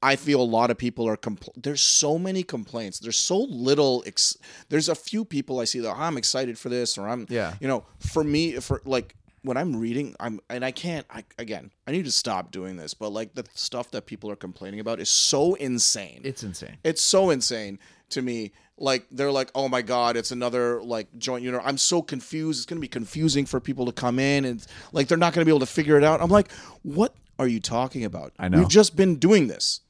[0.04, 2.98] I feel a lot of people are compl- there's so many complaints.
[3.00, 4.04] There's so little.
[4.08, 4.36] Ex-
[4.70, 7.54] there's a few people I see that "Oh, I'm excited for this or I'm Yeah.
[7.62, 11.06] You know, for me, for like when I'm reading, I'm and I can't.
[11.10, 12.94] I again, I need to stop doing this.
[12.94, 16.22] But like the stuff that people are complaining about is so insane.
[16.24, 16.78] It's insane.
[16.84, 17.80] It's so insane
[18.10, 18.52] to me.
[18.78, 21.62] Like they're like, oh my god, it's another like joint unit.
[21.64, 22.60] I'm so confused.
[22.60, 25.52] It's gonna be confusing for people to come in, and like they're not gonna be
[25.52, 26.22] able to figure it out.
[26.22, 26.52] I'm like,
[26.84, 28.34] what are you talking about?
[28.38, 28.60] I know.
[28.60, 29.82] We've just been doing this.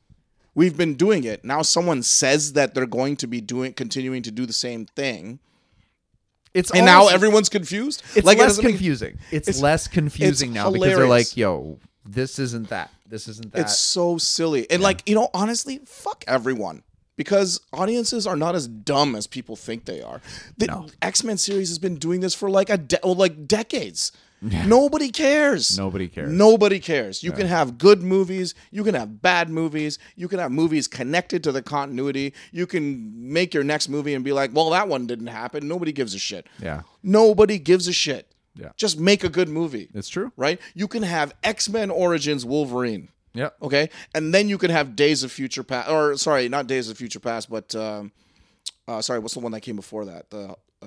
[0.54, 1.46] We've been doing it.
[1.46, 5.40] Now someone says that they're going to be doing, continuing to do the same thing,
[6.54, 8.04] It's and now everyone's confused.
[8.16, 9.18] It's like it less make- confusing.
[9.32, 12.92] It's, it's- less confusing it's now because they're like, "Yo, this isn't that.
[13.08, 14.70] This isn't that." It's so silly.
[14.70, 16.84] And like, you know, honestly, fuck everyone.
[17.18, 20.22] Because audiences are not as dumb as people think they are.
[20.58, 24.12] The X-Men series has been doing this for like a de- well, like decades.
[24.42, 25.78] Nobody cares.
[25.78, 26.32] Nobody cares.
[26.32, 27.22] Nobody cares.
[27.24, 31.44] You can have good movies, you can have bad movies, you can have movies connected
[31.44, 32.34] to the continuity.
[32.52, 35.92] You can make your next movie and be like, "Well, that one didn't happen." Nobody
[35.92, 36.48] gives a shit.
[36.60, 36.82] Yeah.
[37.04, 38.34] Nobody gives a shit.
[38.56, 38.70] Yeah.
[38.78, 39.90] Just make a good movie.
[39.94, 40.32] It's true.
[40.36, 40.60] Right?
[40.74, 43.10] You can have X-Men Origins Wolverine.
[43.34, 43.50] Yeah.
[43.62, 46.98] Okay, and then you can have Days of Future Past, or sorry, not Days of
[46.98, 48.12] Future Past, but um,
[48.88, 50.30] uh, sorry, what's the one that came before that?
[50.32, 50.86] The uh,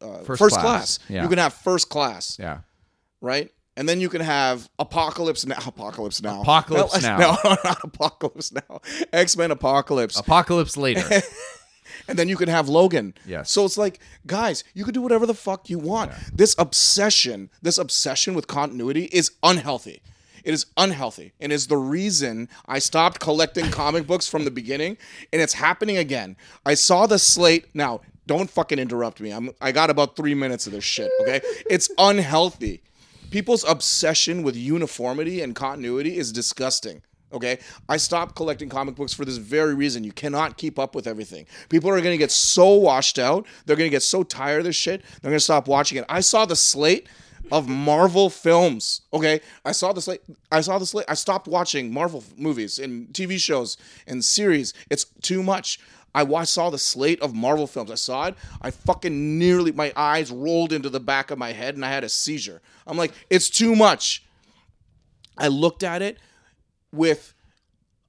[0.00, 0.62] uh, First First, Class.
[0.62, 0.98] Class.
[1.08, 1.22] Yeah.
[1.24, 2.60] You can have First Class, Yeah.
[3.22, 3.50] Right?
[3.76, 5.56] And then you can have Apocalypse Now.
[5.66, 6.42] Apocalypse Now.
[6.42, 7.38] Apocalypse no, Now.
[7.42, 8.82] No, not Apocalypse Now.
[9.12, 10.18] X Men Apocalypse.
[10.18, 11.08] Apocalypse later.
[12.08, 13.14] and then you can have Logan.
[13.24, 13.50] Yes.
[13.50, 16.12] So it's like, guys, you can do whatever the fuck you want.
[16.34, 20.02] This obsession, this obsession with continuity is unhealthy.
[20.44, 24.98] It is unhealthy and is the reason I stopped collecting comic books from the beginning
[25.32, 26.36] and it's happening again.
[26.66, 27.66] I saw the slate.
[27.74, 29.30] Now, don't fucking interrupt me.
[29.30, 31.40] I'm I got about 3 minutes of this shit, okay?
[31.70, 32.82] It's unhealthy.
[33.32, 37.02] People's obsession with uniformity and continuity is disgusting.
[37.32, 37.58] Okay,
[37.88, 40.04] I stopped collecting comic books for this very reason.
[40.04, 41.46] You cannot keep up with everything.
[41.70, 43.46] People are to get so washed out.
[43.64, 45.02] They're to get so tired of this shit.
[45.22, 46.04] They're to stop watching it.
[46.10, 47.08] I saw the slate
[47.50, 49.00] of Marvel films.
[49.14, 50.20] Okay, I saw the slate.
[50.50, 51.06] I saw the slate.
[51.08, 54.74] I stopped watching Marvel movies and TV shows and series.
[54.90, 55.80] It's too much.
[56.14, 57.90] I saw the slate of Marvel films.
[57.90, 58.34] I saw it.
[58.60, 62.04] I fucking nearly, my eyes rolled into the back of my head and I had
[62.04, 62.60] a seizure.
[62.86, 64.24] I'm like, it's too much.
[65.38, 66.18] I looked at it
[66.92, 67.34] with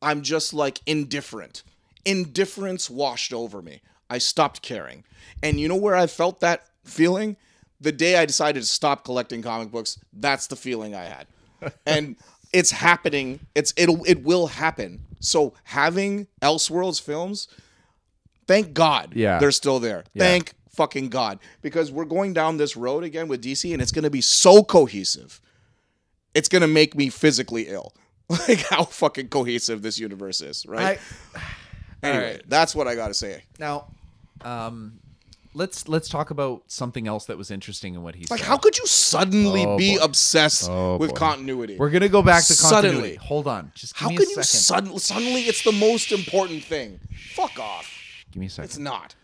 [0.01, 1.63] I'm just like indifferent.
[2.05, 3.81] Indifference washed over me.
[4.09, 5.05] I stopped caring.
[5.41, 7.37] And you know where I felt that feeling?
[7.79, 11.27] The day I decided to stop collecting comic books, that's the feeling I had.
[11.85, 12.17] and
[12.51, 13.39] it's happening.
[13.55, 14.99] It's it'll it will happen.
[15.21, 17.47] So having Elseworlds films,
[18.47, 19.39] thank God Yeah.
[19.39, 20.03] they're still there.
[20.17, 21.39] Thank fucking God.
[21.61, 25.39] Because we're going down this road again with DC and it's gonna be so cohesive
[26.35, 27.93] it's gonna make me physically ill.
[28.29, 30.97] Like how fucking cohesive this universe is, right?
[32.03, 32.49] anyway, Alright.
[32.49, 33.43] that's what I gotta say.
[33.59, 33.87] now,
[34.41, 34.99] um,
[35.53, 38.39] let's let's talk about something else that was interesting in what he Like, said.
[38.39, 40.03] Like, how could you suddenly Oh, be boy.
[40.03, 41.15] obsessed Oh, with boy.
[41.17, 41.77] continuity?
[41.77, 42.95] We're gonna go back to Suddenly.
[42.95, 43.15] continuity.
[43.27, 46.99] Hold on, just how can you suddenly suddenly it's the most important thing?
[47.35, 47.92] Fuck off.
[48.33, 48.65] Give me a second.
[48.65, 49.15] It's not.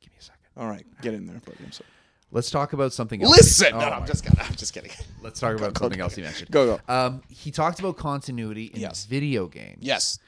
[0.00, 0.40] Give me a second.
[0.56, 1.58] All right, get in there, buddy.
[1.64, 1.86] I'm sorry.
[2.30, 3.36] Let's talk about something else.
[3.36, 4.38] Listen, Oh no, no, I'm just kidding.
[4.40, 4.90] I'm just kidding.
[5.22, 6.50] Let's talk about go, something go, else you mentioned.
[6.50, 6.92] Go, go.
[6.92, 9.06] Um, he talked about continuity in Yes.
[9.06, 9.78] video games.
[9.80, 10.18] Yes.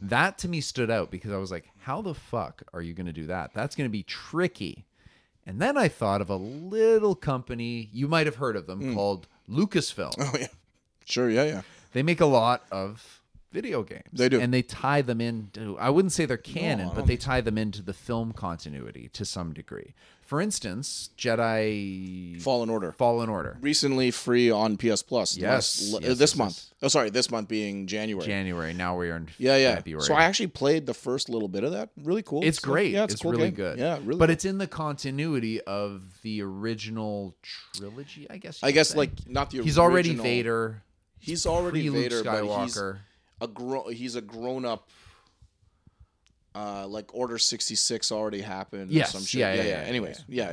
[0.00, 3.06] That to me stood out because I was like, how the fuck are you going
[3.08, 3.50] to do that?
[3.52, 4.86] That's going to be tricky.
[5.46, 8.94] And then I thought of a little company, you might have heard of them, Hmm.
[8.94, 10.14] called Lucasfilm.
[10.18, 10.46] Oh yeah,
[11.04, 11.62] sure, yeah, yeah.
[11.92, 13.19] They make a lot of
[13.52, 14.08] video games.
[14.12, 14.40] They do.
[14.40, 17.58] And they tie them into, I wouldn't say they're canon, I but they tie them
[17.58, 19.94] into the film continuity to some degree.
[20.30, 22.92] For instance, Jedi Fallen Order.
[22.92, 23.58] Fallen Order.
[23.60, 25.36] Recently free on PS Plus.
[25.36, 26.54] Yes, last- yes, this yes, month.
[26.54, 26.74] yes.
[26.82, 28.24] Oh, sorry, this month being January.
[28.24, 28.72] January.
[28.72, 29.74] Now we are in yeah, yeah.
[29.74, 30.04] February.
[30.04, 31.88] So I actually played the first little bit of that.
[32.00, 32.44] Really cool.
[32.44, 32.92] it's great.
[32.92, 33.54] yeah, it's it's, cool really game.
[33.54, 33.78] good.
[33.80, 34.20] Yeah, really.
[34.20, 34.34] But cool.
[34.34, 38.60] it's in the continuity of the original trilogy, I guess.
[38.62, 38.98] I guess say.
[38.98, 39.62] like not the.
[39.62, 40.84] he's already Vader.
[41.18, 42.98] He's already pre-Luke Vader, but he's Skywalker.
[43.40, 43.92] A grown.
[43.92, 44.88] He's a grown up.
[46.54, 48.90] Uh, like Order sixty six already happened.
[48.90, 49.40] Yes, Or some shit.
[49.40, 49.80] yeah, Yeah, yeah, yeah.
[49.82, 50.50] yeah, Anyways, yeah,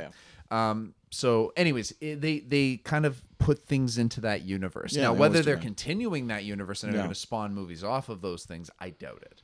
[0.50, 0.70] yeah.
[0.70, 4.94] Um, so, anyways, it, they they kind of put things into that universe.
[4.94, 8.44] Now, whether they're continuing that universe and they're going to spawn movies off of those
[8.44, 9.42] things, I doubt it.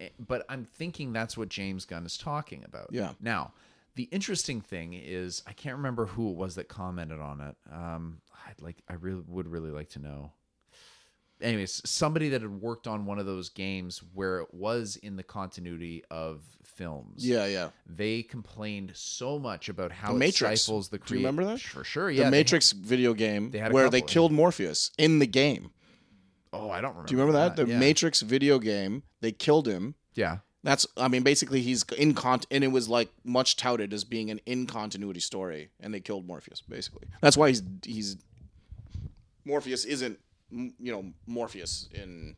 [0.00, 2.88] Eh, But I'm thinking that's what James Gunn is talking about.
[2.90, 3.12] Yeah.
[3.20, 3.52] Now,
[3.94, 7.56] the interesting thing is, I can't remember who it was that commented on it.
[7.72, 10.32] Um, I'd like, I really would really like to know.
[11.40, 15.22] Anyways, somebody that had worked on one of those games where it was in the
[15.22, 17.68] continuity of films Yeah, yeah.
[17.86, 20.62] they complained so much about how The it Matrix.
[20.62, 21.60] stifles the Do you remember that?
[21.60, 22.24] For sure, yeah.
[22.24, 24.04] they- Matrix video game they had where they yeah.
[24.06, 25.70] killed Morpheus in the game.
[26.52, 27.08] oh, I don't remember.
[27.08, 27.56] Do you remember that?
[27.56, 27.78] The yeah.
[27.78, 29.96] Matrix video game, they killed him.
[30.14, 30.38] Yeah.
[30.62, 34.30] That's I mean basically he's in con and it was like much touted as being
[34.30, 37.08] an in continuity story and they killed Morpheus basically.
[37.20, 38.16] That's why he's he's
[39.44, 40.18] Morpheus isn't
[40.54, 42.36] you know Morpheus in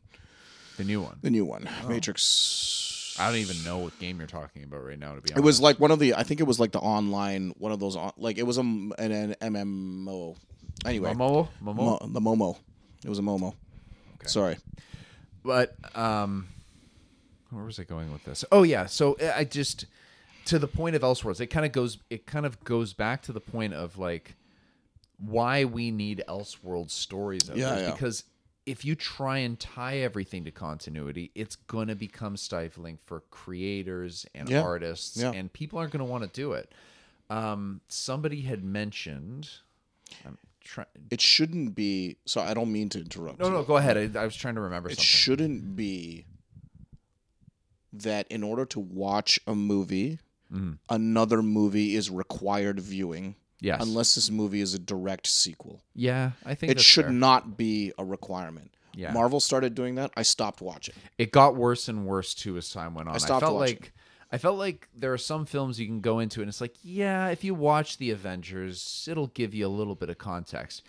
[0.77, 1.17] The new one.
[1.21, 1.69] the new one.
[1.83, 1.87] Oh.
[1.87, 5.15] Matrix I don't even know what game you're talking about right now.
[5.15, 6.79] To be honest, It was like one of the I think it was like the
[6.79, 10.35] online one of those on, like it was a, an, an MMO.
[10.85, 11.47] Anyway, Momo.
[11.63, 11.75] Momo.
[11.75, 12.57] Mo- the Momo.
[13.03, 13.53] It was a Momo.
[14.25, 14.57] Sorry.
[15.43, 16.47] But um,
[17.49, 18.43] where was I going with this?
[18.51, 18.85] Oh yeah.
[18.85, 19.85] So I just
[20.45, 21.39] to the point of Elseworlds.
[21.41, 21.97] It kind of goes.
[22.09, 24.35] It kind of goes back to the point of like
[25.19, 27.49] why we need Elseworlds stories.
[27.53, 27.91] Yeah, yeah.
[27.91, 28.23] Because
[28.65, 34.49] if you try and tie everything to continuity, it's gonna become stifling for creators and
[34.49, 34.61] Yeah.
[34.61, 36.71] artists, and people aren't gonna want to do it.
[37.29, 39.49] Um, somebody had mentioned.
[40.25, 40.87] I'm trying.
[41.09, 43.39] It shouldn't be so I don't mean to interrupt.
[43.39, 43.51] No, you.
[43.53, 44.15] no, go ahead.
[44.15, 45.03] I, I was trying to remember It something.
[45.05, 46.25] shouldn't be
[47.93, 50.19] that in order to watch a movie,
[50.89, 53.35] another movie is required viewing.
[53.59, 53.81] Yes.
[53.81, 55.81] Unless this movie is a direct sequel.
[55.95, 57.13] Yeah, I think It should fair.
[57.13, 58.71] not be a requirement.
[58.93, 59.11] Yeah.
[59.13, 60.11] Marvel started doing that.
[60.17, 60.95] I stopped watching.
[61.17, 63.15] It got worse and worse too as time went on.
[63.15, 63.75] I, stopped felt watching.
[63.77, 63.93] like
[64.31, 67.27] I felt like there are some films you can go into and it's like, yeah,
[67.29, 70.83] if you watch the Avengers, it'll give you a little bit of context.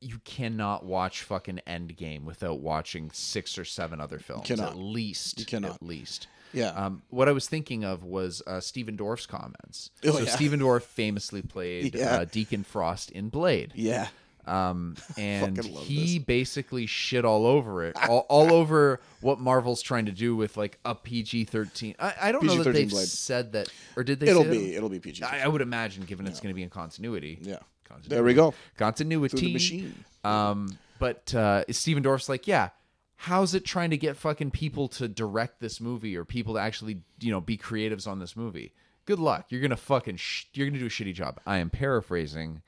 [0.00, 4.46] You cannot watch fucking Endgame without watching six or seven other films.
[4.46, 4.70] cannot.
[4.70, 5.38] At least.
[5.40, 5.74] You cannot.
[5.76, 6.28] At least.
[6.56, 6.70] Yeah.
[6.70, 9.90] Um, what I was thinking of was uh, Stephen Dorff's comments.
[10.04, 10.30] Oh, so yeah.
[10.30, 12.16] Stephen Dorff famously played Yeah.
[12.16, 13.72] uh, Deacon Frost in Blade.
[13.74, 14.08] yeah.
[14.46, 20.12] Um, and he basically shit all over it, all, all over what Marvel's trying to
[20.12, 21.96] do with like a PG thirteen.
[21.98, 23.08] I, I don't know that PG-13 they've Blade.
[23.08, 24.28] said that, or did they?
[24.28, 24.76] It'll say be that?
[24.76, 25.24] it'll be PG.
[25.24, 27.38] I, I would imagine, given it's going to be in continuity.
[27.42, 27.56] yeah.
[27.88, 28.08] Continuity.
[28.14, 28.54] There we go.
[28.76, 29.36] Continuity.
[29.36, 30.04] The machine.
[30.22, 32.68] Um, but uh, Stephen Dorff's like, yeah.
[33.16, 37.00] How's it trying to get fucking people to direct this movie or people to actually,
[37.20, 38.72] you know, be creatives on this movie?
[39.06, 39.46] Good luck.
[39.48, 41.40] You're gonna fucking sh- you're gonna do a shitty job.
[41.46, 42.62] I am paraphrasing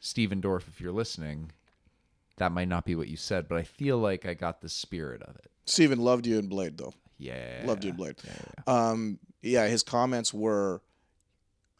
[0.00, 0.66] Stephen Dorff.
[0.68, 1.52] If you're listening,
[2.38, 5.22] that might not be what you said, but I feel like I got the spirit
[5.22, 5.50] of it.
[5.66, 6.94] Stephen loved you in Blade though.
[7.18, 8.16] Yeah, Loved you in Blade.
[8.66, 10.80] Um yeah, his comments were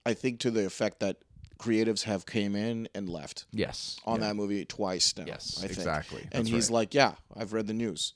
[0.06, 1.16] I think to the effect that
[1.62, 4.28] creatives have came in and left Yes, on yeah.
[4.28, 5.24] that movie twice now.
[5.26, 5.78] Yes, I think.
[5.78, 6.22] exactly.
[6.32, 6.74] And That's he's right.
[6.74, 8.14] like, Yeah, I've read the news.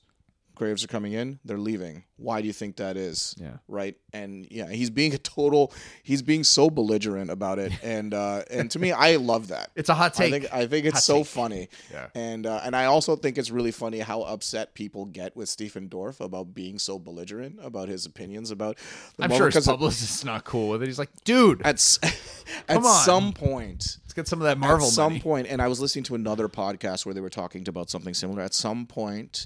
[0.57, 2.03] Creatives are coming in, they're leaving.
[2.17, 3.35] Why do you think that is?
[3.37, 3.57] Yeah.
[3.67, 3.95] Right.
[4.11, 7.71] And yeah, he's being a total he's being so belligerent about it.
[7.83, 9.69] And uh and to me I love that.
[9.75, 10.31] It's a hot I take.
[10.31, 11.27] think I think it's Hot so take.
[11.27, 11.69] funny.
[11.91, 12.07] Yeah.
[12.15, 15.87] And uh, and I also think it's really funny how upset people get with Stephen
[15.89, 18.77] Dorff about being so belligerent about his opinions about.
[19.17, 20.87] The I'm sure his is not cool with it.
[20.87, 21.75] He's like, dude, At
[22.67, 22.83] at on.
[22.83, 26.03] some point, let's get some of that Marvel at some point, and I was listening
[26.05, 28.41] to another podcast where they were talking about something similar.
[28.41, 29.45] At some point,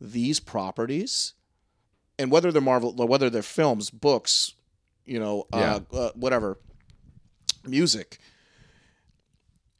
[0.00, 1.34] these properties,
[2.18, 4.54] and whether they're Marvel, or whether they're films, books,
[5.04, 6.58] you know, uh, uh, whatever,
[7.64, 8.18] music.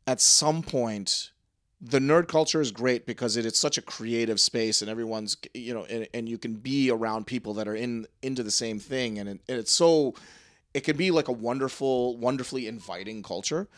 [0.06, 1.32] At some point,
[1.80, 5.74] the nerd culture is great because it is such a creative space, and everyone's you
[5.74, 9.18] know, and, and you can be around people that are in into the same thing,
[9.18, 10.14] and, it, and it's so,
[10.74, 13.68] it can be like a wonderful, wonderfully inviting culture,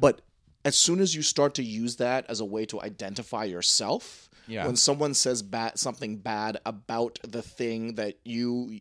[0.00, 0.20] but
[0.64, 4.66] as soon as you start to use that as a way to identify yourself, Yeah.
[4.66, 8.80] when someone says bad something bad about the thing that you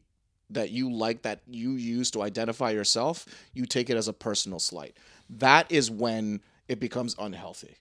[0.52, 4.60] that you like that you use to identify yourself, you take it as a personal
[4.60, 4.96] slight.
[5.30, 7.78] That is when it becomes unhealthy.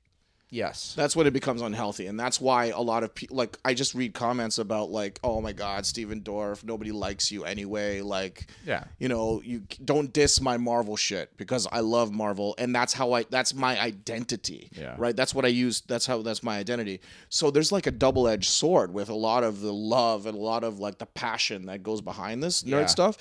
[0.55, 0.95] Yes.
[0.97, 3.93] That's when it becomes unhealthy, and that's why a lot of people like I just
[3.93, 8.01] read comments about like, oh my god, Stephen Dorff, nobody likes you anyway.
[8.03, 8.85] Like, Yeah.
[9.01, 13.13] you know, you don't diss my Marvel shit because I love Marvel, and that's how
[13.13, 14.69] I that's my identity.
[14.73, 14.95] Yeah.
[14.97, 15.17] right.
[15.17, 15.81] That's what I use.
[15.81, 17.01] That's how that's my identity.
[17.31, 20.41] So there's like a double edged sword with a lot of the love and a
[20.41, 22.87] lot of like the passion that goes behind this nerd Yeah.
[22.87, 23.17] stuff,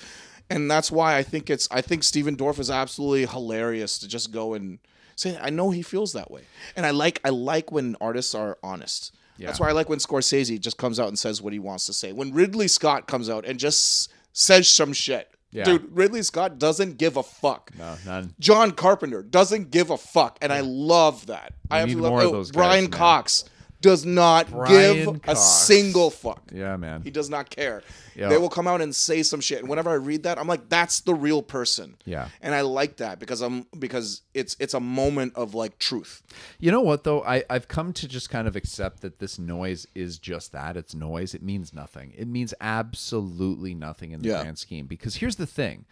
[0.50, 4.30] and that's why I think it's I think Stephen Dorff is absolutely hilarious to just
[4.30, 4.78] go and
[5.16, 6.42] say I know he feels that way,
[6.76, 9.12] and I like I like when artists are honest.
[9.38, 11.92] That's why I like when Scorsese just comes out and says what he wants to
[11.92, 12.12] say.
[12.12, 15.28] When Ridley Scott comes out and just says some shit.
[15.50, 15.64] Yeah.
[15.64, 17.70] Dude, Ridley Scott doesn't give a fuck.
[17.78, 18.34] No, none.
[18.40, 21.52] John Carpenter doesn't give a fuck, and I love that.
[21.70, 22.88] I need absolutely love oh, guys, Brian.
[22.88, 23.44] Cox
[23.84, 26.42] does not Brian give a single fuck.
[26.52, 27.02] Yeah, man.
[27.02, 27.82] He does not care.
[28.16, 28.28] Yeah.
[28.30, 30.68] They will come out and say some shit, and whenever I read that, I'm like,
[30.70, 31.96] that's the real person.
[32.06, 32.28] Yeah.
[32.40, 36.22] and I like that because I'm because it's it's a moment of like truth.
[36.58, 37.22] You know what though?
[37.24, 40.76] I I've come to just kind of accept that this noise is just that.
[40.76, 41.34] It's noise.
[41.34, 42.14] It means nothing.
[42.16, 44.42] It means absolutely nothing in the Yeah.
[44.42, 44.86] grand scheme.
[44.86, 45.84] Because here's the thing: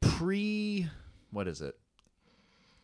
[0.00, 0.88] pre,
[1.30, 1.76] what is it?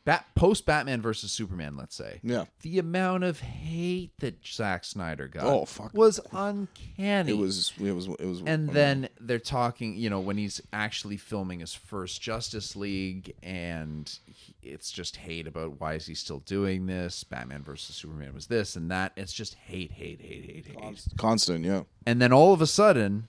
[0.06, 1.76] Bat post Batman versus Superman.
[1.76, 2.20] Let's say.
[2.22, 2.44] Yeah.
[2.62, 5.44] The amount of hate that Zack Snyder got.
[5.44, 5.92] Oh, fuck.
[5.94, 7.32] Was uncanny.
[7.32, 11.16] It was it was it was And then they're talking, you know, when he's actually
[11.16, 16.38] filming his first Justice League, and he- it's just hate about why is he still
[16.40, 17.24] doing this?
[17.24, 19.12] Batman versus Superman was this and that.
[19.16, 21.04] It's just hate, hate, hate, hate, hate.
[21.18, 21.64] constant.
[21.64, 23.26] Yeah, And then all of a sudden,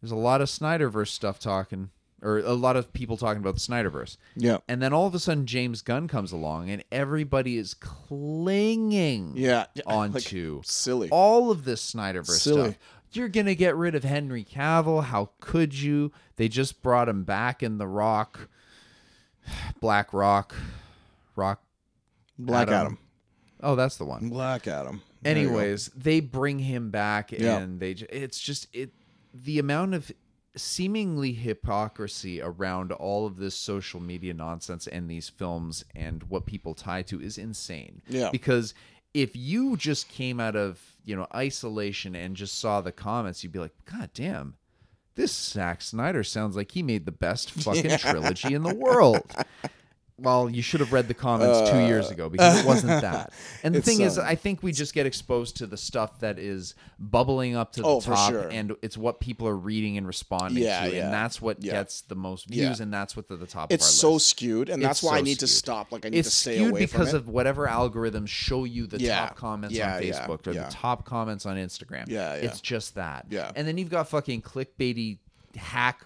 [0.00, 1.90] there's a lot of Snyderverse stuff talking,
[2.24, 4.16] or a lot of people talking about the Snyderverse.
[4.34, 9.34] yeah, And then all of a sudden, James Gunn comes along, and everybody is clinging
[9.36, 9.66] yeah.
[9.86, 11.08] onto Like, silly.
[11.10, 12.70] all of this Snyderverse Silly.
[12.70, 12.78] stuff.
[13.12, 15.04] You're gonna get rid of Henry Cavill.
[15.04, 16.10] How could you?
[16.34, 18.48] They just brought him back in the Rock,
[19.80, 20.54] Black Rock,
[21.36, 21.62] Rock.
[22.38, 22.76] Black Adam.
[22.80, 22.98] Adam.
[23.62, 24.28] Oh, that's the one.
[24.30, 25.00] Black Adam.
[25.22, 25.30] There.
[25.36, 27.58] Anyways, they bring him back, Yeah.
[27.58, 27.92] and they.
[27.92, 28.90] It's just it.
[29.32, 30.10] The amount of
[30.56, 36.74] seemingly hypocrisy around all of this social media nonsense and these films and what people
[36.74, 38.02] tie to is insane.
[38.08, 38.30] Yeah.
[38.30, 38.74] Because
[39.12, 43.52] if you just came out of you know isolation and just saw the comments, you'd
[43.52, 44.56] be like, God damn.
[45.16, 49.30] This Zack Snyder sounds like he made the best fucking trilogy in the world.
[50.16, 53.32] Well, you should have read the comments two years ago because it wasn't that.
[53.64, 56.20] And the Uh, thing is, um, I think we just get exposed to the stuff
[56.20, 58.48] that is bubbling up to the Oh, top, sure.
[58.48, 61.04] and it's what people are reading and responding Yeah, to, yeah.
[61.06, 61.72] and that's what Yeah.
[61.72, 63.72] gets the most views, and that's what's at the top.
[63.72, 64.28] It's of our so list.
[64.28, 65.90] skewed, and It's that's why I so need to stop.
[65.90, 67.22] Like I need It's to stay skewed away because from it.
[67.22, 71.56] of whatever algorithms show you the top comments on Facebook or the top comments on
[71.56, 72.04] Instagram.
[72.08, 72.42] Yeah, yeah.
[72.42, 73.26] It's just that.
[73.30, 73.50] Yeah.
[73.56, 75.18] And then you've got fucking clickbaity
[75.56, 76.04] hack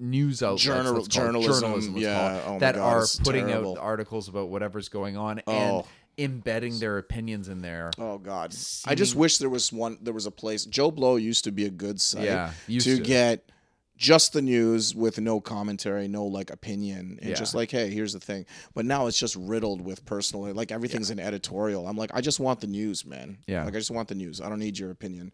[0.00, 2.40] news outlets Journal- let's call it, journalism, journalism yeah.
[2.46, 3.72] Oh that God, are putting terrible.
[3.72, 5.86] out articles about whatever's going on and Oh.
[6.16, 7.90] embedding their opinions in there.
[7.98, 8.54] Oh God!
[8.86, 9.98] I just wish there was one.
[10.02, 10.64] There was a place.
[10.64, 12.24] Joe Blow used to be a good site.
[12.24, 12.98] Yeah, to, to.
[13.00, 13.50] get
[13.96, 17.34] just the news with no commentary, no like opinion, and Yeah.
[17.34, 18.46] just like, hey, here's the thing.
[18.72, 20.52] But now it's just riddled with personal.
[20.54, 21.86] Like everything's an editorial.
[21.88, 23.38] I'm like, I just want the news, man.
[23.48, 23.64] Yeah.
[23.64, 24.40] Like I just want the news.
[24.40, 25.32] I don't need your opinion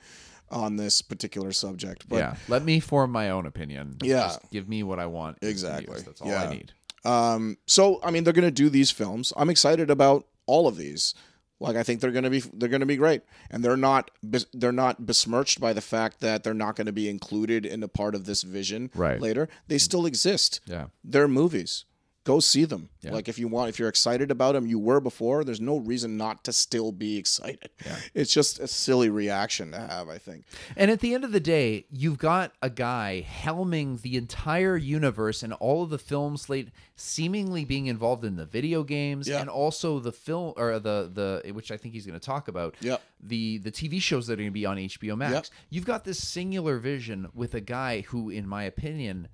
[0.51, 2.09] on this particular subject.
[2.09, 3.97] But yeah, let me form my own opinion.
[4.03, 4.27] Yeah.
[4.29, 5.39] Just give me what I want.
[5.43, 6.01] Exactly.
[6.01, 6.45] That's all Yeah.
[6.45, 6.73] I need.
[7.05, 9.33] Um, so I mean, they're gonna do these films.
[9.37, 11.15] I'm excited about all of these.
[11.61, 14.11] Like I think they're gonna be they're gonna be great, and they're not
[14.53, 17.89] they're not besmirched by the fact that they're not going to be included in a
[17.89, 19.21] part of this vision Right.
[19.21, 19.49] later.
[19.69, 20.61] They still exist.
[20.67, 20.87] Yeah.
[21.03, 21.85] They're movies.
[22.25, 22.89] Go see them.
[23.03, 23.13] Yeah.
[23.13, 25.45] Like if you want, if you're excited about them, you were before.
[25.45, 27.69] There's no reason not to still be excited.
[27.85, 27.97] Yeah.
[28.15, 30.09] It's just a silly reaction to have.
[30.09, 30.45] I think.
[30.77, 35.43] And at the end of the day, you've got a guy helming the entire universe
[35.43, 39.41] and all of the film slate, seemingly being involved in the video games Yeah.
[39.41, 41.11] and also the film or the
[41.45, 42.75] the which I think he's going to talk about.
[42.81, 43.03] Yep.
[43.21, 45.33] The the TV shows that are going to be on HBO Max.
[45.35, 45.47] Yep.
[45.69, 49.29] You've got this singular vision with a guy who, in my opinion,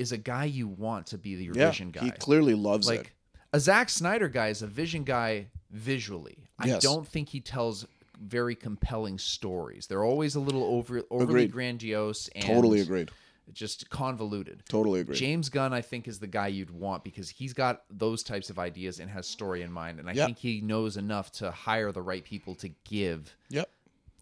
[0.00, 1.68] is a guy you want to be your Yeah.
[1.68, 2.04] vision guy.
[2.04, 2.96] He clearly loves it.
[2.96, 3.12] like
[3.52, 6.48] a Zack Snyder guy is a vision guy visually.
[6.58, 7.86] I don't think he tells
[8.20, 9.86] very compelling stories.
[9.86, 11.52] They're always a little over overly Agreed.
[11.52, 13.10] grandiose and Totally agreed.
[13.52, 14.62] Just convoluted.
[14.68, 15.16] Totally agreed.
[15.16, 18.58] James Gunn, I think, is the guy you'd want because he's got those types of
[18.58, 20.26] ideas and has story in mind, and I Yep.
[20.26, 23.68] think he knows enough to hire the right people to give Yep.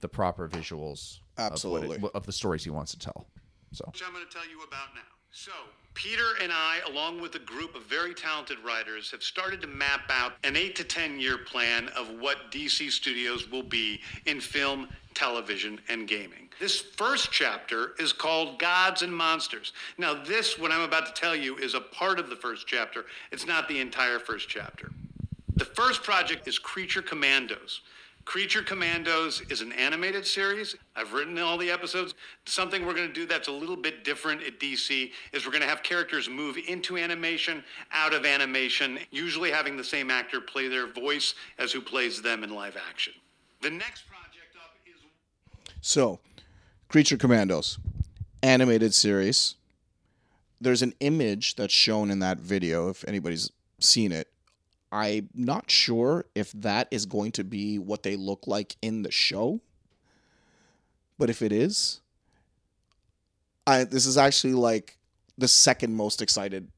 [0.01, 2.11] the proper visuals of it- Absolutely.
[2.15, 3.27] of, the stories he wants to tell.
[3.73, 5.03] So which I'm going to tell you about now.
[5.33, 5.53] So,
[5.95, 10.11] Peter and I, along with a group of very talented writers, have started to map
[10.11, 14.89] out an eight to 10 year plan of what DC Studios will be in film,
[15.15, 16.49] television, and gaming.
[16.61, 19.73] This first chapter is called Gods and Monsters.
[19.97, 23.05] Now, this, what I'm about to tell you, is a part of the first chapter,
[23.31, 24.91] it's not the entire first chapter.
[25.57, 27.81] The first project is Creature Commandos.
[28.29, 30.77] Creature Commandos is an animated series.
[30.95, 32.15] I've written all the episodes.
[32.45, 35.63] Something we're going to do that's a little bit different at DC is we're going
[35.63, 40.69] to have characters move into animation, out of animation, usually having the same actor play
[40.69, 43.15] their voice as who plays them in live action.
[43.63, 45.01] The next project up is
[45.81, 46.21] So,
[46.91, 47.79] Creature Commandos,
[48.43, 49.55] animated series.
[50.61, 53.51] There's an image that's shown in that video, if anybody's
[53.81, 54.29] seen it.
[54.91, 59.11] I'm not sure if that is going to be what they look like in the
[59.11, 59.61] show.
[61.19, 62.01] But if it is,
[63.67, 64.99] I this is actually like
[65.37, 66.69] the second most excited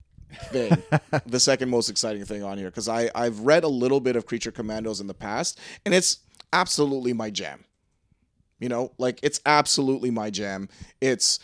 [0.46, 0.82] thing.
[1.26, 2.68] the second most exciting thing on here.
[2.68, 6.18] Because I I've read a little bit of Creature Commandos in the past, and it's
[6.52, 7.64] absolutely my jam.
[8.58, 10.68] You know, like it's absolutely my jam.
[11.00, 11.38] It's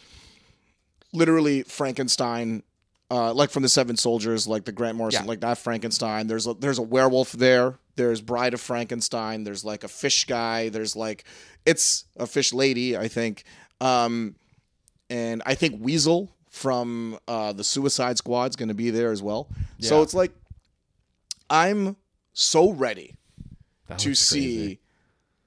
[1.12, 2.62] literally Frankenstein,
[3.10, 5.28] uh, like from the Seven Soldiers, like the Grant Morrison, Yeah.
[5.28, 6.26] like that Frankenstein.
[6.26, 7.78] There's a, there's a werewolf there.
[7.96, 9.44] There's Bride of Frankenstein.
[9.44, 10.68] There's like a fish guy.
[10.68, 11.24] There's like
[11.64, 13.44] it's a fish lady, I think.
[13.80, 14.34] Um,
[15.08, 19.48] and I think Weasel from uh, the Suicide Squad's going to be there as well.
[19.78, 20.32] So it's like
[21.48, 21.96] I'm
[22.32, 23.14] so ready
[23.86, 24.80] That to see crazy.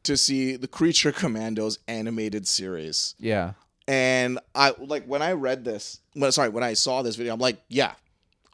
[0.04, 3.16] to see the Creature Commandos animated series.
[3.20, 3.54] Yeah.
[3.90, 7.40] And I like when I read this, when, sorry, when I saw this video, I'm
[7.40, 7.94] like, yeah,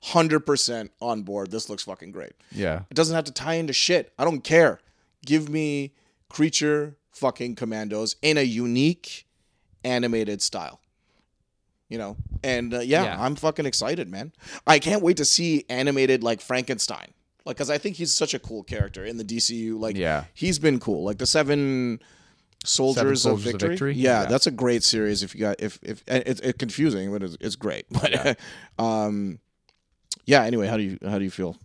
[0.05, 1.51] 100% on board.
[1.51, 2.31] This looks fucking great.
[2.51, 2.83] Yeah.
[2.89, 4.13] It doesn't have to tie into shit.
[4.17, 4.79] I don't care.
[5.25, 5.91] Give me
[6.29, 9.27] Creature fucking Commandos in a unique
[9.83, 10.79] animated style.
[11.89, 13.21] You know, and uh, yeah, Yeah.
[13.21, 14.31] I'm fucking excited, man.
[14.65, 17.13] I can't wait to see animated like Frankenstein,
[17.45, 19.77] like because I think he's such a cool character in the DCU.
[19.77, 20.23] Like, Yeah.
[20.33, 21.03] he's been cool.
[21.03, 21.99] Like the Seven
[22.64, 23.69] Soldiers, Soldiers of, of Victory.
[23.69, 23.94] Victory?
[23.95, 24.26] Yeah, Yeah.
[24.27, 25.22] that's a great series.
[25.23, 27.86] If you got if if it's, it's confusing, but it's, it's great.
[27.91, 28.38] But
[28.80, 29.40] um,
[30.26, 30.44] yeah.
[30.44, 31.57] Anyway, how do you how do you feel?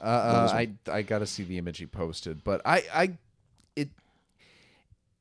[0.00, 3.18] Uh, uh, I I got to see the image he posted, but I I
[3.76, 3.88] it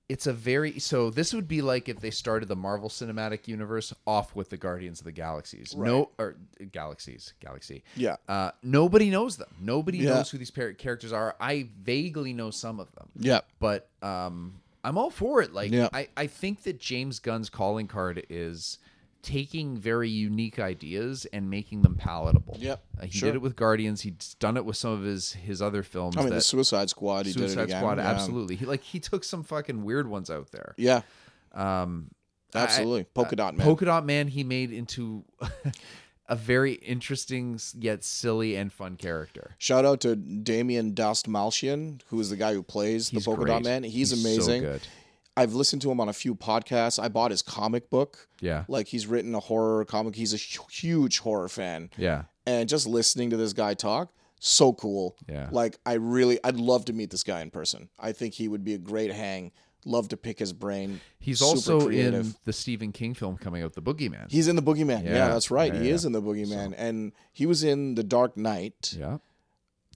[0.10, 3.94] it's a very so this would be like if they started the Marvel Cinematic Universe
[4.06, 5.74] off with the Guardians of the Galaxies.
[5.76, 6.36] No or
[6.74, 7.84] Galaxies, Galaxy.
[7.96, 8.18] Yeah.
[8.28, 9.50] Uh, nobody knows them.
[9.62, 10.16] Nobody Yeah.
[10.16, 11.36] knows who these par- characters are.
[11.40, 13.10] I vaguely know some of them.
[13.18, 13.40] Yeah.
[13.60, 15.54] but um, I'm all for it.
[15.54, 15.90] Like, Yeah.
[15.94, 18.78] I, I think that James Gunn's calling card is
[19.22, 22.58] taking very unique ideas and making them palatable.
[22.60, 23.30] Yep, Uh, he sure.
[23.30, 24.02] did it with Guardians.
[24.02, 26.16] He's done it with some of his his other films.
[26.16, 27.26] I mean, that, the Suicide Squad.
[27.26, 27.72] He did it Suicide.
[27.76, 28.10] Squad, yeah.
[28.12, 28.56] absolutely.
[28.56, 30.76] He like he took some fucking weird ones out there.
[30.78, 31.02] Yeah,
[31.54, 32.12] Um,
[32.54, 33.06] I- absolutely.
[33.06, 33.66] Polka dot man.
[33.66, 35.26] Polka Dot Man, he made into
[36.28, 39.56] a very interesting yet silly and fun character.
[39.58, 43.64] Shout out to Damien Dastmalchian, who is the guy who plays He's the Polka Dot.
[43.64, 43.84] Man.
[43.84, 44.64] He's, so amazing.
[44.64, 44.82] good.
[45.38, 47.02] I've listened to him on a few podcasts.
[47.02, 48.28] I bought his comic book.
[48.40, 48.64] Yeah.
[48.68, 50.16] Like he's written a horror comic.
[50.16, 51.90] He's a huge horror fan.
[51.98, 52.24] Yeah.
[52.48, 55.18] And just listening to this guy talk, so cool.
[55.28, 55.50] Yeah.
[55.52, 57.90] Like I really, I'd love to meet this guy in person.
[58.00, 59.52] I think he would be a great hang.
[59.86, 61.00] Love to pick his brain.
[61.20, 62.14] He's Super also creative.
[62.26, 64.32] in the Stephen King film coming out, The Boogeyman.
[64.32, 65.04] He's in the Boogeyman.
[65.06, 65.28] Yeah, Yeah.
[65.30, 65.72] that's right.
[65.74, 65.94] Yeah, he yeah.
[65.94, 68.96] is in the Boogeyman, and he was in the Dark Knight.
[68.98, 69.18] yeah.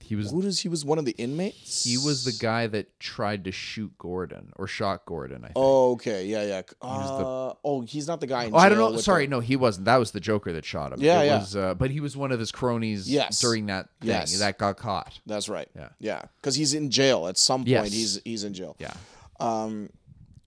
[0.02, 1.84] He was Who does he was one of the inmates?
[1.84, 5.52] he was the guy that tried to shoot Gordon or shot Gordon, I think.
[5.56, 6.62] Oh, okay, yeah, yeah.
[6.82, 8.44] was the- Uh, oh, he's not the guy.
[8.44, 8.96] In Oh, I don't know.
[8.98, 9.84] Sorry, the- no, he wasn't.
[9.84, 11.00] That was the Joker that shot him.
[11.00, 11.38] Yeah, It yeah.
[11.40, 13.40] Was, uh, but he was one of his cronies Yes.
[13.40, 14.38] during that thing Yes.
[14.38, 15.20] that got caught.
[15.26, 15.68] That's right.
[15.76, 15.90] Yeah.
[16.00, 17.68] yeah, because he's in jail at some point.
[17.68, 17.92] Yes.
[17.92, 18.76] He's he's in jail.
[18.80, 18.94] Yeah.
[19.40, 19.90] Um,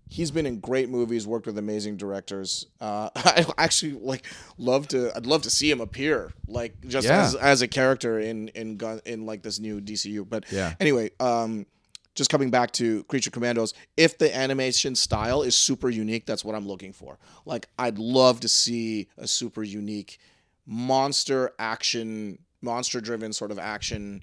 [0.09, 1.25] he's been in great movies.
[1.25, 2.67] Worked with amazing directors.
[2.79, 4.25] Uh, I actually like
[4.57, 5.11] love to.
[5.15, 7.23] I'd love to see him appear, like just Yeah.
[7.23, 10.27] as as a character in in Gunn in like this new DCU.
[10.27, 10.73] But Yeah.
[10.79, 11.65] Anyway, um,
[12.15, 16.53] just coming back to Creature Commandos, if the animation style is super unique, that's what
[16.55, 17.17] I'm looking for.
[17.43, 20.19] Like, I'd love to see a super unique
[20.67, 24.21] monster action, monster driven sort of action.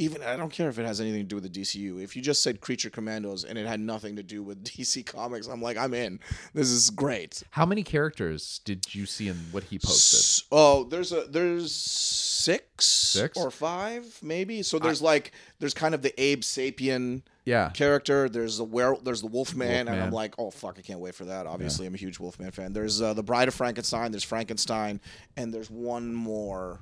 [0.00, 2.02] Even I don't care if it has anything to do with the DCU.
[2.02, 5.46] If you just said Creature Commandos and it had nothing to do with DC Comics,
[5.46, 6.20] I'm like, I'm in.
[6.54, 7.42] This is great.
[7.50, 10.46] How many characters did you see in what he posted?
[10.50, 13.36] Oh, there's a there's six, Six?
[13.38, 14.62] or five maybe.
[14.62, 17.68] So there's like there's kind of the Abe Sapien Yeah.
[17.68, 18.30] character.
[18.30, 21.26] There's the were there's the Wolfman, and I'm like, oh fuck, I can't wait for
[21.26, 21.46] that.
[21.46, 22.72] Obviously, I'm a huge Wolfman fan.
[22.72, 24.12] There's uh, the Bride of Frankenstein.
[24.12, 24.98] There's Frankenstein,
[25.36, 26.80] and there's one more,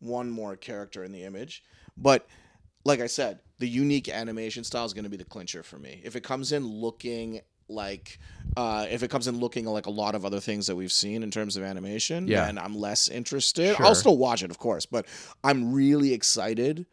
[0.00, 1.62] one more character in the image.
[1.96, 2.26] But
[2.84, 6.00] like I said, the unique animation style is going to be the clincher for me.
[6.04, 8.18] If it comes in looking like
[8.56, 11.22] uh, if it comes in looking like a lot of other things that we've seen
[11.22, 12.46] in terms of animation, Yeah.
[12.46, 13.76] then I'm less interested.
[13.76, 13.86] Sure.
[13.86, 15.06] I'll still watch it, of course, but
[15.44, 16.86] I'm really excited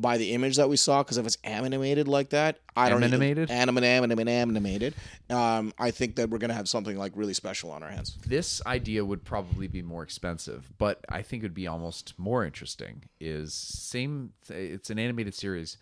[0.00, 3.50] by the image that we saw because if it's animated like that, I don't Animated?
[3.50, 4.94] anim animated, animated.
[5.28, 8.16] Um, I think that we're gonna have something like really special on our hands.
[8.26, 12.44] this idea would probably be more expensive, but I think it would be almost more
[12.44, 13.02] interesting.
[13.20, 14.32] Is same?
[14.48, 15.78] It's an animated series.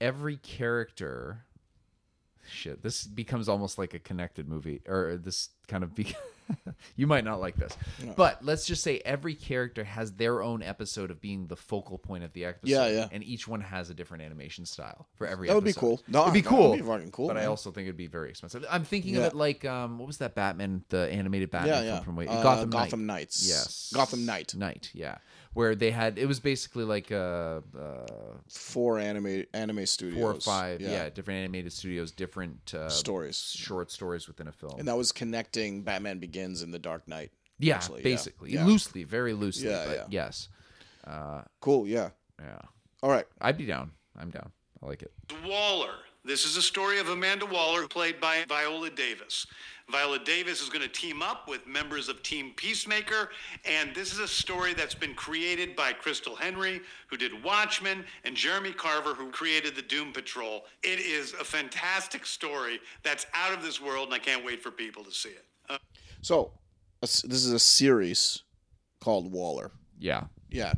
[0.00, 1.44] Every character,
[2.48, 2.82] shit.
[2.82, 5.94] This becomes almost like a connected movie, or this kind of.
[5.94, 6.14] Be-
[6.96, 7.76] you might not like this,
[8.16, 12.24] but let's just say every character has their own episode of being the focal point
[12.24, 12.70] of the episode.
[12.70, 13.08] Yeah, yeah.
[13.12, 15.48] And each one has a different animation style for every.
[15.48, 15.54] Episode.
[15.58, 16.00] That would be cool.
[16.08, 16.70] No, it'd be no, cool.
[16.70, 18.64] that'd be fucking cool, But I also think it'd be very expensive.
[18.70, 19.20] I'm thinking Yeah.
[19.20, 22.00] of it like um, what was that Batman, the animated Batman Yeah, yeah.
[22.00, 23.18] from way- Uh, Gotham, Gotham Knight.
[23.18, 23.48] Knights.
[23.48, 24.54] Yes, Gotham Knight.
[24.54, 25.18] Knight, yeah,
[25.52, 28.06] where they had it was basically like uh, uh
[28.48, 31.10] Four anime anime studios, four or five, yeah.
[31.10, 33.38] different animated studios, different uh, stories.
[33.56, 34.78] short stories within a film.
[34.78, 37.30] And that was connecting Batman Begins and The Dark Knight.
[37.58, 38.64] yeah, actually, basically, Yeah.
[38.64, 40.06] loosely, very loosely, Yeah, but yeah.
[40.10, 40.48] yes,
[41.60, 42.10] Cool, yeah.
[42.40, 42.58] Uh, yeah,
[43.02, 43.26] All right.
[43.40, 43.92] I'd be down.
[44.16, 44.50] I'm down.
[44.82, 45.12] I like it.
[45.44, 45.94] Waller.
[46.24, 49.46] This is a story of Amanda Waller, played by Viola Davis.
[49.90, 53.30] Viola Davis is going to team up with members of Team Peacemaker,
[53.64, 58.36] and this is a story that's been created by Christal Henry, who did Watchmen, and
[58.36, 60.66] Jeremy Carver, who created the Doom Patrol.
[60.82, 64.70] It is a fantastic story that's out of this world, and I can't wait for
[64.70, 65.46] people to see it.
[66.22, 66.52] So,
[67.00, 68.42] this is a series
[69.00, 69.70] called Waller.
[69.98, 70.72] Yeah, Yeah.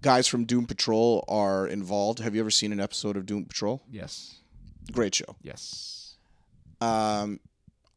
[0.00, 2.20] Guys from Doom Patrol are involved.
[2.20, 3.82] Have you ever seen an episode of Doom Patrol?
[3.90, 4.36] yes,
[4.92, 5.34] Great show.
[5.42, 6.16] yes,
[6.80, 7.40] Um,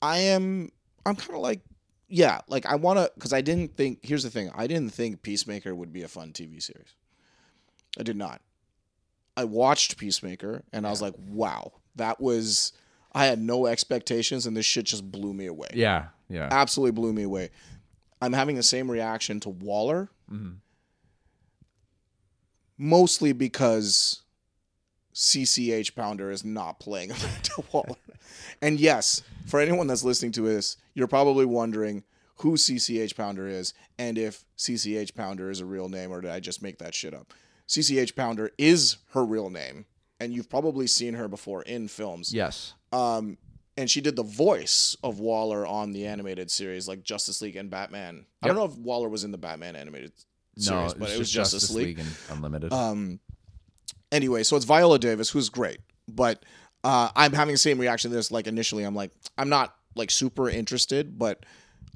[0.02, 0.72] I am.
[1.06, 1.62] I'm kind of like,
[2.10, 4.00] yeah, like I want to because I didn't think.
[4.02, 6.96] Here's the thing: I didn't think Peacemaker would be a fun TV series.
[8.00, 8.42] I did not.
[9.38, 12.74] I watched Peacemaker and I was like, wow, that was.
[13.14, 15.68] I had no expectations, and this shit just blew me away.
[15.74, 16.48] yeah, yeah.
[16.52, 17.50] absolutely blew me away.
[18.22, 20.52] I'm having the same reaction to Waller, Mm-hmm.
[22.78, 24.22] mostly because
[25.14, 27.96] CCH Pounder is not playing Amanda Waller.
[28.62, 32.04] And yes, for anyone that's listening to this, you're probably wondering
[32.38, 36.40] who CCH Pounder is and if CCH Pounder is a real name or did I
[36.40, 37.34] just make that shit up.
[37.68, 39.86] CCH Pounder is her real name,
[40.20, 42.74] and you've probably seen her before in films yes.
[42.92, 43.38] um,
[43.82, 47.68] and she did the voice of Waller on the animated series, like Justice League and
[47.68, 48.28] Batman.
[48.44, 50.12] I don't know if Waller was in the Batman animated
[50.56, 51.98] series, No, but it was just Justice, League.
[51.98, 52.72] and Unlimited.
[52.72, 53.20] Um,
[54.12, 56.46] anyway, so it's Viola Davis, who's great, but
[56.84, 58.30] uh, I'm having the same reaction to this.
[58.30, 61.44] Like initially, I'm like, I'm not like super interested, but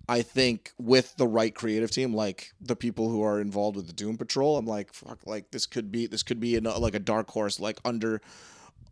[0.10, 3.94] I think with the right creative team, like the people who are involved with the
[3.94, 7.00] Doom Patrol, I'm like, fuck, like this could be this could be an, like a
[7.00, 8.22] dark horse, like under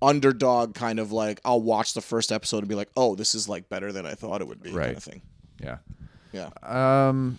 [0.04, 3.48] underdog kind of like I'll watch the first episode and be like, oh, this is
[3.50, 4.86] like better than I thought it would be, Right.
[4.88, 5.22] kind of thing.
[5.62, 5.78] yeah.
[6.32, 7.38] Yeah, Um,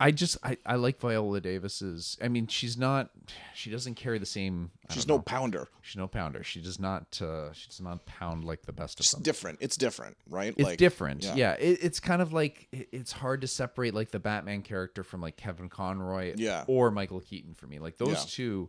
[0.00, 2.18] I just I, I like Viola Davis's.
[2.22, 3.10] I mean, she's not.
[3.54, 4.72] She doesn't carry the same.
[4.90, 5.68] I she's no pounder.
[5.80, 6.42] She's no pounder.
[6.42, 7.18] She does not.
[7.22, 9.22] Uh, she does not pound like the best of It's them.
[9.22, 9.58] different.
[9.62, 10.52] It's different, right?
[10.56, 11.22] It's like, different.
[11.24, 11.34] yeah.
[11.36, 11.52] Yeah.
[11.52, 15.20] It, it's kind of like it- it's hard to separate like the Batman character from
[15.22, 16.34] like Kevin Conroy.
[16.36, 16.64] Yeah.
[16.66, 17.78] Or Michael Keaton for me.
[17.78, 18.24] Like those Yeah.
[18.28, 18.68] two.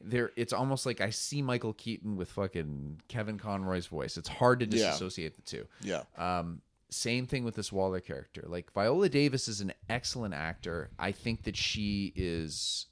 [0.00, 4.16] There, it's almost like I see Michael Keaton with fucking Kevin Conroy's voice.
[4.16, 4.86] It's hard to Yeah.
[4.90, 5.66] disassociate the two.
[5.80, 8.44] Yeah, Um, same thing with this Waller character.
[8.46, 10.90] Like Viola Davis is an excellent actor.
[10.98, 12.86] I think that she is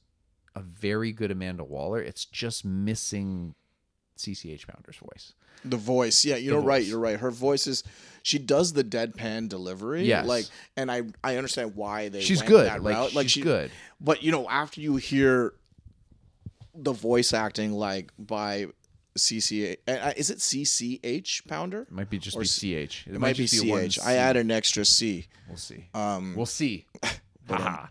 [0.56, 2.00] a very good Amanda Waller.
[2.02, 3.54] It's just missing
[4.16, 5.34] CCH Pounder's voice.
[5.64, 6.24] the voice.
[6.24, 6.84] Yeah, you're right.
[6.84, 7.18] You're right.
[7.18, 7.82] Her voice is.
[8.22, 10.04] She does the deadpan delivery.
[10.04, 10.26] Yes.
[10.26, 10.44] like,
[10.76, 12.20] and I I understand why they.
[12.20, 12.66] She's went good.
[12.66, 13.14] That Like, route.
[13.14, 13.70] like she's she, good.
[14.00, 15.54] But you know, after you hear
[16.77, 18.66] the voice acting like by
[19.16, 21.82] CCH, uh, is it CCH Pounder?
[21.82, 23.07] It might be just Or be CH.
[23.07, 23.98] It, It might be just one CH.
[24.05, 25.27] I add an extra C.
[25.48, 25.89] We'll see.
[25.94, 26.86] Um, we'll see.
[27.48, 27.86] Haha.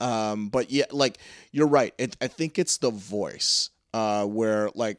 [0.00, 1.18] Um, but yeah, like
[1.52, 1.92] you're right.
[1.98, 4.98] It, I think it's the voice uh, where like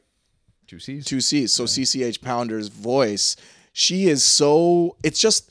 [0.68, 1.04] Two C's.
[1.04, 1.52] two C's.
[1.52, 3.34] So CCH Pounder's voice,
[3.72, 4.96] she is so.
[5.02, 5.50] It's just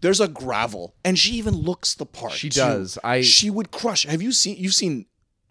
[0.00, 2.32] there's a gravel, and she even looks the part.
[2.32, 2.60] She too.
[2.60, 2.98] does.
[3.04, 4.06] I- she would crush.
[4.06, 4.56] Have you seen?
[4.56, 5.04] You've seen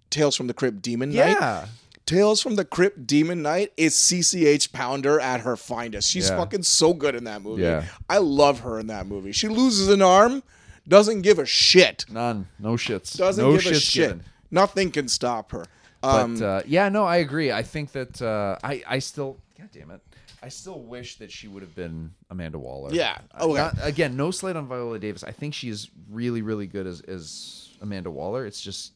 [0.09, 1.37] Tales from the Crypt Demon Knight.
[1.39, 1.65] Yeah.
[2.05, 6.09] Tales from the Crypt Demon Knight is CCH Pounder at her finest.
[6.09, 6.37] She's Yeah.
[6.37, 7.61] fucking so good in that movie.
[7.63, 7.85] Yeah.
[8.09, 9.31] I love her in that movie.
[9.31, 10.41] She loses an arm,
[10.87, 12.05] doesn't give a shit.
[12.09, 12.47] None.
[12.57, 13.15] No shits.
[13.15, 14.03] Doesn't no give a shit.
[14.09, 14.23] given.
[14.49, 15.65] Nothing can stop her.
[16.01, 17.51] But Um, uh, yeah, no, I agree.
[17.51, 20.01] I think that uh, I I still God damn it.
[20.41, 22.91] I still wish that she would have been Amanda Waller.
[22.93, 23.17] Yeah.
[23.39, 23.53] Okay.
[23.53, 25.23] not- again, no slight on Viola Davis.
[25.23, 28.45] I think she is really, really good as, as Amanda Waller.
[28.45, 28.93] It's just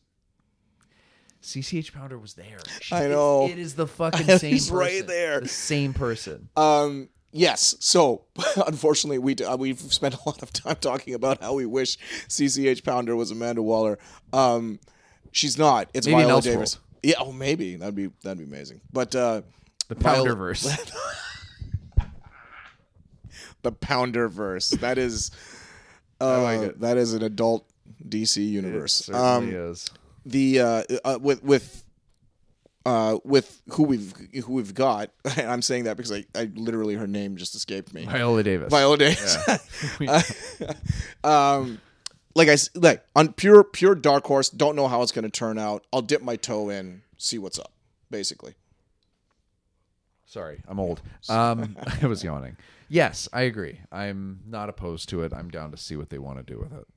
[1.43, 2.57] CCH Pounder was there.
[2.81, 3.47] She- I know.
[3.47, 4.51] it is the fucking same.
[4.53, 5.05] He's right person.
[5.07, 5.41] there.
[5.41, 6.49] The same person.
[6.55, 7.75] Um, yes.
[7.79, 8.23] So
[8.67, 11.97] unfortunately, we uh, we've spent a lot of time talking about how we wish
[12.29, 13.99] CCH Pounder was Amanda Waller.
[14.31, 14.79] Um,
[15.31, 15.89] she's not.
[15.93, 16.41] It's Maybe Viola.
[16.41, 16.79] Davis.
[17.03, 17.15] Yeah.
[17.19, 18.79] Oh, maybe that'd be that'd be amazing.
[18.93, 19.41] But uh,
[19.89, 20.91] The Viola- Pounderverse.
[23.63, 24.79] the Pounderverse.
[24.79, 25.31] That is.
[26.21, 26.79] Uh, like it.
[26.79, 27.67] That is an adult
[28.07, 29.09] DC universe.
[29.09, 29.89] Um, is.
[30.25, 31.83] The uh, uh, with with
[32.85, 34.13] uh, with who we've
[34.45, 35.11] who we've got.
[35.37, 38.05] And I'm saying that because I, I literally her name just escaped me.
[38.05, 38.69] Viola Davis.
[38.69, 39.37] Viola Davis.
[41.23, 41.81] um,
[42.35, 44.49] like I s- like on pure pure dark horse.
[44.49, 45.85] Don't know how it's going to turn out.
[45.91, 47.71] I'll dip my toe in, see what's up.
[48.09, 48.53] Basically,
[50.25, 51.01] Sorry, I'm old.
[51.29, 52.57] Um, I was yawning.
[52.89, 53.79] Yes, I agree.
[53.91, 55.33] I'm not opposed to it.
[55.33, 56.87] I'm down to see what they want to do with it.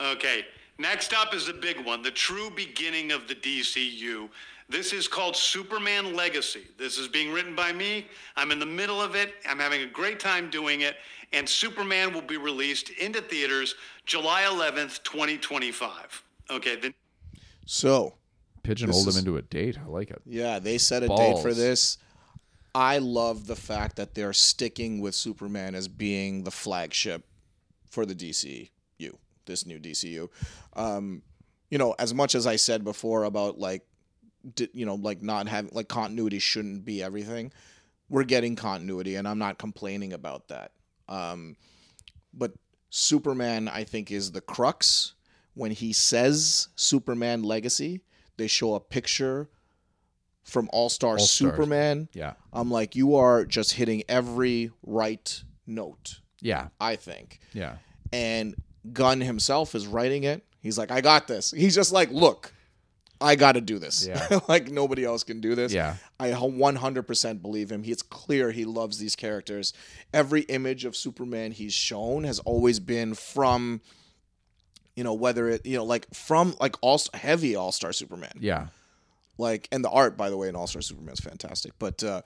[0.00, 0.44] Okay,
[0.78, 4.28] next up is the big one, the true beginning of the DCU.
[4.68, 6.66] This is called Superman Legacy.
[6.76, 8.06] This is being written by me.
[8.36, 9.34] I'm in the middle of it.
[9.48, 10.96] I'm having a great time doing it.
[11.32, 13.76] And Superman will be released into theaters
[14.06, 16.22] July 11th, 2025.
[16.50, 16.92] Okay, the
[17.64, 18.14] so
[18.66, 19.78] Pigeonholed This him into a date.
[19.78, 20.20] I like it.
[20.26, 21.98] yeah, they set a date for this.
[22.74, 27.24] I love the fact that they're sticking with Superman as being the flagship
[27.88, 28.68] for the DCU,
[29.46, 30.28] this new DCU.
[30.74, 31.22] Um,
[31.70, 33.86] you know, as much as I said before about like,
[34.54, 37.52] di- you know, like not having like continuity shouldn't be everything.
[38.08, 40.70] We're getting continuity, and I'm not complaining about that.
[41.08, 41.56] Um,
[42.32, 42.52] but
[42.90, 45.14] Superman, I think, is the crux.
[45.54, 48.02] When he says Superman Legacy,
[48.36, 49.48] they show a picture
[50.44, 52.08] from All Star Superman.
[52.12, 52.34] Yeah.
[52.52, 56.68] I'm like, you are just hitting every right note, Yeah.
[56.80, 57.40] I think.
[57.52, 57.76] Yeah.
[58.12, 58.54] And
[58.92, 60.44] Gunn himself is writing it.
[60.60, 61.50] He's like, I got this.
[61.52, 62.52] He's just like, look,
[63.20, 64.06] I got to do this.
[64.06, 64.40] Yeah.
[64.48, 65.72] like nobody else can do this.
[65.72, 65.96] Yeah.
[66.20, 67.82] I 100% believe him.
[67.84, 69.72] It's clear he loves these characters.
[70.12, 73.80] Every image of Superman he's shown has always been from,
[74.96, 78.66] you know, whether it, you know, like from like all heavy All Star Superman Yeah.
[79.38, 82.22] like and the art by the way in all-star superman's fantastic but uh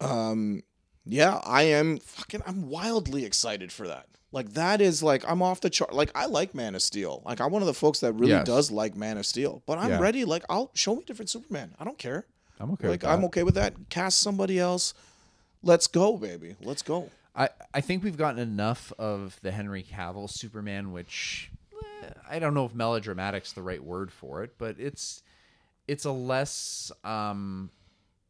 [0.00, 0.62] um
[1.06, 5.60] yeah i am fucking i'm wildly excited for that like that is like i'm off
[5.60, 7.22] the chart like i like man of steel.
[7.24, 8.46] Like i'm one of the folks that really Yes.
[8.46, 9.62] does like man of steel.
[9.66, 10.00] But i'm Yeah.
[10.00, 11.74] ready like i'll show me different superman.
[11.78, 12.26] I don't care.
[12.60, 12.88] I'm okay.
[12.88, 13.74] like with i'm okay with that.
[13.88, 14.92] Cast somebody else.
[15.62, 16.56] Let's go baby.
[16.60, 17.10] Let's go.
[17.36, 21.50] I, I think we've gotten enough of the Henry Cavill Superman, which
[22.02, 25.22] eh, I don't know if melodramatic's the right word for it, but it's
[25.88, 27.70] it's a less um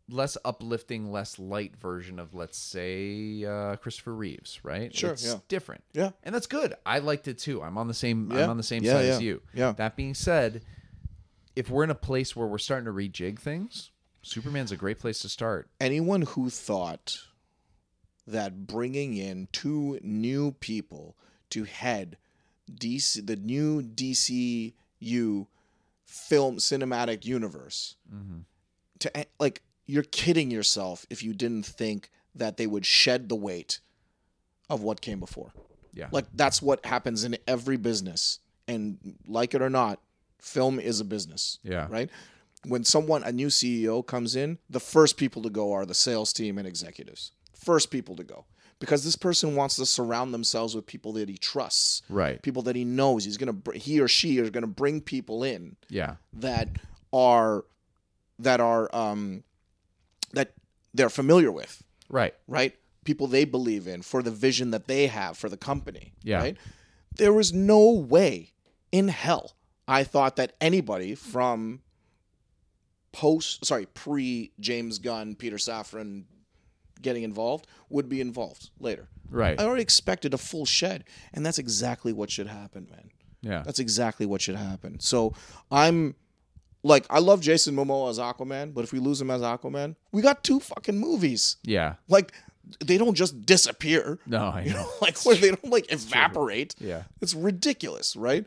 [0.09, 4.95] less uplifting, less light version of let's say uh, Christopher Reeves, right?
[4.95, 5.37] Sure, it's yeah.
[5.49, 5.85] different.
[5.93, 6.11] Yeah.
[6.23, 6.75] and that's good.
[6.85, 7.63] I liked it too.
[7.63, 8.31] I'm on the same.
[8.31, 9.43] Yeah, I'm on the same yeah, side as you.
[9.53, 9.73] yeah.
[9.73, 10.63] That being said,
[11.57, 13.91] if we're in a place where we're starting to rejig things,
[14.23, 15.69] Superman's a great place to start.
[15.81, 17.19] anyone who thought
[18.27, 21.17] that bringing in two new people
[21.51, 22.17] to head
[22.73, 25.47] DC, the new DCU
[26.07, 28.41] film cinematic universe, mm-hmm.
[28.99, 33.35] to eh, like you're kidding yourself if you didn't think that they would shed the
[33.37, 33.81] weight
[34.71, 35.53] of what came before.
[35.93, 36.09] Yeah.
[36.11, 40.01] Like that's what happens in every business, and like it or not,
[40.41, 41.87] film is a business Yeah.
[41.91, 42.11] right?
[42.67, 46.33] When someone, a new CEO comes in, the first people to go are the sales
[46.33, 47.33] team and executives.
[47.55, 48.47] First people to go.
[48.81, 52.41] Because this person wants to surround themselves with people that he trusts, Right.
[52.43, 53.25] people that he knows.
[53.25, 56.17] He's gonna, he or she is gonna bring people in Yeah.
[56.33, 56.69] that
[57.13, 57.65] are,
[58.39, 59.45] that are, um,
[60.35, 60.53] that
[60.93, 62.35] they're familiar with, Right.
[62.47, 62.77] right?
[63.05, 66.39] People they believe in for the vision that they have for the company, Yeah.
[66.39, 66.57] right?
[67.17, 68.53] There was no way
[68.93, 69.57] in hell
[69.87, 71.83] I thought that anybody from
[73.13, 76.25] post, sorry, pre James Gunn, Peter Safran
[77.01, 79.09] getting involved would be involved later.
[79.29, 79.61] Right.
[79.61, 83.11] I already expected a full shed, and that's exactly what should happen, man.
[83.43, 83.63] Yeah.
[83.63, 85.01] That's exactly what should happen.
[85.01, 85.35] So
[85.71, 86.15] I'm
[86.85, 90.23] like, I love Jason Momoa as Aquaman, but if we lose him as Aquaman, we
[90.23, 91.57] got two fucking movies.
[91.65, 91.95] yeah.
[92.09, 92.33] Like,
[92.85, 94.19] they don't just disappear.
[94.27, 94.83] No, I You know.
[94.83, 96.75] know, like where they don't like evaporate.
[96.79, 97.03] Yeah.
[97.21, 98.47] It's ridiculous, right?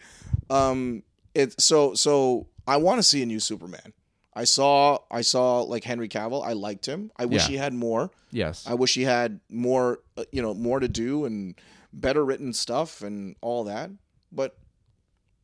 [0.49, 1.03] Um
[1.35, 3.93] it so so I want to see a new Superman.
[4.34, 6.43] I saw I saw like Henry Cavill.
[6.43, 7.11] I liked him.
[7.15, 7.49] I wish Yeah.
[7.49, 8.09] he had more.
[8.31, 8.65] Yes.
[8.68, 11.53] I wish he had more uh, you know, more to do and
[11.93, 13.91] better written stuff and all that.
[14.31, 14.57] But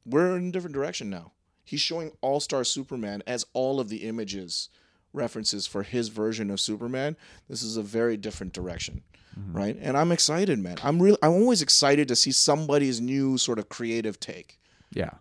[0.03, 1.31] we're in a different direction now.
[1.63, 4.69] He's showing All-Star Superman as all of the images
[5.13, 7.15] references for his version of Superman.
[7.47, 9.03] This is a very different direction,
[9.51, 9.77] right?
[9.79, 10.77] And I'm excited, man.
[10.83, 14.59] I'm real I'm always excited to see somebody's new sort of creative take.
[14.91, 15.11] Yeah.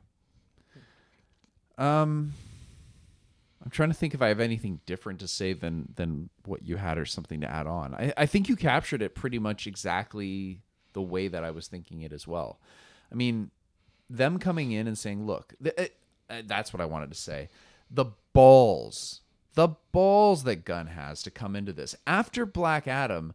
[1.79, 2.33] Um,
[3.65, 6.77] I'm trying to think if I have anything different to say than than what you
[6.77, 7.95] had or something to add on.
[7.95, 10.61] I, I think you captured it pretty much exactly
[10.95, 12.61] the way that I was thinking it as well.
[13.11, 13.51] I mean,
[14.11, 15.93] them coming in and saying, "Look, th-
[16.33, 17.49] uh, that's what I wanted to say."
[17.91, 19.21] The balls,
[19.55, 23.35] the balls that Gunn has to come into this after Black Adam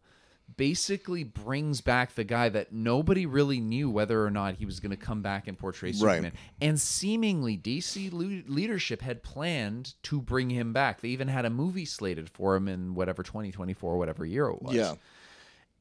[0.56, 4.90] basically brings back the guy that nobody really knew whether or not he was going
[4.90, 6.32] to come back and portray Superman.
[6.60, 11.00] And seemingly DC le- leadership had planned to bring him back.
[11.00, 14.74] They even had a movie slated for him in whatever 2024, whatever year it was.
[14.74, 14.94] Yeah.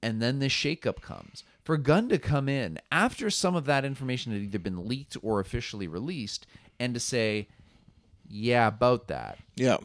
[0.03, 1.43] And then this shakeup comes.
[1.63, 5.39] For Gunn to come in after some of that information had either been leaked or
[5.39, 6.45] officially released
[6.79, 7.47] and to say,
[8.29, 9.77] yeah, about that Yeah.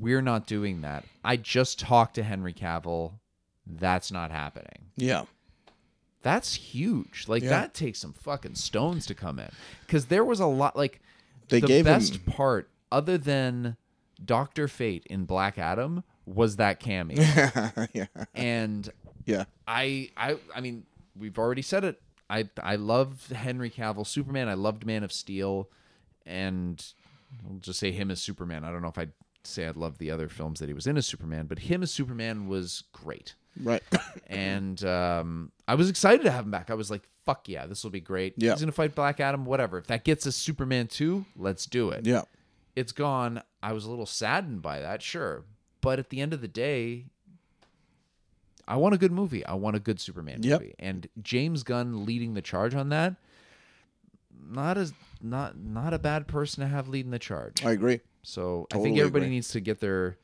[0.00, 1.04] we're not doing that.
[1.24, 3.12] I just talked to Henry Cavill.
[3.66, 4.90] That's not happening.
[4.96, 5.24] Yeah.
[6.22, 7.26] That's huge.
[7.28, 7.50] Like Yeah.
[7.50, 9.50] that takes some fucking stones to come in.
[9.88, 11.00] Cuz there was a lot like
[11.48, 13.76] They the gave best him part other than
[14.24, 17.20] Doctor Fate in Black Adam was that cameo.
[17.92, 18.06] yeah.
[18.34, 18.88] and
[19.24, 19.44] Yeah.
[19.68, 22.00] I I I mean, we've already said it.
[22.28, 24.48] I I love Henry Cavill Superman.
[24.48, 25.68] I loved Man of Steel
[26.26, 26.84] and
[27.48, 28.64] I'll just say him as Superman.
[28.64, 29.12] I don't know if I'd
[29.44, 31.90] say I'd love the other films that he was in as Superman, but him as
[31.92, 33.34] Superman was great.
[33.62, 33.82] Right.
[34.28, 36.68] And um, I was excited to have him back.
[36.70, 38.34] I was like, fuck yeah, this will be great.
[38.36, 38.50] Yeah.
[38.50, 39.78] He's going to fight Black Adam, whatever.
[39.78, 42.22] If that gets us Superman 2, let's do it yeah.
[42.74, 43.40] it's gone.
[43.62, 45.44] I was a little saddened by that, sure.
[45.80, 47.06] But at the end of the day,
[48.68, 49.46] I want a good movie.
[49.46, 50.60] I want a good Superman Yep.
[50.60, 50.74] movie.
[50.78, 53.14] And James Gunn leading the charge on that,
[54.50, 54.92] not as
[55.30, 57.64] not not a bad person to have leading the charge.
[57.64, 58.00] I agree.
[58.22, 59.36] So I think everybody agree.
[59.36, 60.16] needs to get their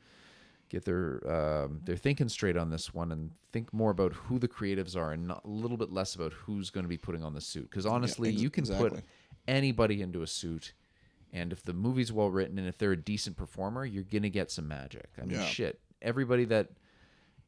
[0.69, 4.47] get their um, their thinking straight on this one and think more about who the
[4.47, 7.33] creatives are and not, a little bit less about who's going to be putting on
[7.33, 7.69] the suit.
[7.69, 8.99] Because honestly, ex- you can put
[9.47, 10.73] anybody into a suit,
[11.31, 14.49] and if the movie's well written and if they're a decent performer, you're gonna get
[14.51, 15.09] some magic.
[15.21, 15.45] I mean, Yeah.
[15.45, 15.79] shit.
[16.01, 16.69] Everybody that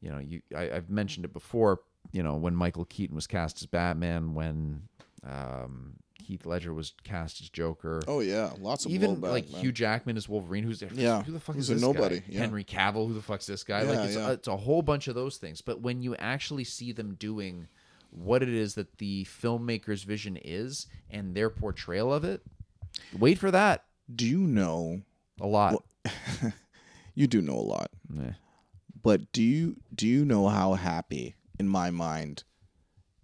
[0.00, 1.80] you know, you I, I've mentioned it before.
[2.12, 4.82] You know, when Michael Keaton was cast as Batman, when
[5.24, 5.94] um,
[6.26, 8.50] Heath Ledger was cast as Joker Oh yeah.
[8.58, 9.60] Lots of even blowback, like man.
[9.60, 12.26] Hugh Jackman as Wolverine, who's Yeah, who the fuck he's is this nobody, guy?
[12.28, 12.40] yeah.
[12.40, 13.82] Henry Cavill, who the fuck's this guy?
[13.82, 14.28] Yeah, like it's, yeah.
[14.28, 15.60] a, it's a whole bunch of those things.
[15.60, 17.68] But when you actually see them doing
[18.10, 22.42] what it is that the filmmaker's vision is and their portrayal of it,
[23.18, 23.84] wait for that
[24.14, 25.02] Do you know?
[25.40, 25.82] a lot.
[27.14, 27.90] You do know a lot.
[28.18, 28.32] Eh.
[29.02, 32.44] But do you do you know how happy in my mind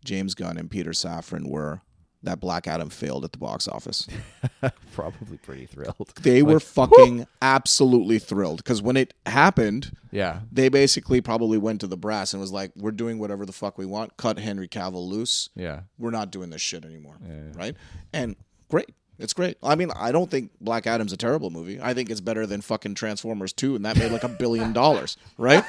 [0.05, 1.83] James Gunn and Peter Safran were
[2.23, 4.07] that Black Adam failed at the box office?
[4.93, 6.13] Probably pretty thrilled.
[6.21, 11.87] They were fucking absolutely thrilled because when it happened, Yeah, they basically probably went to
[11.87, 14.17] the brass and was like, "We're doing whatever the fuck we want.
[14.17, 15.49] Cut Henry Cavill loose.
[15.55, 17.17] yeah, We're not doing this shit anymore."
[17.55, 17.75] Right?
[18.13, 18.37] And
[18.71, 18.91] great.
[19.19, 19.57] It's great.
[19.63, 21.81] I mean, I don't think Black Adam's a terrible movie.
[21.81, 25.17] I think it's better than fucking Transformers 2 and that made like a billion dollars,
[25.39, 25.63] right?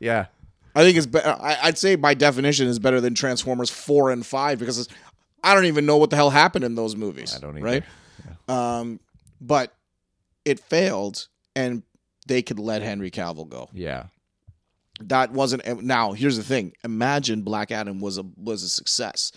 [0.00, 0.26] yeah.
[0.74, 1.36] I think it's better.
[1.40, 4.88] I'd say by definition is better than Transformers four and five because it's,
[5.42, 7.34] I don't even know what the hell happened in those movies.
[7.36, 7.84] I don't either.
[8.48, 8.78] Right.
[8.78, 9.00] Um,
[9.40, 9.74] but
[10.44, 11.82] it failed, and
[12.26, 13.68] they could let Henry Cavill go.
[13.72, 14.04] Yeah,
[15.00, 15.82] That wasn't.
[15.84, 16.72] Now here's the thing.
[16.84, 19.32] Imagine Black Adam was a was a success.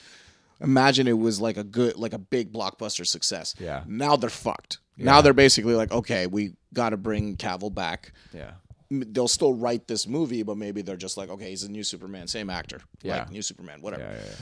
[0.59, 3.55] Imagine it was like a good, like a big blockbuster success.
[3.59, 3.83] Yeah.
[3.87, 4.77] Now they're fucked.
[4.97, 8.51] Now they're basically like, okay, we got to bring Cavill back yeah,
[8.91, 12.27] they'll still write this movie, but maybe they're just like, okay, he's a new Superman,
[12.27, 13.19] same actor, Yeah.
[13.19, 14.03] like new Superman, whatever.
[14.03, 14.35] yeah, yeah.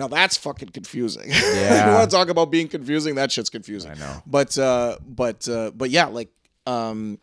[0.00, 1.28] Now that's fucking confusing.
[1.30, 1.88] Yeah.
[1.90, 3.14] you want to talk about being confusing?
[3.16, 3.90] That shit's confusing.
[3.90, 4.22] I know.
[4.26, 6.30] But uh, but uh, but yeah, like
[6.66, 7.18] um,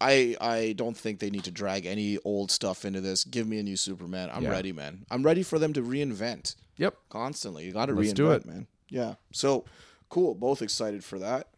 [0.00, 3.24] I I don't think they need to drag any old stuff into this.
[3.24, 4.28] Give me a new Superman.
[4.32, 4.50] I'm Yeah.
[4.50, 5.06] ready, man.
[5.10, 6.94] I'm ready for them to reinvent Yep.
[7.08, 7.64] constantly.
[7.64, 8.44] You got to reinvent, do it.
[8.44, 8.66] man.
[8.90, 9.14] Yeah.
[9.32, 9.64] So
[10.10, 10.34] cool.
[10.34, 11.48] Both excited for that.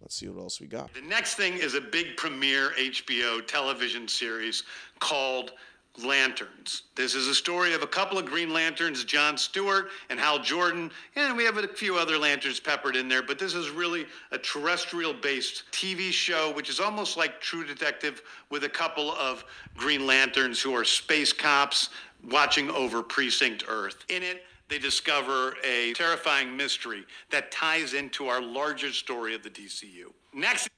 [0.00, 0.94] Let's see what else we got.
[0.94, 4.62] The next thing is a big premiere HBO television series
[4.98, 5.52] called
[5.98, 6.84] Lanterns.
[6.94, 10.90] This is a story of a couple of Green Lanterns, John Stewart and Hal Jordan,
[11.16, 14.38] and we have a few other lanterns peppered in there, but this is really a
[14.38, 19.44] terrestrial based TV show, which is almost like True Detective with a couple of
[19.76, 21.90] Green Lanterns who are space cops
[22.30, 24.04] watching over Precinct Earth.
[24.08, 29.50] In it, they discover a terrifying mystery that ties into our larger story of the
[29.50, 30.12] DCU.
[30.32, 30.68] Next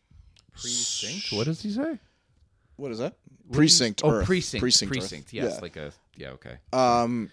[0.55, 1.33] Precinct.
[1.33, 1.99] What does he say?
[2.77, 3.15] What is that?
[3.53, 4.01] Precinct.
[4.05, 4.27] Oh, Earth.
[4.27, 4.61] precinct.
[4.63, 4.93] Precinct.
[4.93, 5.27] Precinct.
[5.29, 5.35] Earth.
[5.35, 5.61] Yes, Yeah.
[5.61, 6.29] like a yeah.
[6.31, 6.57] Okay.
[6.73, 7.31] Um.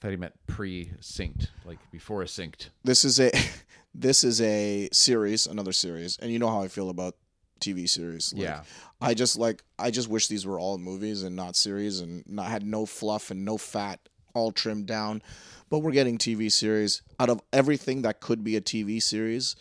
[0.00, 2.70] thought he meant pre-synced, like before a synced.
[2.84, 3.30] this is a
[3.94, 7.16] this is a series, another series, and you know how I feel about
[7.60, 8.32] TV series.
[8.32, 8.62] Like, Yeah.
[9.00, 12.46] I just like I just wish these were all movies and not series and not
[12.50, 14.00] had no fluff and no fat,
[14.34, 15.22] all trimmed down.
[15.70, 19.56] But we're getting TV series out of everything that could be a TV series.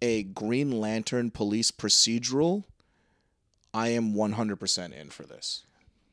[0.00, 2.64] a Green Lantern police procedural,
[3.74, 5.62] I am 100% in for this.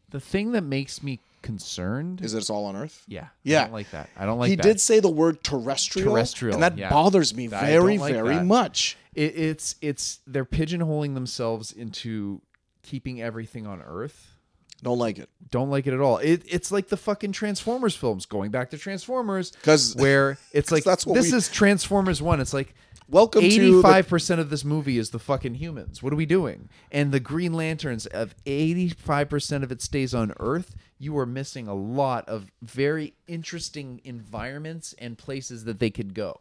[0.09, 3.03] The thing that makes me concerned Is that it's all on Earth?
[3.07, 3.59] yeah, Yeah.
[3.59, 4.09] I don't like that.
[4.17, 4.51] I don't like that.
[4.51, 4.63] he that.
[4.63, 6.89] did say the word terrestrial, Terrestrial, and that yeah.
[6.89, 8.45] bothers me I very, like very that.
[8.45, 8.97] much.
[9.13, 12.41] It, it's it's they're pigeonholing themselves into
[12.83, 14.35] keeping everything on Earth.
[14.81, 15.29] Don't like it.
[15.51, 16.17] Don't like it at all.
[16.19, 18.25] It, it's like the fucking Transformers films.
[18.25, 22.39] Going back to Transformers, 'Cause- where it's like that's what this we- is Transformers one.
[22.39, 22.73] It's like
[23.11, 26.03] Welcome to the- eighty-five percent of this movie is the fucking humans.
[26.03, 26.69] What are we doing?
[26.91, 30.75] And the Green Lanterns of eighty-five percent of it stays on Earth.
[30.99, 36.39] You are missing a lot of very interesting environments and places that they could go.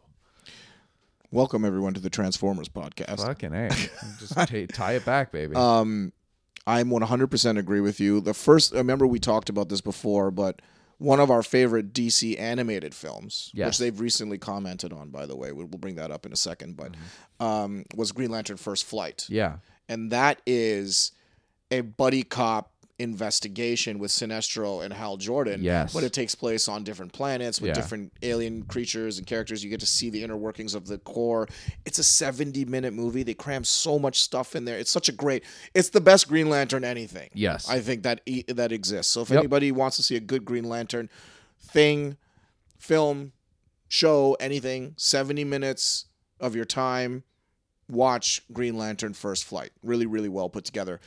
[1.31, 3.25] Welcome everyone to the Transformers podcast.
[3.25, 3.69] Fucking a,
[4.19, 5.55] just ta- tie it back, baby.
[5.55, 6.13] Um
[6.67, 8.21] I'm 100% agree with you.
[8.21, 10.61] The first, I remember we talked about this before, but
[10.99, 13.65] one of our favorite DC animated films, Yes.
[13.67, 16.77] which they've recently commented on, by the way, we'll, bring that up in a second,
[16.77, 17.43] but Mm-hmm.
[17.45, 19.25] um, was Green Lantern First Flight.
[19.29, 19.57] yeah,
[19.87, 21.11] And that is
[21.71, 25.63] a buddy cop investigation with Sinestro and Hal Jordan.
[25.63, 25.93] Yes.
[25.93, 27.73] But it takes place on different planets with Yeah.
[27.73, 29.63] different alien creatures and characters.
[29.63, 31.47] You get to see the inner workings of the core.
[31.85, 33.23] It's a 70 minute movie.
[33.23, 34.77] They cram so much stuff in there.
[34.77, 35.43] It's such a great
[35.73, 37.29] it's the best Green Lantern anything.
[37.33, 37.67] Yes.
[37.69, 39.11] I think that e- that exists.
[39.11, 39.39] So if Yep.
[39.39, 41.09] anybody wants to see a good Green Lantern
[41.61, 42.17] thing,
[42.77, 43.31] film,
[43.87, 46.05] show, anything, 70 minutes
[46.39, 47.23] of your time,
[47.89, 49.71] watch Green Lantern First Flight.
[49.81, 50.99] Really, really well put together.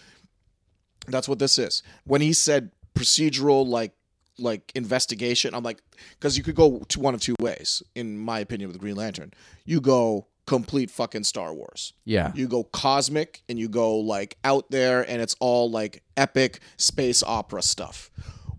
[1.08, 1.82] That's what this is.
[2.04, 3.92] When he said procedural, like
[4.38, 5.82] like investigation, I'm like,
[6.18, 9.32] because you could go to one of two ways, in my opinion, with Green Lantern.
[9.64, 11.92] You go complete fucking Star Wars.
[12.04, 16.60] yeah, You go cosmic and you go like out there and it's all like epic
[16.78, 18.10] space opera stuff.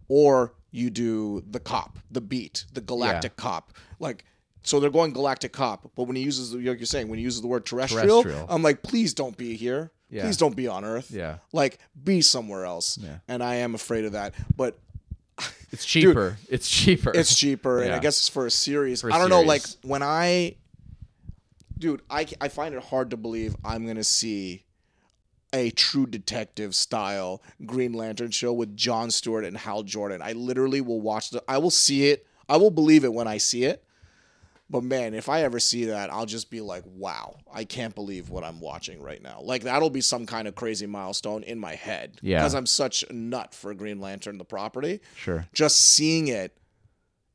[0.07, 3.73] Or you do the cop, the beat, the galactic cop.
[3.99, 4.25] Like
[4.63, 7.23] so they're going galactic cop, but when he uses the like you're saying, when he
[7.25, 8.47] uses the word terrestrial, Terrestrial.
[8.49, 9.91] I'm like, please don't be here.
[10.13, 10.23] Yeah.
[10.23, 11.09] Please don't be on Earth.
[11.11, 11.39] Yeah.
[11.51, 12.97] Like be somewhere else.
[13.01, 13.17] Yeah.
[13.27, 14.35] And I am afraid of that.
[14.55, 14.77] But
[15.71, 16.37] it's cheaper.
[16.49, 17.11] it's cheaper.
[17.15, 19.63] it's cheaper and i guess it's for a series For a i don't know like
[19.81, 20.55] when i
[21.79, 24.65] dude I, I find it hard to believe i'm gonna see
[25.51, 30.81] a true detective style green lantern show with john stewart and hal jordan i literally
[30.81, 33.83] will watch the i will see it i will believe it when i see it
[34.69, 38.29] but man if i ever see that i'll just be like wow i can't believe
[38.29, 41.75] what i'm watching right now like that'll be some kind of crazy milestone in my
[41.75, 42.39] head Yeah.
[42.39, 45.45] because i'm such a nut for green lantern the property sure.
[45.53, 46.57] just seeing it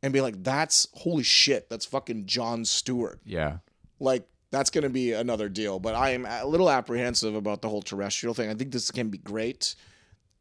[0.01, 3.19] and be like, that's holy shit, that's fucking John Stewart.
[3.25, 3.57] Yeah,
[3.99, 5.81] Like, that's going to be another deal.
[5.81, 8.49] But I am a little apprehensive about the whole terrestrial thing.
[8.49, 9.75] I think this can be great.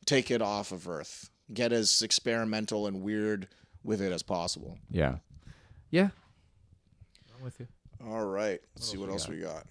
[0.06, 3.48] Take it off of Earth, get as experimental and weird
[3.84, 4.78] with it as possible.
[4.92, 5.16] yeah,
[5.90, 6.10] yeah.
[7.38, 7.68] I'm with you.
[8.08, 9.66] All right, let's see what else we got.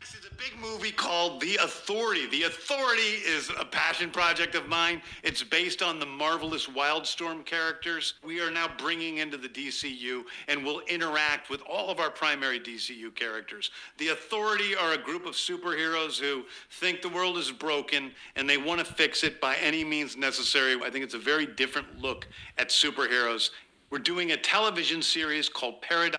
[0.00, 2.26] This is a big movie called The Authority.
[2.26, 5.00] The Authority is a passion project of mine.
[5.22, 10.62] It's based on the marvelous Wildstorm characters we are now bringing into the DCU and
[10.62, 13.70] will interact with all of our primary DCU characters.
[13.96, 18.58] The Authority are a group of superheroes who think the world is broken and they
[18.58, 20.78] want to fix it by any means necessary.
[20.84, 23.50] I think it's a very different look at superheroes.
[23.88, 26.18] We're doing a television series called Paradise.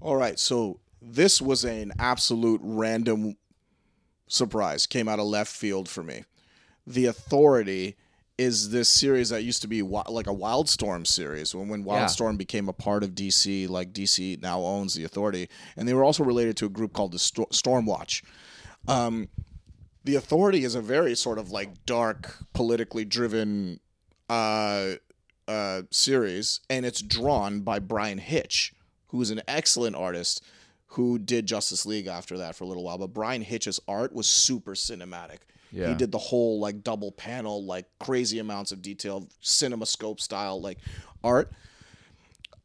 [0.00, 3.36] All right, so this was an absolute random
[4.28, 4.86] surprise.
[4.86, 6.24] Came out of left field for me.
[6.86, 7.96] The Authority
[8.38, 11.54] is this series that used to be wi- like a Wildstorm series.
[11.54, 11.84] When when.
[11.84, 16.04] Wildstorm became a part of DC, like DC now owns the Authority, and they were
[16.04, 18.22] also related to a group called the Sto- Stormwatch.
[18.86, 19.28] Um,
[20.04, 23.80] the Authority is a very sort of like dark, politically driven
[24.28, 24.92] uh,
[25.48, 28.72] uh, series, and it's drawn by Bryan Hitch,
[29.08, 30.42] who is an excellent artist
[30.90, 32.98] who did Justice League after that for a little while.
[32.98, 35.38] But Bryan Hitch's art was super cinematic.
[35.72, 35.88] Yeah.
[35.88, 40.78] He did the whole like double panel, like crazy amounts of detail, cinemascope style like
[41.24, 41.52] art.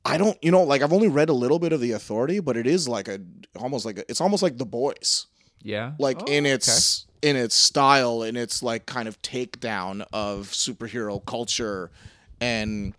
[0.05, 2.57] I don't, you know, like I've only read a little bit of the Authority, but
[2.57, 3.19] it is like a
[3.55, 5.27] almost like a, it's almost like The Boys
[5.61, 6.53] Yeah, like Oh, in okay.
[6.53, 11.91] its in its style in its like kind of takedown of superhero culture
[12.39, 12.95] and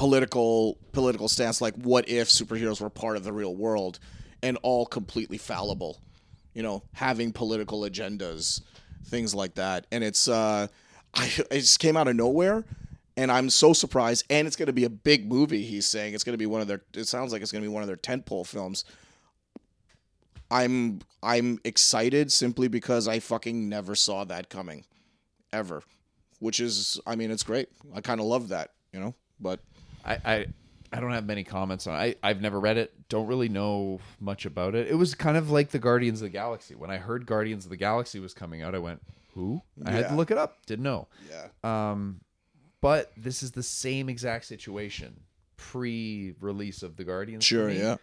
[0.00, 3.98] political political stance like what if superheroes were part of the real world
[4.42, 6.00] and all completely fallible
[6.54, 8.62] you know having political agendas
[9.08, 10.66] things like that and it's uh
[11.14, 12.64] I, it just came out of nowhere
[13.18, 16.24] and I'm so surprised and it's going to be a big movie he's saying it's
[16.24, 17.86] going to be one of their it sounds like it's going to be one of
[17.86, 18.86] their tentpole films
[20.50, 24.84] I'm I'm excited simply because I fucking never saw that coming,
[25.52, 25.82] ever.
[26.40, 27.68] Which is, I mean, it's great.
[27.94, 29.14] I kind of love that, you know.
[29.38, 29.60] But
[30.04, 30.46] I, I
[30.92, 31.94] I don't have many comments on.
[32.00, 32.18] it.
[32.22, 32.92] I I've never read it.
[33.08, 34.88] Don't really know much about it.
[34.88, 36.74] It was kind of like the Guardians of the Galaxy.
[36.74, 39.00] When I heard Guardians of the Galaxy was coming out, I went,
[39.34, 40.64] "Who?" I had to look it up.
[40.66, 41.08] Didn't know.
[41.28, 41.48] Yeah.
[41.92, 42.20] Um,
[42.80, 45.20] but this is the same exact situation
[45.56, 47.44] pre-release of the Guardians.
[47.44, 47.96] Sure, yeah.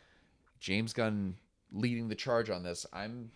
[0.59, 1.35] James Gunn
[1.71, 2.85] leading the charge on this.
[2.93, 3.31] I'm.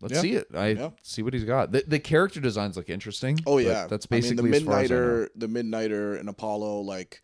[0.00, 0.20] Let's Yeah.
[0.20, 0.46] see it.
[0.54, 0.90] I Yeah.
[1.02, 1.72] see what he's got.
[1.72, 3.38] The, the character designs look interesting.
[3.46, 5.00] Oh yeah, that's I mean, basically the as far as I know.
[5.00, 6.80] midnighter, the midnighter and Apollo.
[6.82, 7.22] Like,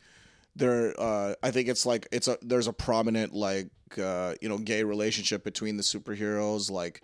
[0.56, 0.94] there.
[0.98, 3.68] Uh, I think it's like it's a there's a prominent like
[3.98, 6.70] uh, you know gay relationship between the superheroes.
[6.70, 7.02] Like,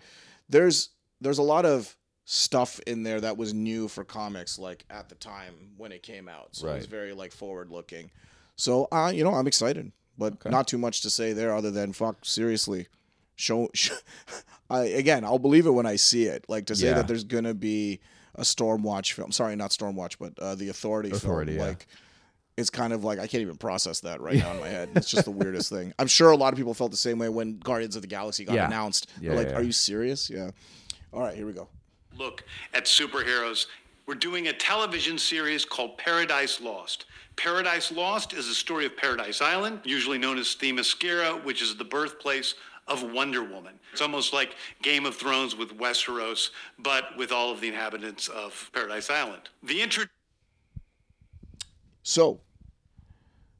[0.49, 0.89] there's
[1.21, 1.95] there's a lot of
[2.25, 6.27] stuff in there that was new for comics like at the time when it came
[6.29, 6.49] out.
[6.51, 8.11] So it was very like forward looking.
[8.55, 11.93] So uh, you know, I'm excited, but not too much to say there other than
[11.93, 12.87] fuck seriously.
[13.35, 13.91] Show, sh
[14.69, 16.45] I again, I'll believe it when I see it.
[16.49, 16.95] Like to say Yeah.
[16.95, 17.99] that there's gonna be
[18.35, 19.31] a Stormwatch film.
[19.31, 21.61] Sorry, not Stormwatch, but uh, the Authority, Authority, film.
[21.63, 21.69] yeah.
[21.69, 21.87] Like
[22.59, 24.89] it's kind of like I can't even process that right now in my head.
[24.95, 25.93] It's just the weirdest thing.
[25.97, 28.45] I'm sure a lot of people felt the same way when Guardians of the Galaxy
[28.45, 28.67] got Yeah.
[28.67, 29.09] announced.
[29.19, 30.29] Yeah, They're like, yeah, are you serious?
[30.29, 30.51] Yeah.
[31.13, 31.67] All right, here we go.
[32.17, 33.67] look at superheroes.
[34.05, 37.05] We're doing a television series called Paradise Lost.
[37.37, 41.85] Paradise Lost is the story of Paradise Island, usually known as Themyscira, which is the
[41.85, 42.55] birthplace
[42.87, 43.79] of Wonder Woman.
[43.93, 46.49] It's almost like Game of Thrones with Westeros,
[46.79, 49.43] but with all of the inhabitants of Paradise Island.
[49.63, 50.05] The intro
[52.03, 52.41] So,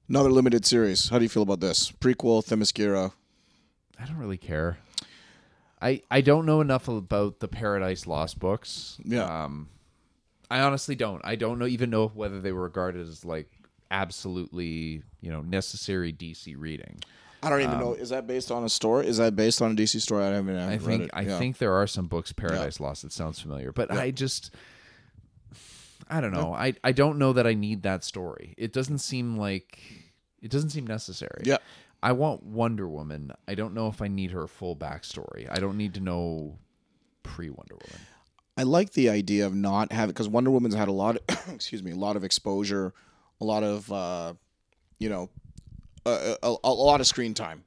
[0.10, 1.10] another limited series.
[1.10, 2.44] How do you feel about this prequel?
[2.46, 3.14] Themyscira.
[4.02, 4.80] I don't really care.
[5.82, 8.98] I I don't know enough about the Paradise Lost books.
[9.06, 9.24] Yeah.
[9.44, 9.70] Um,
[10.52, 11.22] I honestly don't.
[11.24, 13.50] I don't know even know whether they were regarded as like
[13.92, 17.00] absolutely you know necessary DC reading.
[17.42, 17.94] I don't even know.
[17.94, 19.08] Is that based on a story?
[19.08, 20.26] Is that based on a DC story?
[20.26, 20.58] I haven't.
[20.58, 21.10] I, I haven't think read it.
[21.14, 21.38] I Yeah.
[21.40, 24.54] think there are some books Paradise Lost that sounds familiar, but I just
[26.10, 26.54] I don't know.
[26.54, 28.56] I I don't know that I need that story.
[28.58, 29.80] It doesn't seem like
[30.42, 31.44] it doesn't seem necessary.
[31.44, 31.58] Yeah.
[32.02, 33.34] I want Wonder Woman.
[33.48, 35.48] I don't know if I need her full backstory.
[35.52, 36.58] I don't need to know
[37.24, 38.02] pre Wonder Woman.
[38.58, 41.18] I like the idea of not having because Wonder Woman's had a lot.
[41.18, 42.94] Of, excuse me, a lot of exposure,
[43.42, 44.34] a lot of uh,
[44.98, 45.30] you know,
[46.06, 47.64] a, a, a lot of screen time.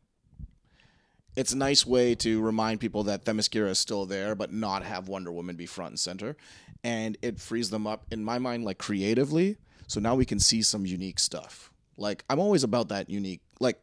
[1.34, 5.08] It's a nice way to remind people that Themyscira is still there, but not have
[5.08, 6.36] Wonder Woman be front and center,
[6.84, 9.56] and it frees them up in my mind, like creatively.
[9.86, 11.70] So now we can see some unique stuff.
[11.96, 13.80] Like I'm always about that unique, like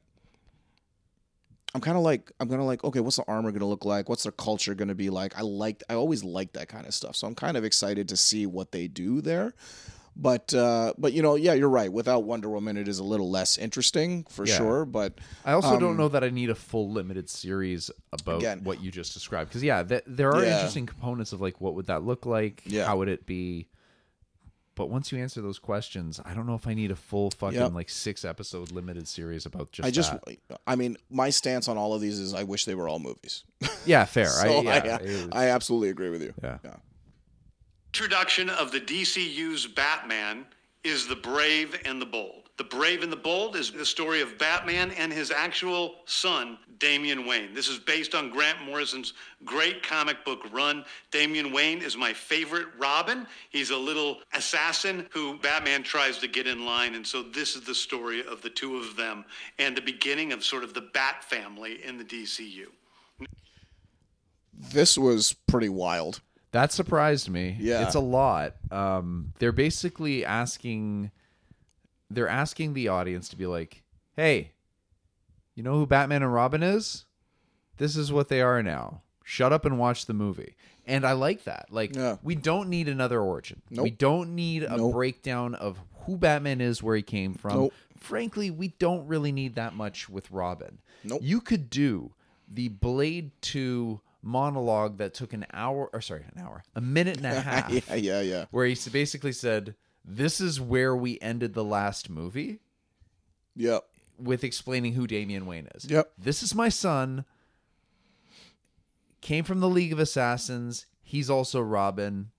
[1.73, 4.09] I'm kind of like I'm gonna like okay, what's the armor gonna look like?
[4.09, 5.37] What's their culture gonna be like?
[5.37, 8.17] I like I always like that kind of stuff, so I'm kind of excited to
[8.17, 9.53] see what they do there.
[10.21, 11.91] But uh, but you know, yeah, you're right.
[11.91, 14.57] Without Wonder Woman, it is a little less interesting for Yeah.
[14.57, 14.83] sure.
[14.85, 15.13] But
[15.45, 18.81] I also Um, don't know that I need a full limited series about Again- what
[18.81, 19.49] you just described.
[19.49, 20.55] Because yeah, th- there are Yeah.
[20.55, 22.63] interesting components of like what would that look like?
[22.65, 22.85] Yeah.
[22.85, 23.67] How would it be?
[24.75, 27.57] But once you answer those questions, I don't know if I need a full fucking
[27.59, 27.73] Yep.
[27.73, 29.87] like six episode limited series about just.
[29.87, 30.11] I just
[30.49, 30.59] that.
[30.67, 33.43] I mean, my stance on all of these is I wish they were all movies.
[33.85, 34.25] yeah, fair.
[34.29, 36.33] so I, I, yeah, is- I absolutely agree with you.
[36.43, 36.57] Yeah.
[36.63, 36.75] yeah.
[37.89, 40.45] Introduction of the DCU's Batman
[40.83, 42.49] is The Brave and the Bold.
[42.57, 47.25] The Brave and the Bold is the story of Batman and his actual son, Damian
[47.25, 47.53] Wayne.
[47.53, 49.13] This is based on Grant Morrison's
[49.43, 50.85] great comic book run.
[51.09, 53.25] Damian Wayne is my favorite Robin.
[53.49, 56.93] He's a little assassin who Batman tries to get in line.
[56.93, 59.25] And so this is the story of the two of them
[59.57, 62.67] and the beginning of sort of the Bat family in the DCU.
[64.53, 66.21] This was pretty wild.
[66.51, 67.57] That surprised me.
[67.59, 67.85] Yeah.
[67.85, 68.55] It's a lot.
[68.71, 71.11] Um, they're basically asking
[72.09, 73.83] they're asking the audience to be like,
[74.15, 74.51] "Hey,
[75.55, 77.05] you know who Batman and Robin is?
[77.77, 79.01] This is what they are now.
[79.23, 80.55] Shut up and watch the movie."
[80.87, 81.67] And I like that.
[81.69, 82.17] Like Yeah.
[82.23, 83.61] we don't need another origin.
[83.69, 83.83] Nope.
[83.83, 84.93] We don't need a Nope.
[84.93, 87.53] breakdown of who Batman is, where he came from.
[87.55, 87.73] Nope.
[87.97, 90.79] Frankly, we don't really need that much with Robin.
[91.03, 91.19] Nope.
[91.21, 92.13] You could do
[92.51, 97.25] the Blade 2 monologue that took an hour or sorry, an hour, a minute and
[97.25, 98.45] a half yeah, yeah, yeah.
[98.51, 102.59] where he basically said, "This is where we ended the last movie."
[103.55, 103.83] Yep.
[104.17, 105.85] With explaining who Damian Wayne is.
[105.89, 106.11] Yep.
[106.17, 107.25] This is my son.
[109.21, 110.85] Came from the League of Assassins.
[111.01, 112.31] He's also Robin.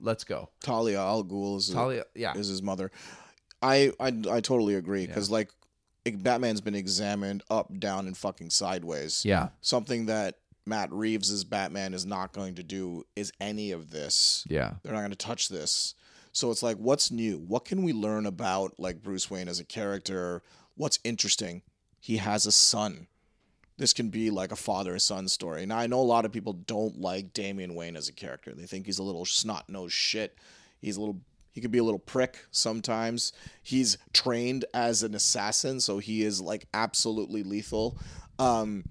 [0.00, 0.50] Let's go.
[0.60, 2.34] Talia al Ghul is Talia, yeah.
[2.34, 2.90] is his mother.
[3.62, 5.50] I I, I totally agree because like
[6.06, 9.24] like, Batman's been examined up, down, and fucking sideways.
[9.24, 9.48] Yeah.
[9.60, 10.36] Something that
[10.66, 14.44] Matt Reeves' Batman is not going to do is any of this.
[14.48, 14.74] Yeah.
[14.82, 15.94] They're not going to touch this.
[16.32, 17.38] So it's like, what's new?
[17.38, 20.42] What can we learn about like Bruce Wayne as a character?
[20.76, 21.62] What's interesting?
[22.00, 23.06] He has a son.
[23.78, 25.64] This can be like a father son story.
[25.66, 28.52] Now I know a lot of people don't like Damian Wayne as a character.
[28.54, 30.36] They think he's a little snot nosed shit.
[30.80, 31.20] He's a little
[31.52, 33.32] He could be a little prick sometimes.
[33.62, 37.98] He's trained as an assassin, so he is like absolutely lethal.
[38.38, 38.84] Um,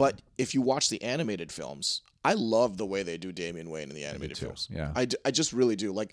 [0.00, 3.88] but if you watch the animated films, I love the way they do Damian Wayne
[3.90, 4.66] in the animated films.
[4.70, 4.92] yeah.
[4.96, 5.92] I, d- I just really do.
[5.92, 6.12] Like,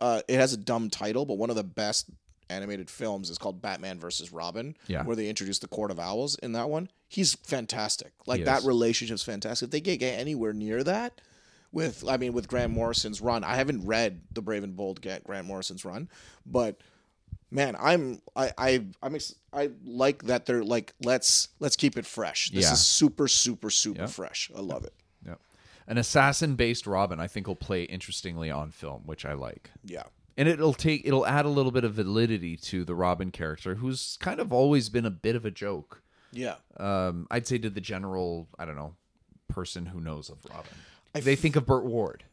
[0.00, 2.10] uh, it has a dumb title, but one of the best
[2.50, 5.02] animated films is called Batman versus Robin, Yeah.
[5.04, 6.88] where they introduced the Court of Owls in that one.
[7.08, 8.12] He's fantastic.
[8.26, 8.64] Like He that is.
[8.66, 9.66] relationship's fantastic.
[9.66, 11.20] If they get, get anywhere near that
[11.72, 15.24] with, I mean, with Grant Morrison's run, I haven't read the Brave and Bold get
[15.24, 16.08] Grant Morrison's run,
[16.46, 16.80] but
[17.50, 22.06] man, I'm I I I'm ex- I like that they're like let's let's keep it
[22.06, 22.50] fresh.
[22.50, 22.72] This Yeah.
[22.72, 24.10] is super super super Yep.
[24.10, 24.50] fresh.
[24.56, 24.92] I love it.
[25.26, 25.40] Yep.
[25.86, 29.70] An assassin based Robin, I think, will play interestingly on film, which I like.
[29.84, 30.04] Yeah.
[30.36, 34.16] And it'll take it'll add a little bit of validity to the Robin character, who's
[34.20, 36.02] kind of always been a bit of a joke.
[36.30, 36.56] Yeah.
[36.76, 38.94] Um, I'd say to the general, I don't know,
[39.48, 40.70] person who knows of Robin.
[41.14, 42.24] they think of Burt Ward.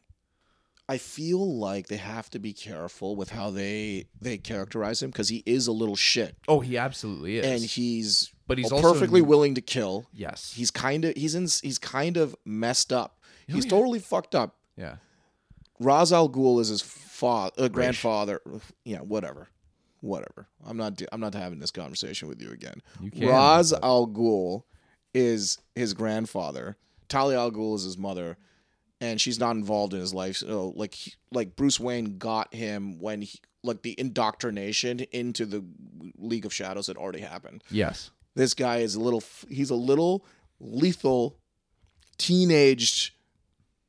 [0.88, 5.28] I feel like they have to be careful with how they they characterize him because
[5.28, 7.46] he is a little shit Oh, he absolutely is.
[7.46, 10.06] and he's But he's also- perfectly willing to kill.
[10.12, 13.20] yes, He's kind of he's in he's kind of messed up.
[13.48, 14.56] He's totally fucked up.
[14.76, 14.96] yeah,
[15.80, 18.40] Ra's al Ghul is his father, uh, grandfather.
[18.84, 19.48] Yeah, whatever,
[20.00, 20.48] whatever.
[20.64, 21.00] I'm not.
[21.12, 22.80] I'm not having this conversation with you again.
[23.00, 24.62] You can, Ra's but- al Ghul
[25.14, 26.76] is his grandfather.
[27.08, 28.36] Talia al Ghul is his mother,
[29.00, 30.36] and she's not involved in his life.
[30.36, 35.64] So, like, he- like Bruce Wayne got him when he, like, the indoctrination into the
[36.16, 37.62] League of Shadows had already happened.
[37.70, 39.22] yes, This guy is a little.
[39.48, 40.24] He's a little
[40.60, 41.36] lethal,
[42.18, 43.12] teenaged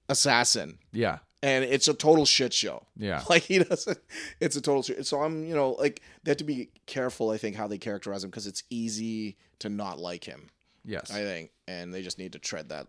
[0.09, 2.85] assassin yeah, and it's a total shit show.
[2.97, 3.23] Yeah.
[3.29, 3.99] like he doesn't.
[4.39, 5.05] It's a total shit.
[5.05, 7.29] So I'm, you know, like they have to be careful.
[7.29, 10.49] I think how they characterize him because it's easy to not like him.
[10.85, 11.11] yes.
[11.11, 12.87] I think, and they just need to tread that,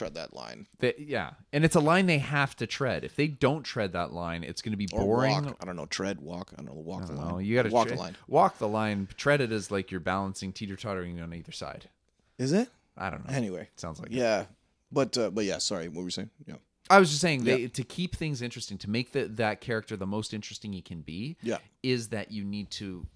[0.00, 0.66] tread that line.
[0.78, 3.04] They- yeah, and it's a line they have to tread.
[3.04, 5.44] If they don't tread that line, it's going to be Or boring.
[5.44, 5.56] walk.
[5.60, 5.86] I don't know.
[5.86, 6.52] Tread, walk.
[6.52, 6.72] I don't know.
[6.80, 7.26] Walk the line.
[7.28, 8.16] Well, you got to walk the line.
[8.26, 9.08] Walk the line.
[9.16, 11.90] Tread it as like you're balancing, teeter tottering on either side.
[12.38, 12.68] Is it?
[12.96, 13.34] I don't know.
[13.34, 14.16] Anyway, Sounds like it.
[14.16, 14.46] yeah.
[14.90, 15.58] But uh, but yeah.
[15.58, 15.88] Sorry.
[15.88, 16.30] What were you saying?
[16.46, 16.56] Yeah.
[16.88, 20.06] I was just saying they, to keep things interesting, to make the, that character the
[20.08, 21.36] most interesting he can be.
[21.42, 21.58] Yeah.
[21.84, 23.06] is that you need to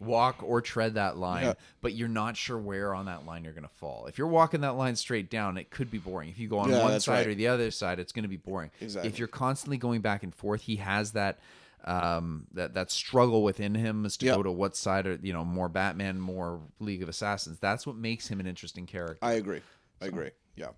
[0.00, 1.54] walk or tread that line, Yeah.
[1.82, 4.06] but you're not sure where on that line you're going to fall.
[4.06, 6.30] If you're walking that line straight down, it could be boring.
[6.30, 7.26] If you go on Yeah, one side right.
[7.28, 8.70] or the other side, it's going to be boring.
[8.80, 9.08] Exactly.
[9.10, 11.38] If you're constantly going back and forth, he has that
[11.86, 14.34] um that that struggle within him as to Yeah.
[14.36, 17.96] go to what side or you know more batman more league of assassins that's what
[17.96, 19.62] makes him an interesting character I agree.
[20.02, 20.30] I agree.
[20.56, 20.72] Yeah.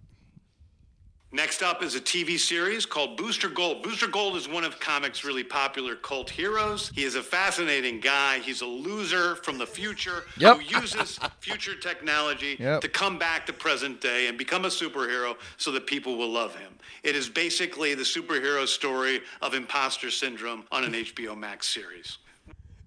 [1.35, 3.83] Next up is a TV series called Booster Gold.
[3.83, 6.91] Booster Gold is one of comics' really popular cult heroes.
[6.95, 8.39] He is a fascinating guy.
[8.41, 10.59] He's a loser from the future Yep.
[10.59, 12.83] who uses future technology Yep.
[12.83, 16.55] to come back to present day and become a superhero so that people will love
[16.55, 16.75] him.
[17.03, 22.19] It is basically the superhero story of imposter syndrome on an HBO Max series.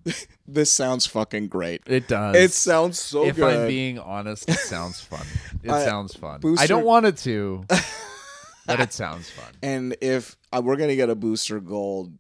[0.47, 1.81] This sounds fucking great.
[1.87, 3.61] it does It sounds so if good.
[3.61, 5.25] I'm being honest, it sounds fun.
[5.63, 6.41] It I- sounds fun.
[6.59, 7.65] I don't want it to,
[8.67, 9.53] but it sounds fun.
[9.63, 12.13] And if uh, we're gonna get a booster gold,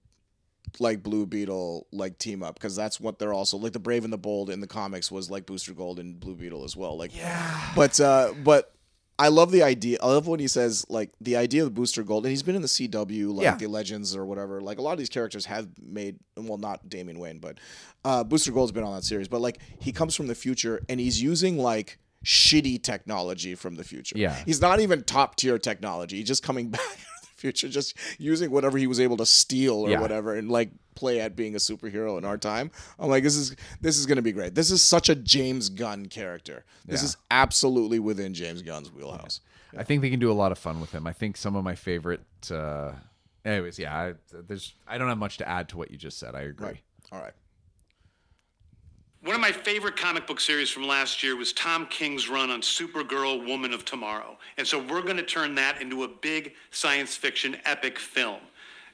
[0.79, 3.73] like Blue Beetle, like team up, because that's what they're also like.
[3.73, 6.63] The Brave and the Bold in the comics was like Booster Gold and Blue Beetle
[6.63, 6.97] as well.
[6.97, 7.71] Like, yeah.
[7.75, 8.71] But uh, but
[9.17, 9.97] I love the idea.
[10.03, 12.61] I love when he says like the idea of Booster Gold, and he's been in
[12.61, 13.55] the CW, like Yeah.
[13.55, 14.59] the Legends or whatever.
[14.59, 17.57] Like a lot of these characters have made, well, not Damian Wayne, but
[18.03, 19.29] uh, Booster Gold's been on that series.
[19.29, 23.83] But like he comes from the future, and he's using like shitty technology from the
[23.83, 24.17] future.
[24.17, 24.35] Yeah.
[24.45, 26.17] he's not even top tier technology.
[26.17, 29.75] He's just coming back to the future, just using whatever he was able to steal
[29.75, 30.01] or Yeah.
[30.01, 32.71] whatever, and like play at being a superhero in our time.
[32.97, 34.55] I'm like, this is this is gonna be great.
[34.55, 36.65] This is such a James Gunn character.
[36.85, 37.05] This Yeah.
[37.05, 39.41] is absolutely within James Gunn's wheelhouse.
[39.77, 41.05] I think they can do a lot of fun with him.
[41.05, 42.21] I think some of my favorite.
[42.49, 42.93] Uh,
[43.43, 44.13] anyways, yeah, I,
[44.47, 44.73] there's.
[44.87, 46.33] I don't have much to add to what you just said.
[46.33, 46.67] I agree.
[46.67, 46.81] Right.
[47.11, 47.33] All right.
[49.25, 52.61] One of my favorite comic book series from last year was Tom King's run on
[52.61, 54.37] Supergirl Woman of Tomorrow.
[54.59, 58.41] And so we're going to turn that into a big science fiction epic film.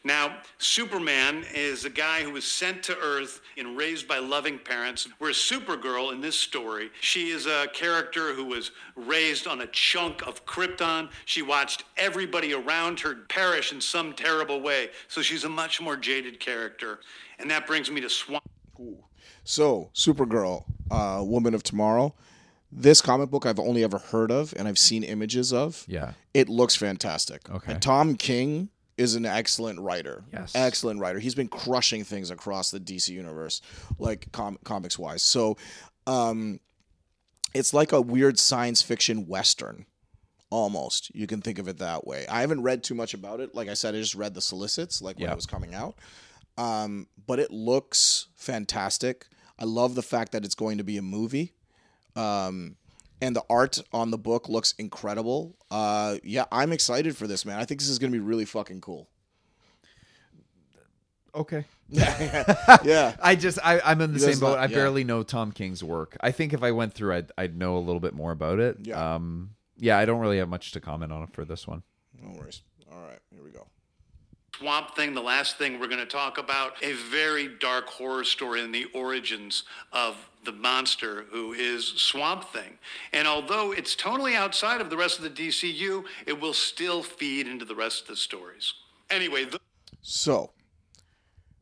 [0.06, 5.06] Now, Superman is a guy who was sent to Earth and raised by loving parents,
[5.18, 10.26] whereas Supergirl in this story, she is a character who was raised on a chunk
[10.26, 11.10] of Krypton.
[11.26, 15.98] She watched everybody around her perish in some terrible way, so she's a much more
[15.98, 17.02] jaded character.
[17.38, 18.45] And that brings me to Swamp.
[19.44, 22.14] So, Supergirl, uh, Woman of Tomorrow.
[22.72, 25.84] This comic book I've only ever heard of and I've seen images of.
[25.88, 26.14] Yeah.
[26.34, 27.50] It looks fantastic.
[27.50, 27.74] Okay.
[27.74, 30.24] And Tom King is an excellent writer.
[30.32, 30.54] Yes.
[30.56, 31.20] Excellent writer.
[31.20, 33.62] He's been crushing things across the DC universe,
[34.00, 35.22] like com- comics wise.
[35.22, 35.58] So,
[36.08, 36.60] um,
[37.54, 39.86] it's like a weird science fiction western.
[40.50, 42.26] Almost, you can think of it that way.
[42.28, 43.56] I haven't read too much about it.
[43.56, 45.32] Like I said, I just read the solicits, like when Yeah.
[45.34, 45.96] it was coming out.
[46.57, 49.28] Um, but it looks fantastic.
[49.57, 51.53] I love the fact that it's going to be a movie.
[52.15, 52.76] Um,
[53.22, 55.56] and the art on the book looks incredible.
[55.69, 57.60] Uh, yeah, I'm excited for this, man.
[57.60, 59.07] I think this is going to be really fucking cool.
[61.34, 61.65] Okay.
[61.90, 63.15] yeah.
[63.22, 64.56] I just I, I'm in the He same boat.
[64.56, 64.76] not- I yeah.
[64.76, 66.18] barely know Tom King's work.
[66.22, 68.78] I think if I went through, I'd I'd know a little bit more about it.
[68.82, 69.15] Yeah.
[69.15, 69.52] Um.
[69.78, 69.98] Yeah.
[69.98, 71.84] I don't really have much to comment on it for this one.
[72.22, 72.61] No worries.
[72.91, 73.68] All right, here we go.
[74.57, 78.61] Swamp Thing, the last thing we're going to talk about, a very dark horror story
[78.61, 82.78] in the origins of the monster who is Swamp Thing.
[83.14, 87.48] And although it's totally outside of the rest of the DCU, it will still feed
[87.48, 88.73] into the rest of the stories.
[89.10, 89.60] Anyway, the-
[90.02, 90.52] So,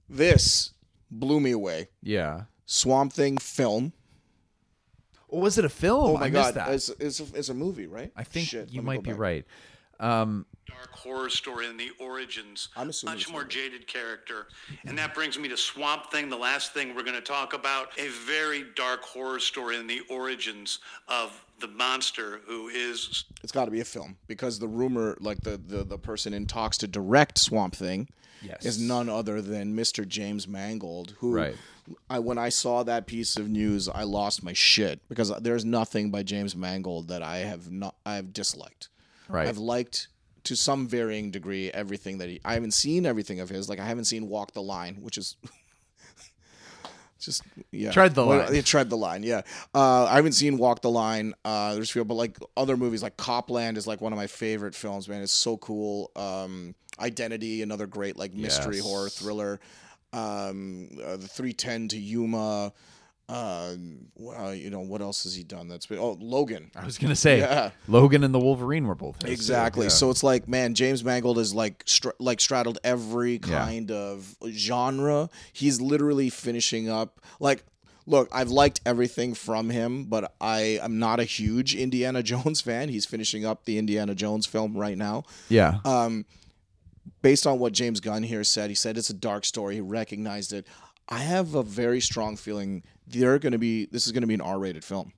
[0.09, 0.73] this
[1.11, 1.89] blew me away.
[2.01, 2.43] Yeah.
[2.65, 3.93] Swamp Thing film.
[5.27, 6.09] Or was it a film?
[6.11, 6.73] Oh my I god, missed that.
[6.73, 8.11] It's, it's, a, it's a movie, right?
[8.15, 9.19] I think Shit, you might go be back.
[9.19, 9.45] right.
[9.99, 10.45] Um.
[10.67, 12.69] dark horror story in the origins.
[12.77, 13.49] I'm assuming much more not.
[13.49, 14.47] jaded character.
[14.85, 17.87] And that brings me to Swamp Thing, the last thing we're going to talk about.
[17.97, 23.65] A very dark horror story in the origins of the monster who is It's got
[23.65, 26.87] to be a film because the rumor, like the, the the person in talks to
[26.87, 28.07] direct Swamp Thing,
[28.41, 28.65] Yes.
[28.65, 30.07] is none other than Mr.
[30.07, 31.55] James Mangold, who Right.
[32.09, 36.09] I when I saw that piece of news, I lost my shit because there's nothing
[36.11, 38.87] by James Mangold that I have not I've disliked.
[39.29, 39.47] Right.
[39.47, 40.07] I've liked
[40.45, 42.41] to some varying degree everything that he.
[42.43, 43.69] I haven't seen everything of his.
[43.69, 45.35] Like I haven't seen Walk the Line, which is.
[47.19, 48.55] Just yeah, Tread the Well, line.
[48.55, 49.23] yeah, tread the line.
[49.23, 49.41] Yeah,
[49.75, 51.33] uh, I haven't seen Walk the Line.
[51.43, 54.73] Uh, there's few, but like other movies, like Copland is like one of my favorite
[54.73, 55.09] films.
[55.09, 56.11] Man, it's so cool.
[56.15, 58.85] Um, Identity, another great like mystery Yes.
[58.85, 59.59] horror thriller.
[60.13, 62.71] Um, uh, the 310 to Yuma.
[63.29, 63.75] Uh,
[64.15, 65.67] well, you know what else has he done?
[65.67, 66.71] That's been oh Logan.
[66.75, 67.69] I was gonna say Yeah.
[67.87, 69.31] Logan and the Wolverine were both his.
[69.31, 69.85] Exactly.
[69.85, 69.89] Yeah.
[69.89, 73.65] So it's like, man, James Mangold is like str- like straddled every Yeah.
[73.65, 75.29] kind of genre.
[75.53, 77.21] He's literally finishing up.
[77.39, 77.63] Like,
[78.07, 82.89] look, I've liked everything from him, but I am not a huge Indiana Jones fan.
[82.89, 85.23] He's finishing up the Indiana Jones film right now.
[85.49, 85.79] yeah.
[85.85, 86.25] Um,
[87.21, 89.75] based on what James Gunn here said, he said it's a dark story.
[89.75, 90.65] He recognized it.
[91.09, 93.85] I have a very strong feeling they're going to be.
[93.85, 95.11] This is going to be an R-rated film.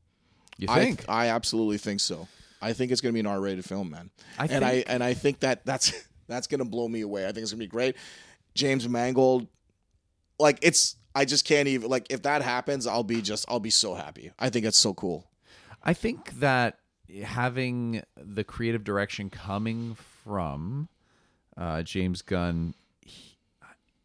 [0.58, 1.06] you I think?
[1.10, 2.28] I absolutely think so.
[2.62, 4.10] I think it's going to be an R-rated film, man.
[4.40, 5.92] I and I think- and I think that that's
[6.28, 7.24] that's going to blow me away.
[7.24, 7.96] I think it's going to be great.
[8.56, 9.48] James Mangold,
[10.40, 10.96] like it's.
[11.14, 12.88] I just can't even like if that happens.
[12.88, 13.46] I'll be just.
[13.50, 14.32] I'll be so happy.
[14.40, 15.28] I think it's so cool.
[15.84, 16.78] I think that
[17.24, 20.88] having the creative direction coming from
[21.58, 22.76] uh, James Gunn,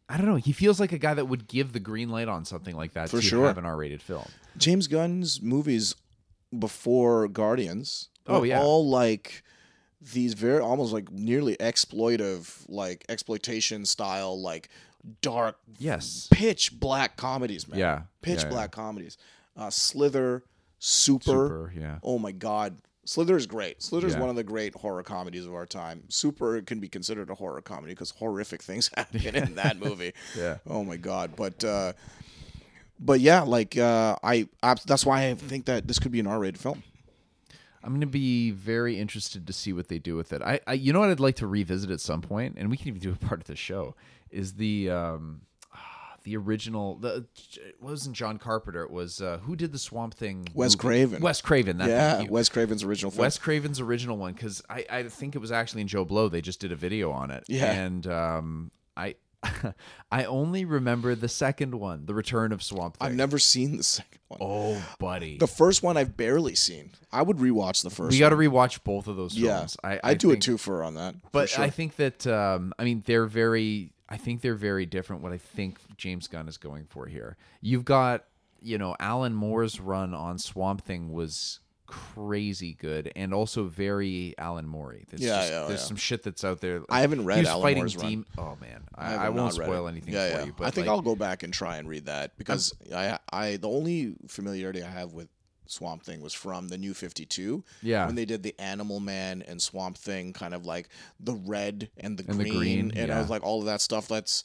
[0.09, 0.35] I don't know.
[0.35, 3.09] He feels like a guy that would give the green light on something like that
[3.09, 3.47] For to sure.
[3.47, 4.25] have an R-rated film.
[4.57, 5.95] James Gunn's movies
[6.57, 8.09] before Guardians.
[8.25, 8.61] Oh, were yeah.
[8.61, 9.43] all like
[10.01, 14.69] these very almost like nearly exploitive, like exploitation style, like
[15.21, 16.27] dark, Yes.
[16.31, 17.79] pitch black comedies, man.
[17.79, 18.01] Yeah.
[18.21, 18.49] pitch Yeah, yeah.
[18.49, 19.17] black comedies.
[19.55, 20.43] Uh, Slither,
[20.79, 21.23] Super.
[21.23, 21.73] Super.
[21.75, 21.99] Yeah.
[22.03, 22.77] Oh my God.
[23.07, 23.81] Slither is great.
[23.81, 24.19] Slither is Yeah.
[24.19, 26.03] one of the great horror comedies of our time.
[26.09, 30.11] Super can be considered a horror comedy because horrific things happen in that movie.
[30.37, 30.57] Yeah.
[30.67, 31.31] Oh my God.
[31.37, 31.93] But uh,
[32.99, 36.27] but yeah, like uh, I, I that's why I think that this could be an
[36.27, 36.83] R-rated film.
[37.81, 40.41] I'm going to be very interested to see what they do with it.
[40.41, 42.89] I, I, you know what I'd like to revisit at some point, and we can
[42.89, 43.95] even do a part of the show.
[44.29, 45.41] Is the um,
[46.27, 46.95] the original?
[46.95, 47.25] The
[47.55, 48.83] it wasn't John Carpenter.
[48.83, 50.47] It was uh, who did the Swamp Thing?
[50.53, 50.81] Wes movie?
[50.81, 51.21] Craven.
[51.21, 51.77] Wes Craven.
[51.77, 52.29] That, yeah, thank.
[52.31, 53.21] Wes Craven's original film.
[53.23, 56.29] Wes Craven's original one because I, I think it was actually in JoBlo.
[56.29, 57.45] They just did a video on it.
[57.47, 57.71] Yeah.
[57.71, 59.15] and um, I
[60.11, 63.07] I only remember the second one, The Return of Swamp Thing.
[63.07, 64.39] I've never seen the second one.
[64.41, 66.91] oh, buddy, The first one I've barely seen.
[67.11, 68.11] I would rewatch the first.
[68.11, 69.77] we got to rewatch both of those Yeah, films.
[69.83, 71.15] I, I, do think- a twofer on that.
[71.31, 71.63] but sure.
[71.63, 73.93] I think that um, I mean they're very.
[74.09, 75.21] I think they're very different.
[75.21, 77.37] What I think James Gunn is going for here.
[77.61, 78.25] You've got
[78.61, 84.67] you know Alan Moore's run on Swamp Thing was crazy good and also very Alan
[84.67, 84.95] Moore.
[85.09, 85.85] There's Yeah, just- yeah, there's yeah.
[85.87, 86.81] some shit that's out there.
[86.89, 88.25] I haven't read Alan fighting Moore's run.
[88.37, 90.53] Oh man, I, have I, won't spoil anything yeah, for you.
[90.57, 93.55] But I think like, I'll go back and try and read that because I, I,
[93.55, 95.29] the only familiarity I have with
[95.67, 97.63] Swamp Thing was from the New Fifty Two.
[97.81, 98.05] Yeah.
[98.05, 100.89] when they did the Animal Man and Swamp Thing, kind of like
[101.19, 103.81] the red and the And the green, green, and I was like all of that
[103.81, 104.07] stuff.
[104.07, 104.43] That's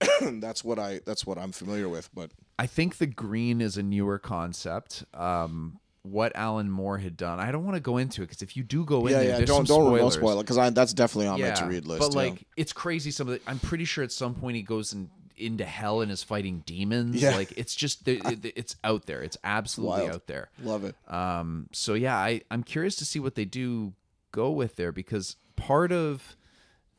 [0.20, 2.10] that's what I that's what I'm familiar with.
[2.14, 5.04] But I think the green is a newer concept.
[5.14, 8.56] Um, what Alan Moore had done, I don't want to go into it because if
[8.56, 10.14] you do go in yeah, there, yeah, don't don't spoilers.
[10.14, 12.00] spoil it because that's definitely on my to read list.
[12.00, 12.30] But yeah.
[12.30, 13.10] like, it's crazy.
[13.10, 16.10] Some of the, I'm pretty sure at some point he goes in, into hell and
[16.10, 17.20] is fighting demons.
[17.20, 17.36] Yeah.
[17.36, 19.22] Like it's just it- it- it's out there.
[19.22, 20.14] It's absolutely Wild.
[20.14, 20.48] out there.
[20.62, 20.94] love it.
[21.12, 23.92] Um, so yeah, I I'm curious to see what they do
[24.32, 26.36] go with there because part of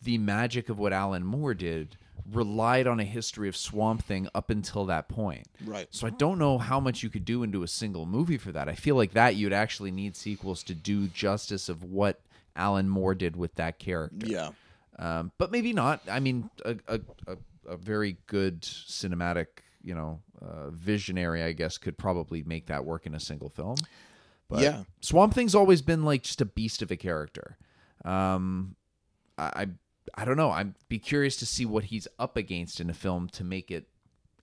[0.01, 1.97] the magic of what Alan Moore did
[2.31, 5.47] relied on a history of Swamp Thing up until that point.
[5.65, 5.87] Right.
[5.91, 8.67] So I don't know how much you could do into a single movie for that.
[8.67, 12.19] I feel like that you'd actually need sequels to do justice of what
[12.55, 14.27] Alan Moore did with that character.
[14.27, 14.49] Yeah.
[14.99, 16.01] Um, but maybe not.
[16.09, 19.47] I mean, a, a, a, a very good cinematic,
[19.83, 23.77] you know, uh, visionary, I guess, could probably make that work in a single film.
[24.49, 24.83] But Yeah.
[25.01, 27.57] Swamp Thing's always been like just a beast of a character.
[28.05, 28.75] Um,
[29.37, 29.67] I, I,
[30.21, 30.51] I don't know.
[30.51, 33.89] I'd be curious to see what he's up against in a film to make it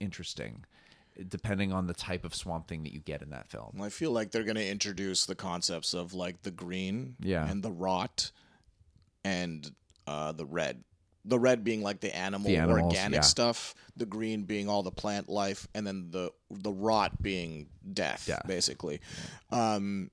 [0.01, 0.65] interesting,
[1.29, 3.81] depending on the type of Swamp Thing that you get in that film.
[3.81, 7.49] I feel like they're going to introduce the concepts of like the green Yeah.
[7.49, 8.31] and the rot
[9.25, 9.73] and
[10.07, 10.85] uh, the red.
[11.27, 13.21] The red being like the animal The animals, organic yeah.
[13.23, 18.25] stuff, the green being all the plant life, and then the the rot being death,
[18.27, 18.43] Death.
[18.47, 19.01] basically.
[19.51, 20.11] Um,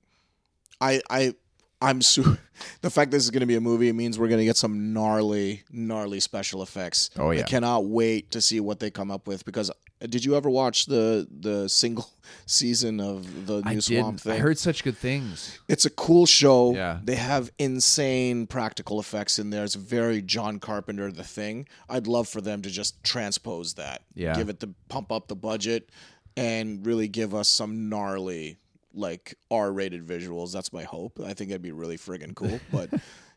[0.80, 1.34] I I
[1.82, 2.38] I'm su-
[2.80, 4.92] the fact this is going to be a movie means we're going to get some
[4.92, 7.10] gnarly gnarly special effects.
[7.18, 9.74] Oh, yeah, I cannot wait to see what they come up with because uh,
[10.08, 12.08] did you ever watch the the single
[12.46, 14.20] season of the new I Swamp.
[14.20, 14.32] Thing?
[14.32, 15.58] I heard such good things.
[15.68, 16.74] It's a cool show.
[16.74, 17.00] Yeah.
[17.02, 19.64] They have insane practical effects in there.
[19.64, 21.66] It's very John Carpenter the thing.
[21.88, 24.02] I'd love for them to just transpose that.
[24.14, 24.34] Yeah.
[24.34, 25.90] Give it the pump up the budget
[26.36, 28.56] and really give us some gnarly
[28.94, 30.52] like R-rated visuals.
[30.52, 31.20] That's my hope.
[31.20, 32.60] I think that'd be really friggin' cool.
[32.72, 32.90] But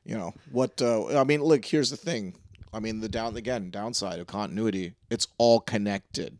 [0.05, 2.35] you know, what uh, I mean, look, here's the thing.
[2.73, 6.37] I mean, the down again, downside of continuity, it's all connected,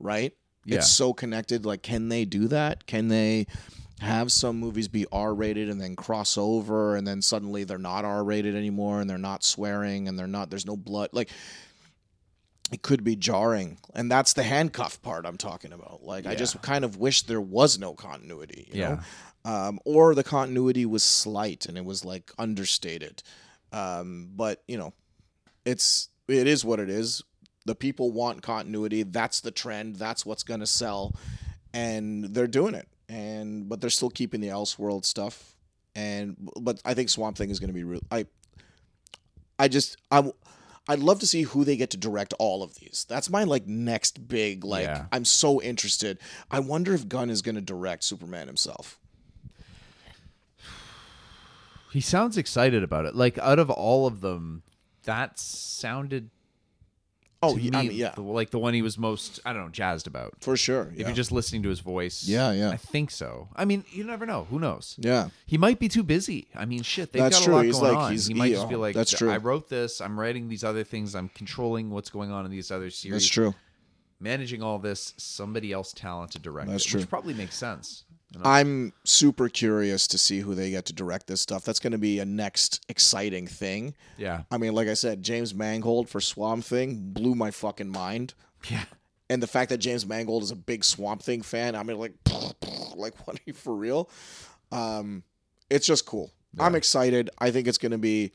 [0.00, 0.32] right?
[0.64, 0.78] Yeah.
[0.78, 1.64] It's so connected.
[1.64, 2.86] Like, can they do that?
[2.86, 3.46] Can they
[4.00, 8.04] have some movies be R rated and then cross over and then suddenly they're not
[8.04, 11.30] R rated anymore and they're not swearing and they're not there's no blood like
[12.72, 13.78] it could be jarring.
[13.94, 16.02] And that's the handcuff part i'm talking about.
[16.02, 19.00] Like i just kind of wish there was no continuity you know?
[19.44, 23.22] Um, or the continuity was slight and it was like understated.
[23.72, 24.92] Um, but you know
[25.64, 27.22] it's it is what it is.
[27.64, 29.02] The people want continuity.
[29.02, 29.96] That's the trend.
[29.96, 31.14] That's what's going to sell.
[31.74, 32.88] And they're doing it.
[33.08, 35.54] And but they're still keeping the elseworld stuff.
[35.94, 38.26] And but i think swamp thing is going to be real i
[39.58, 40.22] i just i
[40.88, 43.66] i'd love to see who they get to direct all of these that's my like
[43.66, 45.06] next big like Yeah.
[45.12, 46.18] i'm so interested
[46.50, 48.98] i wonder if gunn is going to direct superman himself
[51.92, 53.14] He sounds excited about it.
[53.14, 54.62] Like out of all of them,
[55.04, 56.28] that sounded
[57.46, 59.52] oh to yeah, me I mean, yeah the- like the one he was most I
[59.52, 60.34] don't know jazzed about.
[60.40, 62.70] for sure If you're just listening to his voice, Yeah, yeah.
[62.70, 63.48] I think so.
[63.56, 64.44] I mean, you never know.
[64.50, 64.96] Who knows?
[64.98, 66.48] yeah He might be too busy.
[66.54, 67.54] I mean, shit, they've That's got true.
[67.54, 68.10] a lot He's going like- on.
[68.12, 69.30] he's- he might just be like, that's true.
[69.30, 70.00] I wrote this.
[70.00, 71.14] I'm writing these other things.
[71.14, 73.22] I'm controlling what's going on in these other series.
[73.22, 73.54] that's true
[74.18, 77.00] Managing all this, somebody else talented direct That's true.
[77.00, 78.04] which probably makes sense.
[78.44, 81.64] I'm super curious to see who they get to direct this stuff.
[81.64, 83.94] That's going to be a next exciting thing.
[84.18, 88.34] yeah, I mean, like I said, James Mangold for Swamp Thing blew my fucking mind.
[88.68, 88.84] yeah.
[89.28, 92.12] And the fact that James Mangold is a big Swamp Thing fan, I mean, like,
[92.94, 94.08] like, what are you for real?
[94.70, 95.24] Um,
[95.68, 96.30] it's just cool.
[96.58, 97.30] I'm excited.
[97.38, 98.32] I think it's going to be,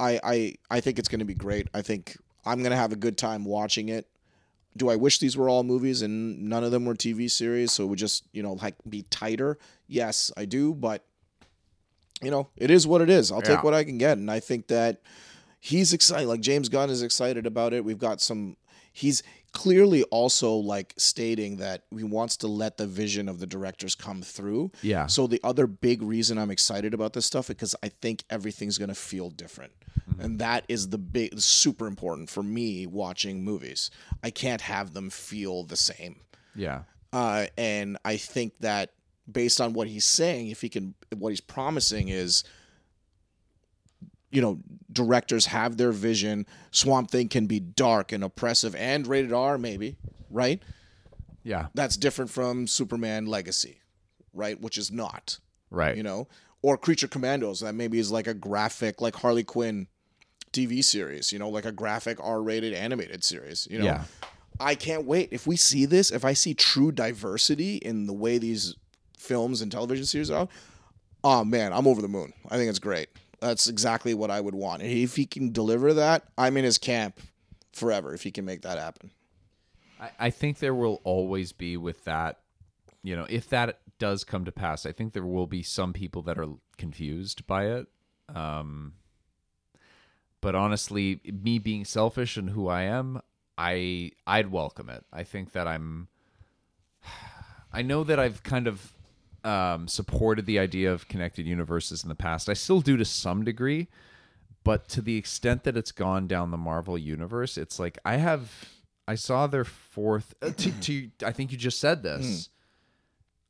[0.00, 1.68] I, I, I think it's going to be great.
[1.74, 4.06] I think I'm going to have a good time watching it.
[4.76, 7.84] Do I wish these were all movies and none of them were TV series, so
[7.84, 9.58] it would just, you know, like be tighter?
[9.86, 11.04] Yes, I do, but
[12.22, 13.30] you know, it is what it is.
[13.30, 13.56] I'll Yeah.
[13.56, 15.00] take what I can get, and I think that
[15.60, 16.26] he's excited.
[16.26, 17.84] Like James Gunn is excited about it.
[17.84, 18.56] We've got some.
[18.92, 19.22] He's
[19.54, 24.20] clearly also like stating that he wants to let the vision of the directors come
[24.20, 24.70] through.
[24.82, 25.06] Yeah.
[25.06, 28.76] So the other big reason I'm excited about this stuff is because I think everything's
[28.76, 29.72] gonna feel different,
[30.18, 33.90] and that is the big super important for me watching movies.
[34.22, 36.20] I can't have them feel the same.
[36.54, 36.82] Yeah.
[37.12, 38.90] Uh, and I think that
[39.30, 42.42] based on what he's saying, if he can, what he's promising is,
[44.34, 44.58] you know,
[44.92, 46.46] directors have their vision.
[46.72, 49.96] Swamp Thing can be dark and oppressive and rated R, maybe,
[50.30, 50.60] right?
[51.44, 51.66] Yeah.
[51.74, 53.80] That's different from Superman Legacy,
[54.32, 54.60] right?
[54.60, 55.38] Which is not,
[55.70, 55.96] Right.
[55.96, 56.26] you know,
[56.62, 59.86] or Creature Commandos that maybe is like a graphic, like Harley Quinn
[60.52, 63.84] TV series, you know, like a graphic R-rated animated series, you know.
[63.84, 64.04] Yeah.
[64.60, 65.28] I can't wait.
[65.32, 68.74] If we see this, if I see true diversity in the way these
[69.18, 70.48] films and television series are,
[71.22, 72.32] oh man, I'm over the moon.
[72.48, 73.08] I think it's great.
[73.44, 74.82] That's exactly what I would want.
[74.82, 77.20] If he can deliver that, I'm in his camp
[77.74, 79.10] forever if he can make that happen.
[80.00, 82.38] I, I think there will always be with that,
[83.02, 86.22] you know, if that does come to pass, I think there will be some people
[86.22, 86.48] that are
[86.78, 87.86] confused by it.
[88.34, 88.94] Um,
[90.40, 93.20] but honestly, me being selfish and who I am,
[93.58, 95.04] I I'd welcome it.
[95.12, 96.08] I think that I'm.
[97.74, 98.94] I know that I've kind of
[99.44, 102.48] um, supported the idea of connected universes in the past.
[102.48, 103.88] I still do to some degree,
[104.64, 108.70] But to the extent that it's gone down the Marvel universe, it's like I have
[109.06, 112.48] I saw their fourth uh, to, to I think you just said this.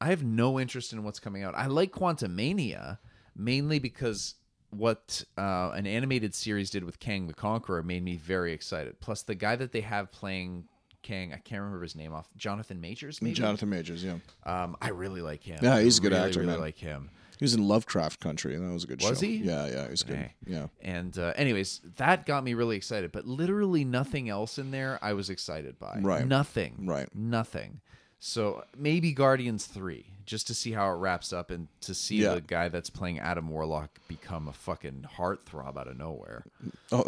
[0.01, 1.55] I have no interest in what's coming out.
[1.55, 2.99] I like Quantumania
[3.37, 4.35] mainly because
[4.71, 8.99] what uh, an animated series did with Kang the Conqueror made me very excited.
[8.99, 10.65] Plus, the guy that they have playing
[11.05, 12.29] Kang, I can't remember his name off.
[12.37, 13.35] Jonathan Majors, maybe.
[13.35, 14.17] Jonathan Majors, yeah.
[14.45, 15.61] Um, I really like him.
[15.63, 16.61] Yeah, he's a good really, actor, Really man.
[16.61, 17.11] like him.
[17.39, 19.11] He was in Lovecraft Country, and that was a good show.
[19.11, 19.37] Was he?
[19.37, 20.31] Yeah, yeah, he was good.
[20.47, 20.67] Yeah.
[20.81, 23.13] And uh, anyways, that got me really excited.
[23.13, 25.99] But literally nothing else in there I was excited by.
[26.01, 26.27] Right.
[26.27, 26.87] Nothing.
[26.87, 27.09] Right.
[27.15, 27.81] Nothing.
[28.19, 32.35] So maybe Guardians three, just to see how it wraps up and to see Yeah.
[32.37, 36.45] the guy that's playing Adam Warlock become a fucking heartthrob out of nowhere.
[36.93, 37.05] Oh,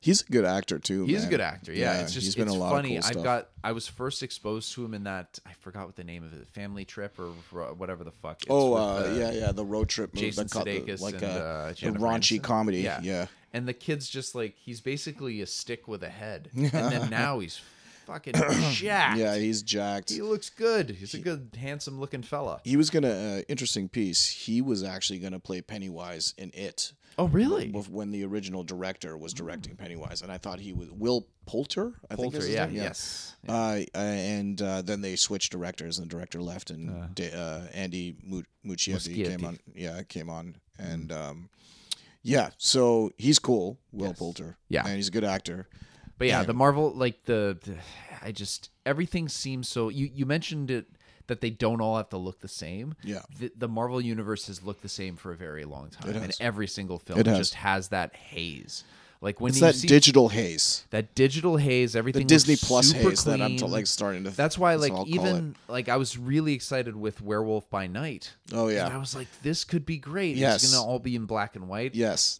[0.00, 1.04] he's a good actor too.
[1.04, 1.72] He's a good actor.
[1.72, 2.96] Yeah, it's just he's been it's a lot funny.
[2.96, 5.96] of cool I've got I was first exposed to him in that I forgot what
[5.96, 7.26] the name of it, Family Trip or
[7.74, 8.38] whatever the fuck.
[8.42, 11.14] It's Oh, with, uh, yeah, yeah, the road trip movie, Jason got the- Sudeikis like
[11.14, 12.42] and a, uh, a raunchy Aniston.
[12.42, 12.78] comedy.
[12.80, 13.00] Yeah.
[13.02, 17.08] Yeah, And the kid's just like he's basically a stick with a head, and then
[17.10, 17.60] now he's
[18.08, 18.34] fucking
[18.72, 19.18] jacked.
[19.18, 20.10] yeah, he's jacked.
[20.10, 20.90] he looks good.
[20.90, 22.60] He's a good, handsome looking fella.
[22.64, 24.26] He was gonna uh, interesting piece.
[24.26, 26.92] He was actually gonna play Pennywise in it.
[27.20, 27.70] Oh, really?
[27.70, 31.94] When the original director was directing Pennywise, and I thought he was Will Poulter.
[32.08, 32.74] I think Poulter, is his yeah, name?
[32.76, 33.34] yes.
[33.48, 37.66] Uh, uh, and uh, then they switched directors, and the director left, and Da- uh,
[37.74, 39.58] Andy Mu- Muschietti came on.
[39.74, 41.48] Yeah, came on, and um,
[42.22, 44.56] yeah, so he's cool, Will Poulter.
[44.68, 44.86] Yeah.
[44.86, 45.66] and he's a good actor.
[46.18, 46.46] But yeah, Yeah.
[46.46, 47.76] the Marvel like the, the
[48.22, 50.86] I just everything seems so you you mentioned it
[51.28, 52.94] that they don't all have to look the same.
[53.04, 53.20] Yeah.
[53.38, 56.38] The, the Marvel universe has looked the same for a very long time and has.
[56.40, 57.36] every single film It has.
[57.38, 58.82] just has that haze.
[59.20, 62.92] Like when It's you that see digital haze, that digital haze, everything the Disney Plus
[62.92, 64.30] haze that I'm t- like starting to.
[64.30, 67.88] That's why, like, what I'll call even like I was really excited with Werewolf by
[67.88, 68.32] Night.
[68.52, 68.86] Oh, yeah.
[68.86, 70.36] and I was like, this could be great.
[70.36, 70.62] Yes.
[70.62, 71.96] it's gonna all be in black and white.
[71.96, 72.38] yes,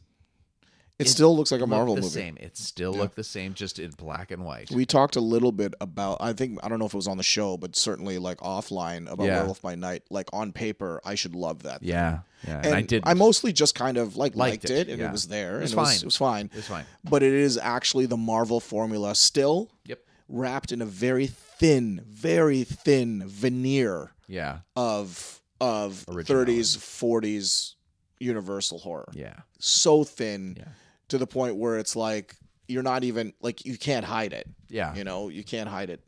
[0.98, 2.12] it, still looks like a Marvel the movie.
[2.12, 2.36] Same.
[2.40, 4.70] It still looked the same, just in black and white.
[4.70, 6.18] We talked a little bit about.
[6.20, 9.10] I think I don't know if it was on the show, but certainly like offline
[9.10, 9.38] about Yeah.
[9.38, 10.02] Werewolf by Night.
[10.10, 11.80] Like on paper, I should love that.
[11.80, 11.90] thing.
[11.90, 12.56] yeah, yeah.
[12.56, 13.02] And, and I did.
[13.06, 15.08] I mostly just kind of like Liked liked, it, it, and yeah.
[15.08, 15.58] it was there.
[15.58, 15.98] It was and It was, fine.
[15.98, 16.44] it was fine.
[16.52, 16.84] It was fine.
[17.04, 20.00] But it is actually the Marvel formula still Yep.
[20.28, 24.58] wrapped in a very thin, very thin veneer Yeah.
[24.76, 26.58] of of Originality.
[26.60, 27.74] 30s, 40s
[28.20, 29.08] Universal horror.
[29.12, 29.34] Yeah.
[29.60, 30.64] So thin Yeah.
[31.08, 32.36] To the point where it's like
[32.66, 34.46] you're not even like you can't hide it.
[34.68, 34.94] Yeah.
[34.94, 36.06] You know, you can't hide it.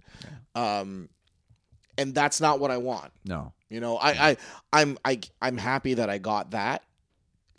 [0.55, 1.09] Um
[1.99, 3.13] and that's not what I want.
[3.25, 3.53] No.
[3.69, 4.37] You know, I, I
[4.73, 6.83] I'm I I'm happy that I got that.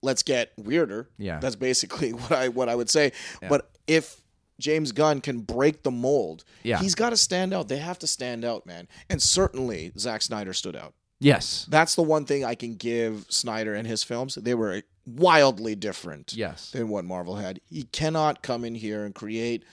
[0.04, 1.10] Let's get weirder.
[1.18, 1.40] Yeah.
[1.40, 3.12] That's basically what I what I would say.
[3.48, 4.18] But if
[4.60, 6.78] James Gunn can break the mold, Yeah.
[6.80, 7.68] he's got to stand out.
[7.68, 8.88] They have to stand out, man.
[9.10, 10.94] And certainly Zack Snyder stood out.
[11.22, 11.66] Yes.
[11.70, 14.36] That's the one thing I can give Snyder and his films.
[14.36, 16.72] They were wildly different Yes.
[16.72, 17.62] than what Marvel had.
[17.70, 19.64] He cannot come in here and create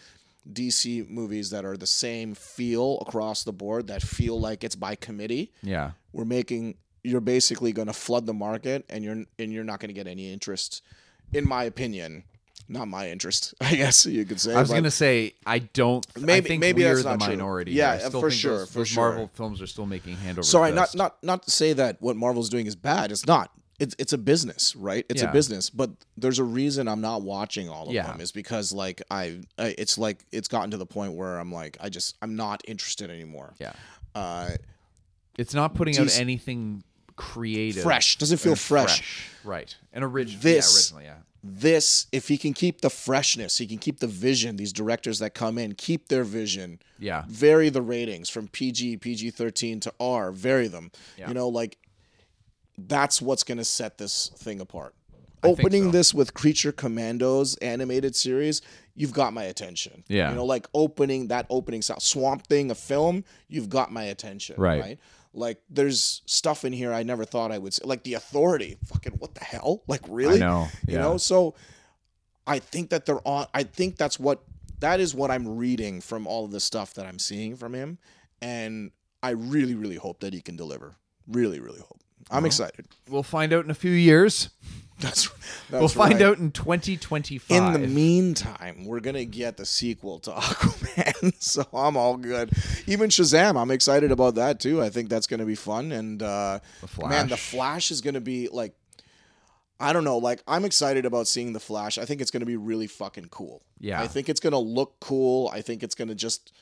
[0.50, 4.94] DC movies that are the same feel across the board, that feel like it's by
[4.94, 5.50] committee.
[5.62, 5.92] Yeah.
[6.12, 9.88] We're making you're basically going to flood the market and you're and you're not going
[9.88, 10.82] to get any interest
[11.32, 12.24] in my opinion.
[12.70, 14.54] Not my interest, I guess you could say.
[14.54, 16.06] I was but- gonna say I don't.
[16.16, 17.28] I Maybe- think maybe we're that's the not true.
[17.36, 17.72] minority.
[17.72, 17.92] Yeah.
[17.92, 19.08] I still for think sure, Those, for those sure.
[19.08, 20.42] Marvel films are still making hand over.
[20.44, 23.10] Sorry, not not not to say that what Marvel's doing is bad.
[23.10, 23.50] It's not.
[23.78, 25.06] It's it's a business, right?
[25.08, 25.30] It's Yeah.
[25.30, 28.06] a business, but there's a reason I'm not watching all of Yeah.
[28.08, 28.20] them.
[28.20, 31.76] Is because like I, I, it's like it's gotten to the point where I'm like
[31.80, 33.54] I just I'm not interested anymore.
[33.60, 33.72] Yeah.
[34.14, 34.50] Uh,
[35.38, 36.82] It's not putting out anything
[37.14, 37.82] creative.
[37.84, 39.28] fresh doesn't feel and fresh.
[39.44, 39.74] Right.
[39.92, 40.42] And original.
[40.42, 41.22] This- Yeah, originally, yeah.
[41.42, 44.56] This, if he can keep the freshness, he can keep the vision.
[44.56, 46.80] These directors that come in keep their vision.
[46.98, 47.24] Yeah.
[47.28, 50.90] vary the ratings from PG, PG 13 to R, vary them.
[51.16, 51.28] Yeah.
[51.28, 51.78] You know, like
[52.76, 54.94] that's what's going to set this thing apart.
[55.42, 55.90] think Opening so.
[55.90, 58.62] this with Creature Commandos animated series,
[58.94, 60.04] you've got my attention.
[60.08, 60.30] Yeah.
[60.30, 64.56] You know, like opening that opening sound, Swamp Thing, a film, you've got my attention.
[64.58, 64.80] Right.
[64.80, 64.98] Right.
[65.32, 67.82] Like there's stuff in here I never thought I would see.
[67.84, 68.78] Like the authority.
[68.86, 69.82] Fucking what the hell?
[69.86, 70.36] Like really?
[70.36, 71.54] I know, You know, so
[72.46, 74.42] I think that they're on I think that's what
[74.80, 77.98] that is what I'm reading from all of the stuff that I'm seeing from him.
[78.40, 78.92] And
[79.22, 80.94] I really, really hope that he can deliver.
[81.26, 82.00] Really, really hope.
[82.30, 82.86] I'm excited.
[83.08, 84.50] We'll find out in a few years.
[85.00, 85.28] That's,
[85.70, 86.22] that's we'll find right.
[86.22, 87.56] out in 2025.
[87.56, 92.50] In the meantime, we're gonna get the sequel to Aquaman, so I'm all good.
[92.88, 94.82] Even Shazam, I'm excited about that too.
[94.82, 95.92] I think that's gonna be fun.
[95.92, 96.58] And uh,
[97.00, 97.50] man, the Flash.
[97.50, 98.74] Flash is gonna be like,
[99.78, 101.96] I don't know, like I'm excited about seeing the Flash.
[101.96, 103.62] I think it's gonna be really fucking cool.
[103.78, 104.00] Yeah.
[104.00, 105.48] I think it's gonna look cool.
[105.52, 106.52] I think it's gonna just,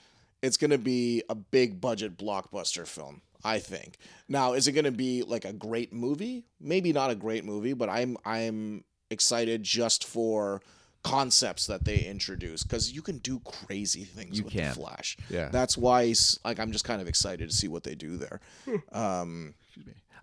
[0.43, 3.23] it's gonna be a big budget blockbuster film.
[3.45, 3.99] I think.
[4.29, 6.45] Now, is it going to be like a great movie?
[6.61, 10.61] Maybe not a great movie, but I'm I'm excited just for
[11.05, 14.71] concepts that they introduce because you can do crazy things You with can.
[14.71, 15.17] the Flash.
[15.31, 15.49] Yeah.
[15.51, 16.13] that's why
[16.45, 18.41] like I'm just kind of excited to see what they do there.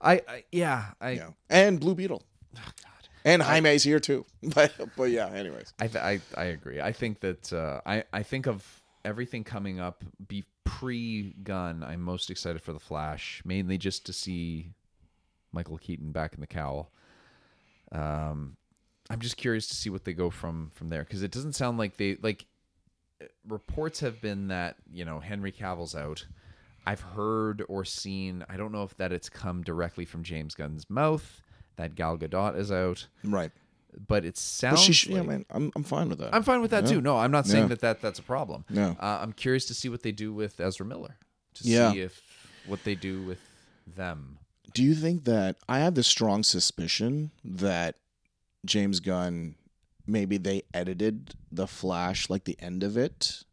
[0.02, 2.24] I, I yeah, I, Yeah, and Blue Beetle.
[3.26, 5.28] And Jaime's here too, but but yeah.
[5.28, 6.82] Anyways, I, th- I, I agree.
[6.82, 8.66] I think that uh, I, I think of
[9.06, 11.84] everything coming up be pre-Gunn.
[11.84, 14.72] I'm most excited for the Flash, mainly just to see
[15.52, 16.92] Michael Keaton back in the cowl.
[17.92, 18.58] Um,
[19.10, 21.78] I'm just curious to see what they go from from there because it doesn't sound
[21.78, 22.46] like they like.
[23.48, 26.26] Reports have been that you know Henry Cavill's out.
[26.86, 28.44] I've heard or seen.
[28.50, 31.42] I don't know if that it's come directly from James Gunn's mouth
[31.76, 33.52] that Gal Gadot is out, right.
[34.08, 34.82] But it But sounds.
[34.82, 36.34] she, sh- yeah, man, I'm I'm fine with that.
[36.34, 37.02] I'm fine with that too.
[37.02, 37.68] No, I'm not saying Yeah.
[37.70, 38.66] that, that that's a problem.
[38.70, 38.96] No.
[39.00, 41.18] Uh, I'm curious to see what they do with Ezra Miller.
[41.56, 41.92] To Yeah.
[41.92, 42.22] see if
[42.66, 43.40] what they do with
[43.86, 44.40] them.
[44.74, 47.96] Do you think that I have this strong suspicion that
[48.66, 49.56] James Gunn
[50.08, 53.44] maybe they edited the Flash like the end of it?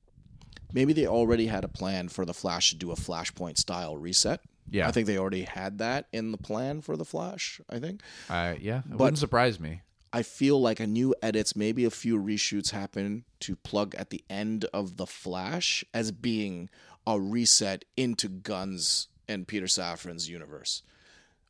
[0.73, 4.41] Maybe they already had a plan for the Flash to do a Flashpoint style reset.
[4.71, 4.87] Yeah.
[4.87, 8.03] I think they already had that in the plan for the Flash, I think.
[8.29, 9.83] Uh, yeah, it But- wouldn't surprise me.
[10.13, 14.25] I feel like a new edits, maybe a few reshoots happen to plug at the
[14.29, 16.69] end of the Flash as being
[17.07, 20.83] a reset into Gunn's and Peter Safran's universe.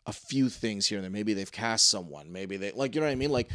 [0.07, 1.11] A few things here and there.
[1.11, 2.33] Maybe they've cast someone.
[2.33, 3.31] Maybe they like you know what I mean.
[3.33, 3.49] Like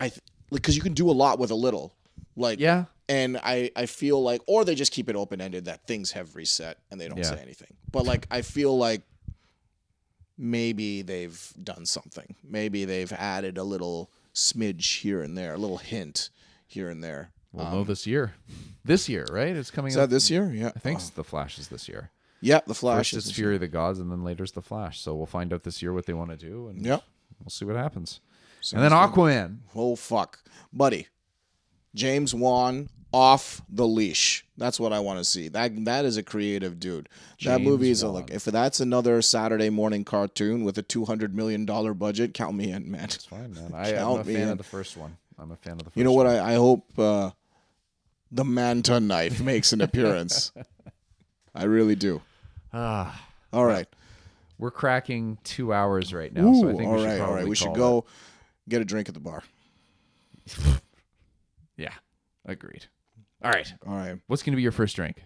[0.00, 0.20] I th-
[0.50, 1.94] like because you can do a lot with a little.
[2.36, 2.84] Like Yeah.
[3.08, 6.34] and I I feel like or they just keep it open ended that things have
[6.36, 7.24] reset and they don't Yeah.
[7.24, 7.74] say anything.
[7.92, 9.02] But like I feel like
[10.38, 12.34] maybe they've done something.
[12.42, 16.30] Maybe they've added a little smidge here and there, a little hint
[16.66, 17.30] here and there.
[17.52, 18.34] We'll know um, this year.
[18.84, 19.54] This year, right?
[19.54, 20.08] It's coming Is up.
[20.10, 20.50] that this year?
[20.52, 20.72] Yeah.
[20.74, 22.10] I think the Flash is this year.
[22.40, 25.00] Yeah, the Flash First is Fury of the Gods, and then later's the Flash.
[25.00, 27.02] So we'll find out this year what they want to do, and Yep.
[27.42, 28.20] we'll see what happens.
[28.60, 29.14] Sounds and then good.
[29.14, 29.58] Aquaman.
[29.74, 30.40] Oh fuck,
[30.72, 31.06] buddy.
[31.94, 34.43] James Wan off the leash.
[34.56, 35.48] That's what I want to see.
[35.48, 37.08] That that is a creative dude.
[37.42, 41.34] that James movie is like if that's another Saturday morning cartoon with a two hundred
[41.34, 43.02] million dollar budget, count me in, man.
[43.02, 43.72] That's fine, man.
[43.74, 44.48] I, I'm a fan in.
[44.50, 45.16] of the first one.
[45.38, 46.26] I'm a fan of the first You know what?
[46.28, 47.30] I, I hope uh,
[48.30, 50.52] the Manta knife makes an appearance.
[51.54, 52.22] I really do.
[52.72, 53.26] Ah.
[53.52, 53.86] All right.
[54.58, 57.48] We're cracking two hours right now, so I think all we should right, all probably.
[57.48, 58.04] We should go
[58.68, 59.42] get a drink at the bar.
[61.76, 61.92] Yeah,
[62.46, 62.86] agreed.
[63.44, 64.18] All right, All right.
[64.26, 65.22] what's going to be your first drink?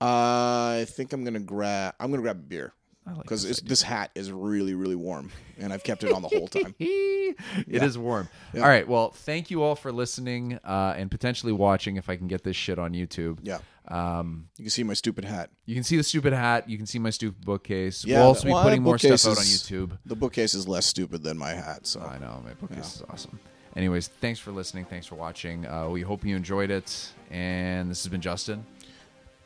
[0.00, 1.94] I think I'm gonna grab.
[2.00, 2.72] I'm gonna grab a beer
[3.06, 6.22] I like because this this hat is really, really warm, and I've kept it on
[6.22, 6.74] the whole time.
[6.78, 8.28] It is warm.
[8.54, 8.86] All right.
[8.86, 12.56] Well, thank you all for listening uh, and potentially watching if I can get this
[12.56, 13.38] shit on YouTube.
[13.42, 13.58] Yeah.
[13.88, 15.50] Um, You can see my stupid hat.
[15.66, 16.68] you can see the stupid hat.
[16.68, 18.04] You can see my stupid bookcase.
[18.04, 19.98] Yeah, we'll also be well, putting more stuff bookcase out on YouTube.
[20.04, 21.86] The bookcase is less stupid than my hat.
[21.86, 23.38] So I know my bookcase is awesome.
[23.74, 24.84] Anyways, thanks for listening.
[24.84, 25.66] Thanks for watching.
[25.66, 27.12] Uh, we hope you enjoyed it.
[27.30, 28.64] And this has been Justin.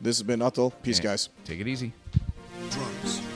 [0.01, 0.73] this has been Atul.
[0.83, 1.29] Peace, And guys.
[1.45, 1.93] Take it easy.
[2.71, 3.36] Drunk